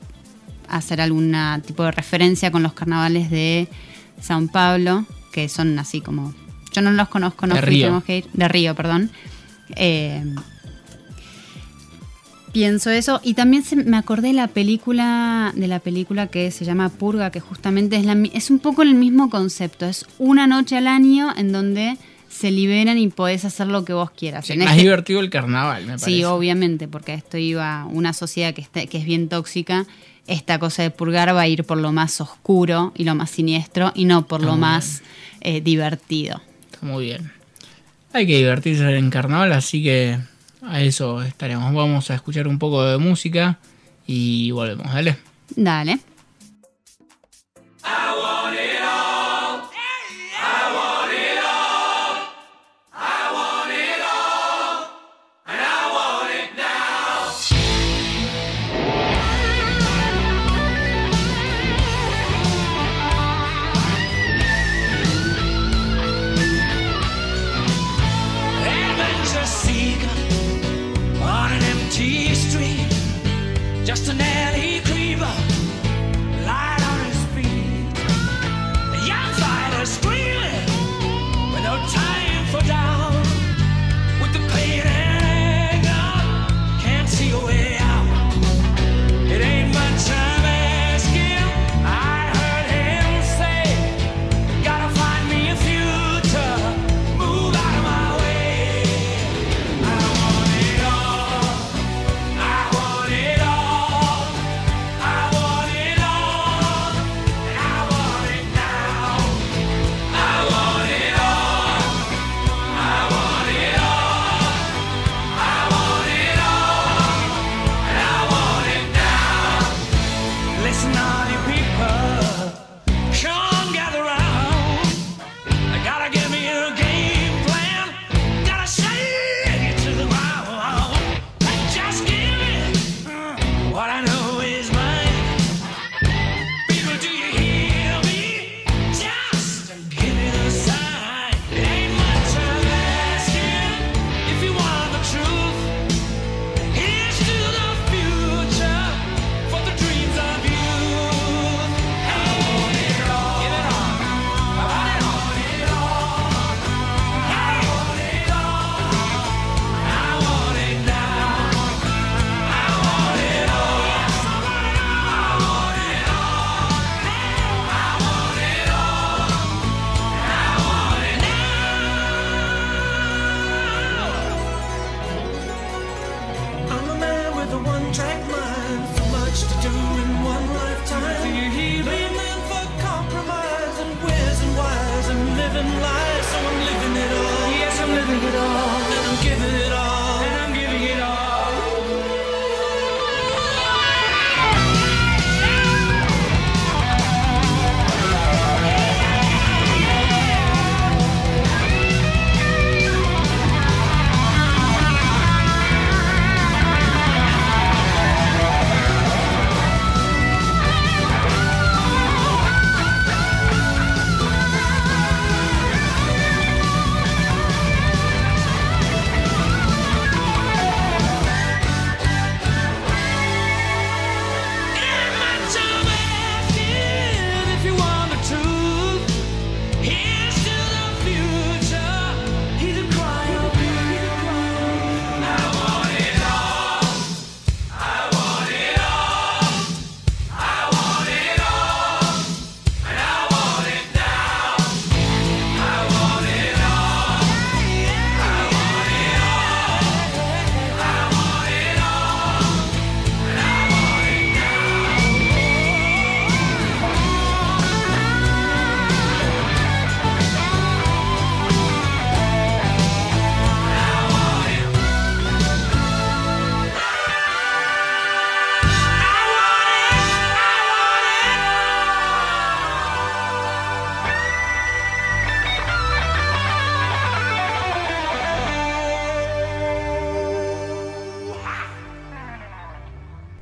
hacer 0.69 1.01
algún 1.01 1.35
tipo 1.65 1.83
de 1.83 1.91
referencia 1.91 2.51
con 2.51 2.63
los 2.63 2.73
carnavales 2.73 3.29
de 3.31 3.67
San 4.21 4.47
Pablo, 4.47 5.05
que 5.31 5.49
son 5.49 5.77
así 5.79 6.01
como... 6.01 6.33
Yo 6.73 6.81
no 6.81 6.91
los 6.91 7.07
conozco, 7.09 7.47
no 7.47 7.55
De 7.55 7.61
fui, 7.61 7.69
Río. 7.71 7.85
tenemos 7.87 8.03
que 8.03 8.17
ir. 8.19 8.25
De 8.33 8.47
Río, 8.47 8.75
perdón. 8.75 9.09
Eh, 9.75 10.23
pienso 12.51 12.89
eso. 12.89 13.19
Y 13.23 13.33
también 13.33 13.63
se- 13.63 13.75
me 13.75 13.97
acordé 13.97 14.29
de 14.29 14.33
la 14.33 14.47
película, 14.47 15.51
de 15.55 15.67
la 15.67 15.79
película 15.79 16.27
que 16.27 16.51
se 16.51 16.65
llama 16.65 16.89
Purga, 16.89 17.31
que 17.31 17.39
justamente 17.39 17.97
es, 17.97 18.05
la, 18.05 18.15
mi- 18.15 18.31
es 18.33 18.49
un 18.49 18.59
poco 18.59 18.81
el 18.81 18.95
mismo 18.95 19.29
concepto. 19.29 19.85
Es 19.85 20.05
una 20.17 20.47
noche 20.47 20.77
al 20.77 20.87
año 20.87 21.33
en 21.35 21.51
donde 21.51 21.97
se 22.29 22.51
liberan 22.51 22.97
y 22.97 23.07
podés 23.07 23.45
hacer 23.45 23.67
lo 23.67 23.85
que 23.85 23.93
vos 23.93 24.11
quieras. 24.11 24.45
Sí, 24.45 24.57
más 24.57 24.69
este- 24.69 24.81
divertido 24.81 25.19
el 25.19 25.29
carnaval, 25.29 25.83
me 25.83 25.93
parece. 25.93 26.05
Sí, 26.05 26.23
obviamente, 26.23 26.87
porque 26.87 27.13
esto 27.13 27.37
iba 27.37 27.85
una 27.85 28.13
sociedad 28.13 28.53
que, 28.53 28.61
está- 28.61 28.85
que 28.85 28.97
es 28.97 29.05
bien 29.05 29.29
tóxica. 29.29 29.85
Esta 30.27 30.59
cosa 30.59 30.83
de 30.83 30.91
purgar 30.91 31.33
va 31.33 31.41
a 31.41 31.47
ir 31.47 31.63
por 31.63 31.77
lo 31.77 31.93
más 31.93 32.19
oscuro 32.19 32.91
y 32.97 33.05
lo 33.05 33.15
más 33.15 33.29
siniestro 33.29 33.93
y 33.95 34.03
no 34.05 34.27
por 34.27 34.41
lo 34.43 34.51
muy 34.53 34.59
más 34.61 35.01
eh, 35.39 35.61
divertido. 35.61 36.41
Muy 36.81 37.05
bien. 37.05 37.31
Hay 38.13 38.25
que 38.25 38.37
divertirse 38.37 38.97
en 38.97 39.09
carnaval, 39.09 39.51
así 39.53 39.83
que 39.83 40.17
a 40.61 40.81
eso 40.81 41.21
estaremos. 41.21 41.73
Vamos 41.73 42.09
a 42.09 42.15
escuchar 42.15 42.47
un 42.47 42.59
poco 42.59 42.83
de 42.83 42.97
música 42.97 43.59
y 44.05 44.51
volvemos, 44.51 44.91
dale. 44.93 45.17
Dale. 45.55 45.99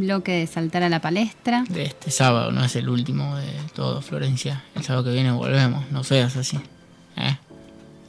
bloque 0.00 0.32
de 0.32 0.46
saltar 0.46 0.82
a 0.82 0.88
la 0.88 1.00
palestra. 1.00 1.64
De 1.68 1.84
este 1.84 2.10
sábado, 2.10 2.50
no 2.50 2.64
es 2.64 2.74
el 2.76 2.88
último 2.88 3.36
de 3.36 3.52
todo, 3.74 4.02
Florencia. 4.02 4.64
El 4.74 4.82
sábado 4.82 5.04
que 5.04 5.12
viene 5.12 5.30
volvemos, 5.30 5.90
no 5.90 6.02
seas 6.02 6.36
así. 6.36 6.58
¿eh? 7.16 7.36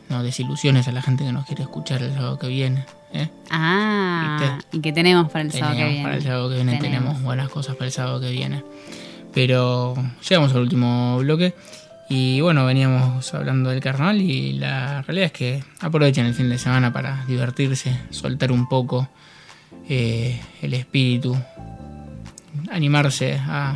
No 0.10 0.24
desilusiones 0.24 0.88
a 0.88 0.92
la 0.92 1.02
gente 1.02 1.24
que 1.24 1.32
nos 1.32 1.46
quiere 1.46 1.64
escuchar 1.64 2.02
el 2.02 2.14
sábado 2.14 2.40
que 2.40 2.48
viene. 2.48 2.86
¿eh? 3.14 3.30
Ah, 3.50 4.38
¿Viste? 4.40 4.78
¿y 4.78 4.82
qué 4.82 4.92
tenemos 4.92 5.32
para 5.32 5.44
el 5.44 5.52
sábado 5.52 5.72
que 5.72 5.78
Tenemos 5.78 5.92
viene? 5.94 6.04
Para 6.04 6.16
el 6.18 6.24
sábado 6.24 6.50
que 6.50 6.56
viene 6.56 6.78
tenemos. 6.80 7.22
buenas 7.22 7.50
cosas 7.50 7.76
para 7.76 7.86
el 7.86 7.92
sábado 7.92 8.20
que 8.20 8.32
viene. 8.32 8.64
Pero 9.34 9.94
llegamos 10.28 10.52
al 10.54 10.62
último 10.62 11.18
bloque. 11.20 11.54
Y 12.10 12.42
bueno, 12.42 12.66
veníamos 12.66 13.34
hablando 13.34 13.70
del 13.70 13.80
carnaval 13.80 14.20
y 14.20 14.54
la 14.54 15.02
realidad 15.04 15.28
es 15.28 15.32
que 15.32 15.64
aprovechen 15.80 16.26
el 16.26 16.34
fin 16.34 16.50
de 16.50 16.58
semana 16.58 16.92
para 16.92 17.24
divertirse, 17.26 17.98
soltar 18.10 18.52
un 18.52 18.68
poco 18.68 19.08
eh, 19.88 20.42
el 20.62 20.74
espíritu, 20.74 21.38
animarse 22.72 23.40
a 23.40 23.76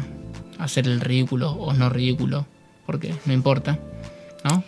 hacer 0.60 0.88
el 0.88 1.02
ridículo 1.02 1.52
o 1.52 1.74
no 1.74 1.90
ridículo, 1.90 2.46
porque 2.86 3.14
no 3.26 3.34
importa, 3.34 3.78
¿no? 4.44 4.64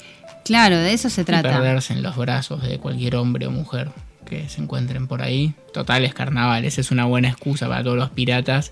Claro, 0.46 0.78
de 0.78 0.94
eso 0.94 1.10
se 1.10 1.22
Y 1.22 1.26
trata. 1.26 1.50
perderse 1.50 1.94
en 1.94 2.04
los 2.04 2.16
brazos 2.16 2.62
de 2.62 2.78
cualquier 2.80 3.16
hombre 3.16 3.48
o 3.48 3.52
mujer 3.52 3.90
que 4.26 4.48
se 4.50 4.62
encuentren 4.62 5.08
por 5.08 5.22
ahí. 5.22 5.54
Total, 5.74 6.04
es 6.06 6.14
carnaval, 6.14 6.66
esa 6.66 6.82
es 6.82 6.92
una 6.92 7.06
buena 7.06 7.30
excusa 7.30 7.68
para 7.68 7.84
todos 7.84 7.98
los 7.98 8.10
piratas. 8.10 8.72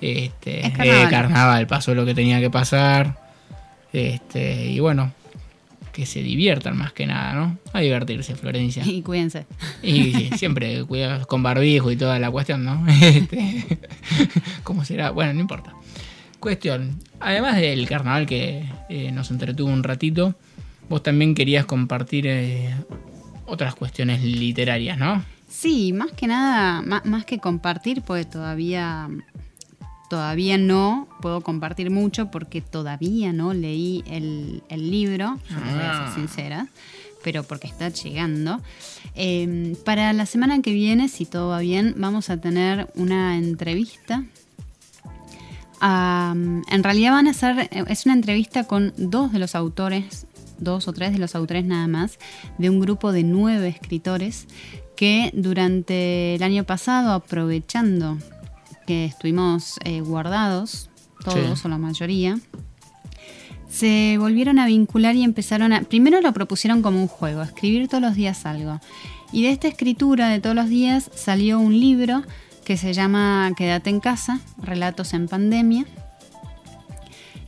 Este, 0.00 0.66
Es 0.66 0.72
carnaval. 0.72 1.06
eh, 1.06 1.10
carnaval, 1.10 1.66
pasó 1.66 1.94
lo 1.94 2.04
que 2.04 2.14
tenía 2.14 2.40
que 2.40 2.50
pasar. 2.50 3.16
Este, 3.92 4.66
y 4.66 4.80
bueno, 4.80 5.12
que 5.94 6.04
se 6.06 6.22
diviertan 6.22 6.76
más 6.76 6.92
que 6.92 7.06
nada, 7.06 7.32
¿no? 7.34 7.56
A 7.72 7.80
divertirse, 7.80 8.34
Florencia. 8.34 8.84
Y 8.84 9.00
cuídense. 9.02 9.46
Y 9.82 10.12
sí, 10.12 10.30
siempre 10.36 10.84
cuidados 10.84 11.26
con 11.28 11.42
barbijo 11.44 11.90
y 11.92 11.96
toda 11.96 12.18
la 12.18 12.30
cuestión, 12.30 12.64
¿no? 12.64 12.84
Este, 13.00 13.78
¿Cómo 14.64 14.84
será? 14.84 15.10
Bueno, 15.10 15.32
no 15.34 15.40
importa. 15.40 15.72
Cuestión, 16.40 16.98
además 17.20 17.56
del 17.56 17.86
carnaval 17.88 18.26
que 18.26 18.64
eh, 18.90 19.12
nos 19.12 19.30
entretuvo 19.30 19.70
un 19.72 19.82
ratito, 19.84 20.34
vos 20.88 21.02
también 21.02 21.34
querías 21.34 21.64
compartir 21.64 22.26
eh, 22.26 22.74
otras 23.46 23.74
cuestiones 23.74 24.22
literarias, 24.22 24.98
¿no? 24.98 25.24
Sí, 25.48 25.92
más 25.92 26.10
que 26.12 26.26
nada, 26.26 26.82
má- 26.82 27.02
más, 27.04 27.24
que 27.24 27.38
compartir, 27.38 28.02
porque 28.02 28.24
todavía, 28.24 29.08
todavía 30.14 30.58
no 30.58 31.08
puedo 31.20 31.40
compartir 31.40 31.90
mucho 31.90 32.30
porque 32.30 32.60
todavía 32.60 33.32
no 33.32 33.52
leí 33.52 34.04
el, 34.06 34.62
el 34.68 34.88
libro, 34.92 35.40
yo 35.50 35.56
les 35.56 35.74
voy 35.74 35.82
a 35.82 35.90
Ah. 35.90 36.06
ser 36.06 36.14
sincera, 36.14 36.68
pero 37.24 37.42
porque 37.42 37.66
está 37.66 37.88
llegando. 37.88 38.60
Eh, 39.16 39.74
para 39.84 40.12
la 40.12 40.24
semana 40.26 40.62
que 40.62 40.72
viene, 40.72 41.08
si 41.08 41.24
todo 41.26 41.48
va 41.48 41.58
bien, 41.58 41.94
vamos 41.96 42.30
a 42.30 42.36
tener 42.36 42.86
una 42.94 43.36
entrevista. 43.38 44.22
En 45.82 46.82
realidad 46.84 47.10
van 47.12 47.26
a 47.26 47.34
ser, 47.34 47.68
eh, 47.72 47.84
es 47.88 48.06
una 48.06 48.14
entrevista 48.14 48.62
con 48.64 48.94
dos 48.96 49.32
de 49.32 49.40
los 49.40 49.56
autores, 49.56 50.28
dos 50.58 50.86
o 50.86 50.92
tres 50.92 51.12
de 51.12 51.18
los 51.18 51.34
autores 51.34 51.64
nada 51.64 51.88
más, 51.88 52.20
de 52.58 52.70
un 52.70 52.78
grupo 52.78 53.10
de 53.10 53.24
nueve 53.24 53.66
escritores 53.66 54.46
que 54.96 55.32
durante 55.34 56.36
el 56.36 56.42
año 56.44 56.62
pasado, 56.62 57.12
aprovechando 57.12 58.16
que 58.86 59.04
estuvimos 59.04 59.78
eh, 59.84 60.00
guardados, 60.00 60.90
todos 61.24 61.60
Sí. 61.60 61.66
o 61.66 61.68
la 61.68 61.78
mayoría, 61.78 62.38
se 63.68 64.16
volvieron 64.18 64.58
a 64.58 64.66
vincular 64.66 65.16
y 65.16 65.24
empezaron 65.24 65.72
a... 65.72 65.82
Primero 65.82 66.20
lo 66.20 66.32
propusieron 66.32 66.80
como 66.82 67.00
un 67.00 67.08
juego, 67.08 67.42
escribir 67.42 67.88
todos 67.88 68.02
los 68.02 68.14
días 68.14 68.46
algo. 68.46 68.80
Y 69.32 69.42
de 69.42 69.50
esta 69.50 69.66
escritura 69.66 70.28
de 70.28 70.40
todos 70.40 70.54
los 70.54 70.68
días 70.68 71.10
salió 71.14 71.58
un 71.58 71.80
libro 71.80 72.22
que 72.64 72.76
se 72.76 72.92
llama 72.92 73.50
Quédate 73.56 73.90
en 73.90 74.00
casa, 74.00 74.40
Relatos 74.62 75.12
en 75.12 75.26
Pandemia. 75.26 75.86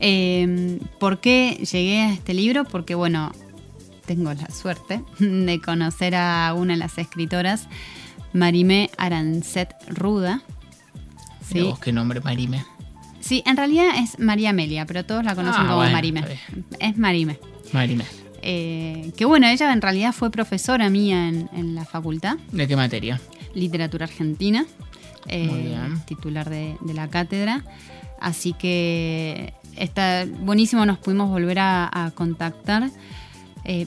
Eh, 0.01 0.79
¿Por 0.99 1.21
qué 1.21 1.65
llegué 1.71 2.01
a 2.01 2.13
este 2.13 2.35
libro? 2.35 2.65
Porque, 2.65 2.95
bueno, 2.95 3.33
tengo 4.05 4.33
la 4.35 4.51
suerte 4.51 5.03
de 5.19 5.61
conocer 5.61 6.15
a 6.15 6.55
una 6.57 6.75
de 6.75 6.79
las 6.79 6.99
escritoras, 6.99 7.69
Marimé 8.33 8.91
Arancet 8.99 9.75
Ruda. 9.89 10.43
Sí. 11.49 11.61
Vos, 11.61 11.79
qué 11.79 11.93
nombre, 11.93 12.21
Marime. 12.21 12.65
sí, 13.21 13.43
en 13.47 13.57
realidad 13.57 13.87
es 13.99 14.19
María 14.19 14.51
Amelia, 14.51 14.85
pero 14.87 15.05
todos 15.05 15.25
la 15.25 15.35
conocen 15.35 15.63
Ah, 15.63 15.65
como 15.67 15.77
bueno, 15.77 15.93
Marime. 15.93 16.25
Es 16.81 16.97
Marime. 16.99 17.39
Marime. 17.73 18.05
Eh, 18.43 19.13
que 19.17 19.25
bueno, 19.25 19.47
ella 19.49 19.73
en 19.73 19.81
realidad 19.83 20.13
fue 20.13 20.31
profesora 20.31 20.89
mía 20.91 21.29
en, 21.29 21.49
en 21.53 21.75
la 21.75 21.85
facultad, 21.85 22.37
¿De 22.53 22.67
qué 22.69 22.77
materia? 22.77 23.21
literatura 23.55 24.05
argentina, 24.05 24.67
eh, 25.27 25.47
Muy 25.49 25.61
bien. 25.63 26.01
titular 26.07 26.49
de, 26.51 26.77
de 26.81 26.95
la 26.95 27.09
cátedra. 27.09 27.65
Así 28.21 28.53
que 28.53 29.55
está 29.77 30.27
buenísimo, 30.41 30.85
nos 30.87 30.99
pudimos 30.99 31.29
volver 31.31 31.59
a, 31.59 31.89
a 32.07 32.11
contactar. 32.13 32.91
Eh, 33.69 33.85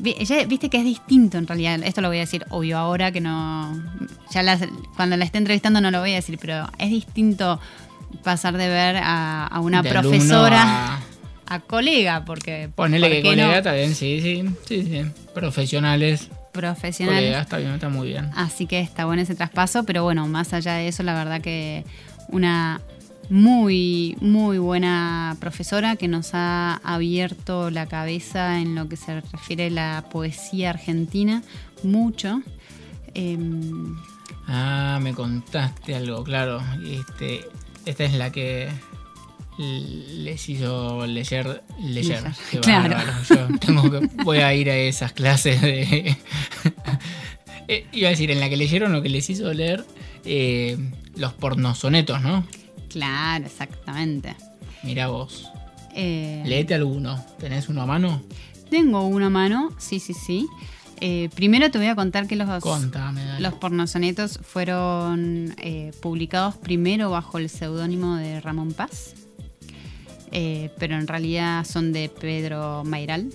viste 0.47 0.69
que 0.69 0.77
es 0.77 0.83
distinto 0.83 1.37
en 1.37 1.47
realidad, 1.47 1.79
esto 1.83 2.01
lo 2.01 2.09
voy 2.09 2.17
a 2.17 2.21
decir 2.21 2.45
obvio 2.49 2.77
ahora 2.77 3.13
que 3.13 3.21
no, 3.21 3.81
ya 4.29 4.43
las- 4.43 4.65
cuando 4.97 5.15
la 5.15 5.23
esté 5.23 5.37
entrevistando 5.37 5.79
no 5.79 5.89
lo 5.89 6.01
voy 6.01 6.11
a 6.11 6.15
decir, 6.15 6.37
pero 6.41 6.67
es 6.77 6.89
distinto 6.89 7.61
pasar 8.23 8.57
de 8.57 8.67
ver 8.67 8.97
a, 8.97 9.47
a 9.47 9.59
una 9.61 9.81
De 9.81 9.89
profesora 9.89 10.63
a- 10.95 10.99
a... 11.47 11.59
colega, 11.61 12.25
porque... 12.25 12.69
Ponele 12.75 13.07
¿por 13.07 13.15
que 13.15 13.21
colega 13.23 13.61
no? 13.61 13.71
bien, 13.73 13.95
sí, 13.95 14.19
sí, 14.21 14.43
sí, 14.67 14.83
sí. 14.83 15.05
Profesionales, 15.33 16.27
profesionales. 16.51 17.21
colega, 17.21 17.41
está 17.41 17.57
bien, 17.57 17.71
está 17.71 17.87
muy 17.87 18.07
bien. 18.09 18.29
Así 18.35 18.65
que 18.67 18.81
está 18.81 19.05
bueno 19.05 19.21
ese 19.21 19.35
traspaso, 19.35 19.85
pero 19.85 20.03
bueno, 20.03 20.27
más 20.27 20.51
allá 20.53 20.73
de 20.73 20.89
eso, 20.89 21.03
la 21.03 21.13
verdad 21.13 21.39
que 21.39 21.85
una 22.27 22.81
muy, 23.29 24.17
muy 24.21 24.57
buena 24.57 25.37
profesora 25.39 25.95
que 25.95 26.07
nos 26.07 26.31
ha 26.33 26.75
abierto 26.83 27.69
la 27.69 27.85
cabeza 27.87 28.59
en 28.59 28.75
lo 28.75 28.87
que 28.89 28.95
se 28.95 29.21
refiere 29.21 29.67
a 29.67 29.69
la 29.69 30.05
poesía 30.11 30.71
argentina, 30.71 31.43
mucho. 31.83 32.41
Em, 33.13 33.95
Ah, 34.51 34.99
me 34.99 35.13
contaste 35.13 35.93
algo, 35.95 36.23
claro. 36.23 36.59
Este, 36.83 37.41
esta 37.85 38.03
es 38.03 38.13
la 38.15 38.31
que 38.31 38.67
les 39.59 40.49
hizo 40.49 41.05
leer. 41.05 41.63
leer. 41.79 42.23
Claro. 42.61 42.97
Yo 43.29 43.59
tengo 43.59 43.91
que, 43.91 44.09
voy 44.23 44.39
a 44.39 44.53
ir 44.55 44.71
a 44.71 44.75
esas 44.75 45.13
clases 45.13 45.61
de. 45.61 46.17
Eh, 47.71 47.85
Iba 47.91 48.07
a 48.07 48.09
decir, 48.09 48.31
en 48.31 48.39
la 48.39 48.49
que 48.49 48.57
leyeron 48.57 48.91
lo 48.91 49.03
que 49.03 49.09
les 49.09 49.29
hizo 49.29 49.53
leer 49.53 49.85
eh, 50.25 50.75
los 51.15 51.33
pornosonetos, 51.33 52.19
¿no? 52.19 52.43
Claro, 52.89 53.45
exactamente. 53.45 54.35
Mirá 54.83 55.07
vos. 55.07 55.49
Eh, 55.95 56.43
Leete 56.45 56.75
alguno. 56.75 57.23
¿Tenés 57.39 57.69
uno 57.69 57.81
a 57.81 57.85
mano? 57.85 58.21
tengo 58.69 59.07
una 59.07 59.31
mano, 59.31 59.73
sí, 59.79 59.99
sí, 59.99 60.13
sí. 60.13 60.47
Eh, 61.01 61.29
primero 61.33 61.71
te 61.71 61.79
voy 61.79 61.87
a 61.87 61.95
contar 61.95 62.27
que 62.27 62.35
los, 62.35 62.61
Contame. 62.61 63.39
Los 63.39 63.55
pornosonetos 63.55 64.39
fueron 64.43 65.55
eh, 65.57 65.91
publicados 66.01 66.55
primero 66.57 67.09
bajo 67.09 67.39
el 67.39 67.49
seudónimo 67.49 68.17
de 68.17 68.39
Ramón 68.41 68.73
Paz, 68.73 69.15
pero 70.31 70.95
en 70.95 71.07
realidad 71.07 71.65
son 71.65 71.93
de 71.93 72.09
Pedro 72.09 72.83
Mairal. 72.85 73.31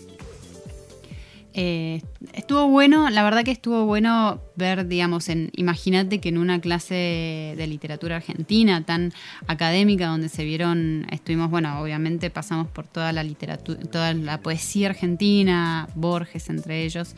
Eh, 1.56 2.02
estuvo 2.32 2.66
bueno, 2.66 3.08
la 3.10 3.22
verdad 3.22 3.44
que 3.44 3.52
estuvo 3.52 3.86
bueno 3.86 4.40
ver, 4.56 4.88
digamos, 4.88 5.28
en, 5.28 5.50
imagínate 5.54 6.20
que 6.20 6.30
en 6.30 6.38
una 6.38 6.60
clase 6.60 7.54
de 7.56 7.66
literatura 7.68 8.16
argentina 8.16 8.84
tan 8.84 9.12
académica 9.46 10.08
donde 10.08 10.28
se 10.28 10.44
vieron, 10.44 11.06
estuvimos, 11.12 11.50
bueno, 11.50 11.80
obviamente 11.80 12.28
pasamos 12.28 12.66
por 12.66 12.88
toda 12.88 13.12
la 13.12 13.22
literatura, 13.22 13.80
toda 13.82 14.12
la 14.14 14.40
poesía 14.40 14.88
argentina, 14.88 15.88
Borges 15.94 16.50
entre 16.50 16.84
ellos, 16.84 17.14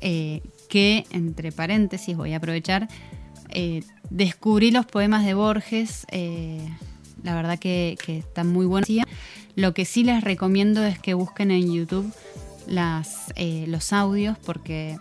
eh, 0.00 0.42
que, 0.68 1.04
entre 1.12 1.52
paréntesis, 1.52 2.16
voy 2.16 2.32
a 2.32 2.38
aprovechar, 2.38 2.88
eh, 3.50 3.84
descubrí 4.10 4.72
los 4.72 4.84
poemas 4.84 5.24
de 5.24 5.34
Borges, 5.34 6.06
la 7.22 7.34
verdad 7.36 7.56
que, 7.58 7.96
que 8.04 8.18
están 8.18 8.48
muy 8.48 8.66
buenos. 8.66 8.90
Lo 9.54 9.74
que 9.74 9.84
sí 9.84 10.02
les 10.02 10.24
recomiendo 10.24 10.84
es 10.84 10.98
que 10.98 11.14
busquen 11.14 11.50
en 11.50 11.72
YouTube 11.72 12.12
las, 12.70 13.32
eh, 13.36 13.66
los 13.68 13.92
audios 13.92 14.38
porque 14.38 14.96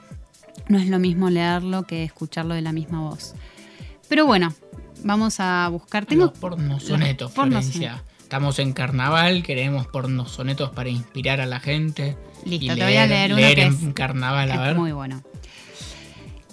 no 0.68 0.78
es 0.78 0.88
lo 0.90 1.00
mismo 1.00 1.30
leerlo 1.30 1.84
que 1.84 2.04
escucharlo 2.04 2.54
de 2.56 2.62
la 2.62 2.74
misma 2.74 3.00
voz. 3.02 3.34
Pero 4.10 4.26
bueno, 4.26 4.54
vamos 5.04 5.40
a 5.40 5.70
buscar. 5.70 6.06
Tengo 6.06 6.26
Los 6.26 6.38
pornosonetos. 6.38 7.32
Florencia. 7.32 8.04
Estamos 8.20 8.60
en 8.60 8.74
carnaval, 8.74 9.42
queremos 9.42 9.88
pornosonetos 9.88 10.70
para 10.72 10.90
inspirar 10.90 11.42
a 11.42 11.46
la 11.48 11.60
gente. 11.60 12.16
Listo, 12.46 12.74
y 12.74 12.76
te 12.78 12.84
voy 12.84 12.96
a 12.96 13.08
leer 13.08 13.32
uno 13.34 13.42
que 13.42 13.62
en 13.64 13.74
es- 13.74 13.94
carnaval, 13.94 14.52
a 14.52 14.56
Es 14.56 14.62
ver. 14.62 14.76
muy 14.76 14.92
bueno. 14.92 15.24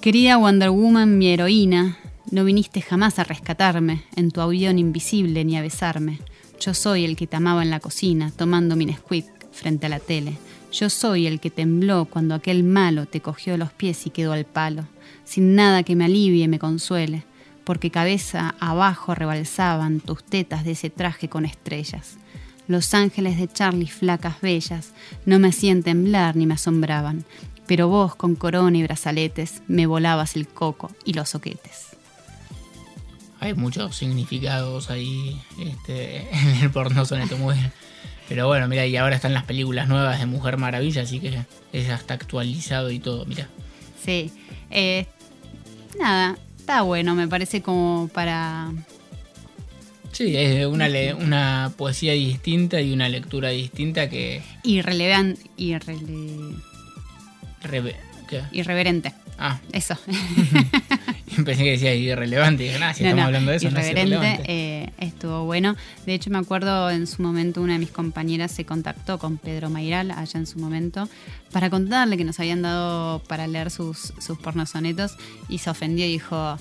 Querida 0.00 0.36
Wonder 0.36 0.70
Woman, 0.70 1.18
mi 1.18 1.28
heroína, 1.28 1.98
no 2.30 2.44
viniste 2.44 2.80
jamás 2.80 3.18
a 3.18 3.24
rescatarme, 3.24 4.04
en 4.14 4.30
tu 4.30 4.40
avión 4.40 4.78
invisible 4.78 5.44
ni 5.44 5.56
a 5.56 5.62
besarme. 5.62 6.20
Yo 6.60 6.74
soy 6.74 7.04
el 7.04 7.16
que 7.16 7.26
te 7.26 7.36
amaba 7.36 7.62
en 7.62 7.70
la 7.70 7.80
cocina, 7.80 8.32
tomando 8.36 8.76
mi 8.76 8.86
Nesquik 8.86 9.26
frente 9.52 9.86
a 9.86 9.88
la 9.88 9.98
tele. 10.00 10.38
Yo 10.78 10.90
soy 10.90 11.26
el 11.26 11.40
que 11.40 11.48
tembló 11.48 12.04
cuando 12.04 12.34
aquel 12.34 12.62
malo 12.62 13.06
te 13.06 13.22
cogió 13.22 13.56
los 13.56 13.72
pies 13.72 14.06
y 14.06 14.10
quedó 14.10 14.34
al 14.34 14.44
palo, 14.44 14.84
sin 15.24 15.54
nada 15.54 15.82
que 15.84 15.96
me 15.96 16.04
alivie 16.04 16.44
y 16.44 16.48
me 16.48 16.58
consuele, 16.58 17.24
porque 17.64 17.90
cabeza 17.90 18.54
abajo 18.60 19.14
rebalsaban 19.14 20.00
tus 20.00 20.22
tetas 20.22 20.66
de 20.66 20.72
ese 20.72 20.90
traje 20.90 21.30
con 21.30 21.46
estrellas. 21.46 22.18
Los 22.68 22.92
ángeles 22.92 23.38
de 23.38 23.48
Charlie 23.48 23.86
flacas 23.86 24.42
bellas 24.42 24.92
no 25.24 25.38
me 25.38 25.48
hacían 25.48 25.82
temblar 25.82 26.36
ni 26.36 26.44
me 26.44 26.54
asombraban, 26.54 27.24
pero 27.66 27.88
vos 27.88 28.14
con 28.14 28.34
corona 28.34 28.76
y 28.76 28.82
brazaletes 28.82 29.62
me 29.68 29.86
volabas 29.86 30.36
el 30.36 30.46
coco 30.46 30.90
y 31.06 31.14
los 31.14 31.30
soquetes. 31.30 31.96
Hay 33.40 33.54
muchos 33.54 33.96
significados 33.96 34.90
ahí 34.90 35.40
este, 35.58 36.28
en 36.32 36.64
el 36.64 36.70
porno 36.70 37.06
soneto 37.06 37.38
muy. 37.38 37.56
Pero 38.28 38.46
bueno, 38.48 38.66
mira, 38.68 38.84
y 38.86 38.96
ahora 38.96 39.16
están 39.16 39.34
las 39.34 39.44
películas 39.44 39.88
nuevas 39.88 40.18
de 40.18 40.26
Mujer 40.26 40.56
Maravilla, 40.56 41.02
así 41.02 41.20
que 41.20 41.44
es 41.72 41.90
hasta 41.90 42.14
actualizado 42.14 42.90
y 42.90 42.98
todo, 42.98 43.24
mira. 43.26 43.48
Sí, 44.04 44.32
eh, 44.70 45.06
nada, 45.98 46.36
está 46.58 46.82
bueno, 46.82 47.14
me 47.14 47.28
parece 47.28 47.62
como 47.62 48.08
para... 48.12 48.72
Sí, 50.12 50.34
es 50.36 50.66
una, 50.66 50.88
le- 50.88 51.12
una 51.14 51.72
poesía 51.76 52.14
distinta 52.14 52.80
y 52.80 52.92
una 52.92 53.08
lectura 53.08 53.50
distinta 53.50 54.08
que... 54.08 54.42
Irrelevan, 54.64 55.36
irrele- 55.58 56.56
reve- 57.62 57.96
¿qué? 58.28 58.42
irreverente. 58.52 59.12
Ah, 59.38 59.60
Eso. 59.72 59.94
pensé 61.44 61.64
que 61.64 61.70
decía 61.72 61.94
irrelevante. 61.94 62.62
Dije, 62.64 62.78
nah, 62.78 62.92
si 62.92 63.02
No, 63.02 63.08
estamos 63.10 63.22
no, 63.22 63.26
hablando 63.26 63.50
de 63.50 63.56
eso, 63.58 63.70
no 63.70 63.78
es 63.80 63.90
irrelevante. 63.90 64.42
eh, 64.46 64.90
estuvo 64.98 65.44
bueno. 65.44 65.76
De 66.06 66.14
hecho, 66.14 66.30
me 66.30 66.38
acuerdo 66.38 66.90
en 66.90 67.06
su 67.06 67.22
momento 67.22 67.60
una 67.62 67.74
de 67.74 67.78
mis 67.80 67.90
compañeras 67.90 68.50
se 68.52 68.64
contactó 68.64 69.18
con 69.18 69.36
Pedro 69.38 69.70
Mairal, 69.70 70.10
allá 70.10 70.38
en 70.40 70.46
su 70.46 70.58
momento, 70.58 71.08
para 71.52 71.70
contarle 71.70 72.16
que 72.16 72.24
nos 72.24 72.38
habían 72.40 72.62
dado 72.62 73.20
para 73.28 73.46
leer 73.46 73.70
sus, 73.70 74.12
sus 74.20 74.38
pornosonetos 74.38 75.16
y 75.48 75.58
se 75.58 75.70
ofendió 75.70 76.04
y 76.06 76.12
dijo, 76.12 76.58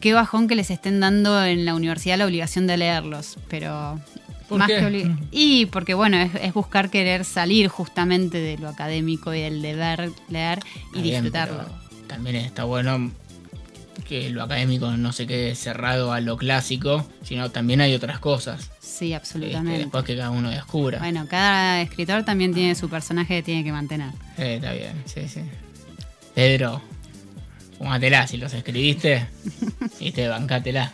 qué 0.00 0.12
bajón 0.14 0.48
que 0.48 0.54
les 0.56 0.70
estén 0.70 1.00
dando 1.00 1.44
en 1.44 1.64
la 1.64 1.74
universidad 1.74 2.18
la 2.18 2.26
obligación 2.26 2.66
de 2.66 2.76
leerlos, 2.76 3.36
pero... 3.48 4.00
¿Por 4.48 4.58
más 4.58 4.66
qué? 4.68 4.78
que 4.80 5.10
y 5.30 5.66
porque 5.66 5.94
bueno, 5.94 6.16
es, 6.16 6.32
es 6.42 6.52
buscar 6.52 6.90
querer 6.90 7.24
salir 7.24 7.68
justamente 7.68 8.38
de 8.38 8.58
lo 8.58 8.68
académico 8.68 9.32
y 9.32 9.40
del 9.42 9.62
deber 9.62 10.10
leer 10.28 10.58
y 10.58 10.72
Está 10.86 11.00
bien, 11.02 11.04
disfrutarlo. 11.22 11.58
pero 11.68 11.89
también 12.10 12.36
está 12.36 12.64
bueno 12.64 13.12
que 14.08 14.30
lo 14.30 14.42
académico 14.42 14.90
no 14.90 15.12
se 15.12 15.28
quede 15.28 15.54
cerrado 15.54 16.12
a 16.12 16.20
lo 16.20 16.36
clásico, 16.36 17.06
sino 17.22 17.50
también 17.50 17.80
hay 17.80 17.94
otras 17.94 18.18
cosas. 18.18 18.70
Sí, 18.80 19.12
este, 19.12 19.14
absolutamente. 19.14 19.78
después 19.78 20.04
que 20.04 20.16
cada 20.16 20.30
uno 20.30 20.50
descubra. 20.50 20.98
Bueno, 20.98 21.26
cada 21.28 21.80
escritor 21.80 22.24
también 22.24 22.52
tiene 22.52 22.74
su 22.74 22.88
personaje 22.88 23.36
que 23.36 23.42
tiene 23.44 23.62
que 23.62 23.70
mantener. 23.70 24.10
Eh, 24.36 24.56
está 24.56 24.72
bien, 24.72 25.00
sí, 25.04 25.28
sí. 25.28 25.42
Pedro, 26.34 26.82
fumátela, 27.78 28.26
si 28.26 28.36
los 28.36 28.52
escribiste, 28.52 29.28
viste, 30.00 30.26
bancátela. 30.26 30.92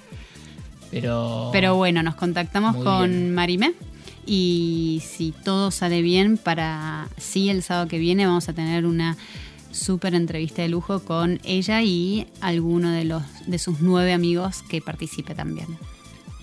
Pero. 0.91 1.49
Pero 1.53 1.77
bueno, 1.77 2.03
nos 2.03 2.17
contactamos 2.17 2.77
con 2.77 3.11
bien. 3.11 3.35
Marimé 3.35 3.73
y 4.27 5.03
si 5.07 5.33
todo 5.33 5.71
sale 5.71 6.03
bien, 6.03 6.37
para 6.37 7.09
sí 7.17 7.49
el 7.49 7.63
sábado 7.63 7.89
que 7.89 7.99
viene 7.99 8.27
vamos 8.27 8.49
a 8.51 8.53
tener 8.53 8.85
una 8.85 9.17
súper 9.77 10.15
entrevista 10.15 10.63
de 10.63 10.69
lujo 10.69 11.01
con 11.01 11.41
ella 11.45 11.83
y 11.83 12.27
alguno 12.41 12.91
de 12.91 13.05
los 13.05 13.23
de 13.47 13.59
sus 13.59 13.81
nueve 13.81 14.13
amigos 14.13 14.63
que 14.69 14.81
participe 14.81 15.35
también. 15.35 15.67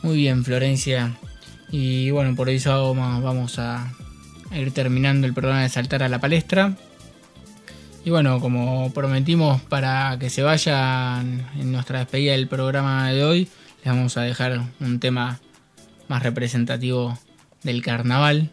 Muy 0.02 0.18
bien, 0.18 0.44
Florencia. 0.44 1.18
Y 1.72 2.12
bueno, 2.12 2.36
por 2.36 2.50
eso 2.50 2.94
vamos, 2.94 3.58
a 3.58 3.92
ir 4.52 4.72
terminando 4.72 5.26
el 5.26 5.34
programa 5.34 5.64
de 5.64 5.70
Saltar 5.70 6.04
a 6.04 6.10
la 6.10 6.20
Palestra. 6.20 6.78
Y 8.06 8.10
bueno, 8.10 8.40
como 8.40 8.92
prometimos 8.94 9.62
para 9.62 10.18
que 10.20 10.30
se 10.30 10.44
vayan 10.44 11.50
en 11.58 11.72
nuestra 11.72 12.00
despedida 12.00 12.34
del 12.34 12.48
programa 12.48 13.12
de 13.12 13.24
hoy, 13.24 13.48
les 13.84 13.94
vamos 13.94 14.18
a 14.18 14.22
dejar 14.22 14.62
un 14.82 15.00
tema 15.00 15.40
más 16.10 16.22
representativo 16.22 17.18
del 17.64 17.82
carnaval. 17.82 18.52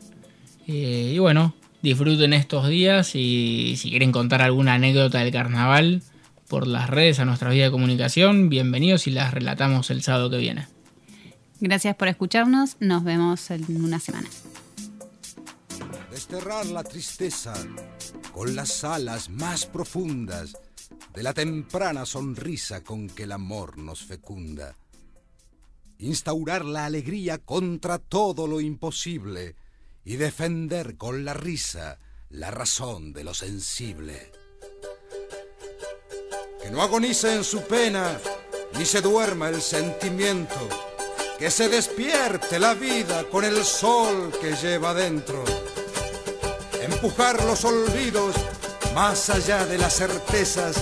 Eh, 0.66 1.12
y 1.14 1.18
bueno, 1.18 1.54
disfruten 1.82 2.32
estos 2.32 2.68
días 2.68 3.14
y 3.14 3.76
si 3.76 3.90
quieren 3.90 4.12
contar 4.12 4.42
alguna 4.42 4.74
anécdota 4.74 5.20
del 5.20 5.32
carnaval 5.32 6.02
por 6.48 6.66
las 6.66 6.90
redes 6.90 7.20
a 7.20 7.24
nuestra 7.24 7.50
vía 7.50 7.64
de 7.64 7.70
comunicación, 7.70 8.48
bienvenidos 8.48 9.06
y 9.06 9.10
las 9.10 9.32
relatamos 9.32 9.90
el 9.90 10.02
sábado 10.02 10.30
que 10.30 10.38
viene. 10.38 10.66
Gracias 11.60 11.94
por 11.96 12.08
escucharnos, 12.08 12.76
nos 12.80 13.04
vemos 13.04 13.50
en 13.50 13.84
una 13.84 14.00
semana. 14.00 14.28
desterrar 16.10 16.66
la 16.66 16.82
tristeza 16.82 17.54
con 18.32 18.54
las 18.54 18.84
alas 18.84 19.30
más 19.30 19.66
profundas 19.66 20.56
de 21.14 21.22
la 21.22 21.32
temprana 21.32 22.04
sonrisa 22.04 22.82
con 22.82 23.08
que 23.08 23.24
el 23.24 23.32
amor 23.32 23.78
nos 23.78 24.02
fecunda. 24.02 24.74
Instaurar 25.98 26.64
la 26.64 26.86
alegría 26.86 27.38
contra 27.38 27.98
todo 27.98 28.46
lo 28.46 28.60
imposible 28.60 29.54
y 30.04 30.16
defender 30.16 30.96
con 30.96 31.24
la 31.24 31.34
risa 31.34 31.98
la 32.28 32.50
razón 32.50 33.12
de 33.12 33.24
lo 33.24 33.34
sensible. 33.34 34.32
Que 36.62 36.70
no 36.70 36.82
agonice 36.82 37.34
en 37.34 37.44
su 37.44 37.62
pena 37.62 38.18
ni 38.78 38.84
se 38.84 39.00
duerma 39.00 39.48
el 39.48 39.60
sentimiento, 39.60 40.68
que 41.38 41.50
se 41.50 41.68
despierte 41.68 42.58
la 42.58 42.74
vida 42.74 43.24
con 43.24 43.44
el 43.44 43.64
sol 43.64 44.32
que 44.40 44.54
lleva 44.56 44.94
dentro 44.94 45.44
empujar 46.82 47.42
los 47.44 47.64
olvidos 47.64 48.34
más 48.94 49.30
allá 49.30 49.64
de 49.64 49.78
las 49.78 49.94
certezas 49.94 50.76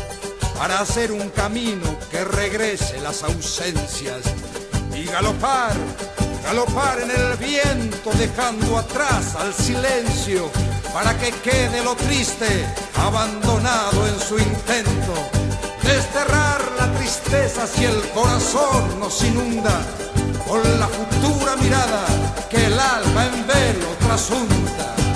para 0.56 0.80
hacer 0.80 1.12
un 1.12 1.30
camino 1.30 1.96
que 2.10 2.24
regrese 2.24 3.00
las 3.00 3.22
ausencias 3.22 4.22
y 4.94 5.04
galopar, 5.04 5.76
galopar 6.48 6.98
en 7.00 7.10
el 7.10 7.36
viento 7.36 8.10
dejando 8.18 8.78
atrás 8.78 9.34
al 9.34 9.52
silencio 9.52 10.50
para 10.94 11.12
que 11.18 11.30
quede 11.30 11.84
lo 11.84 11.94
triste 11.94 12.64
abandonado 12.96 14.08
en 14.08 14.18
su 14.18 14.38
intento. 14.38 15.14
Desterrar 15.82 16.62
la 16.78 16.90
tristeza 16.94 17.66
si 17.66 17.84
el 17.84 18.00
corazón 18.14 18.98
nos 18.98 19.22
inunda 19.24 19.78
con 20.46 20.62
la 20.80 20.88
futura 20.88 21.54
mirada 21.56 22.06
que 22.48 22.64
el 22.64 22.80
alma 22.80 23.26
en 23.26 23.46
velo 23.46 23.88
trasunta. 24.00 25.07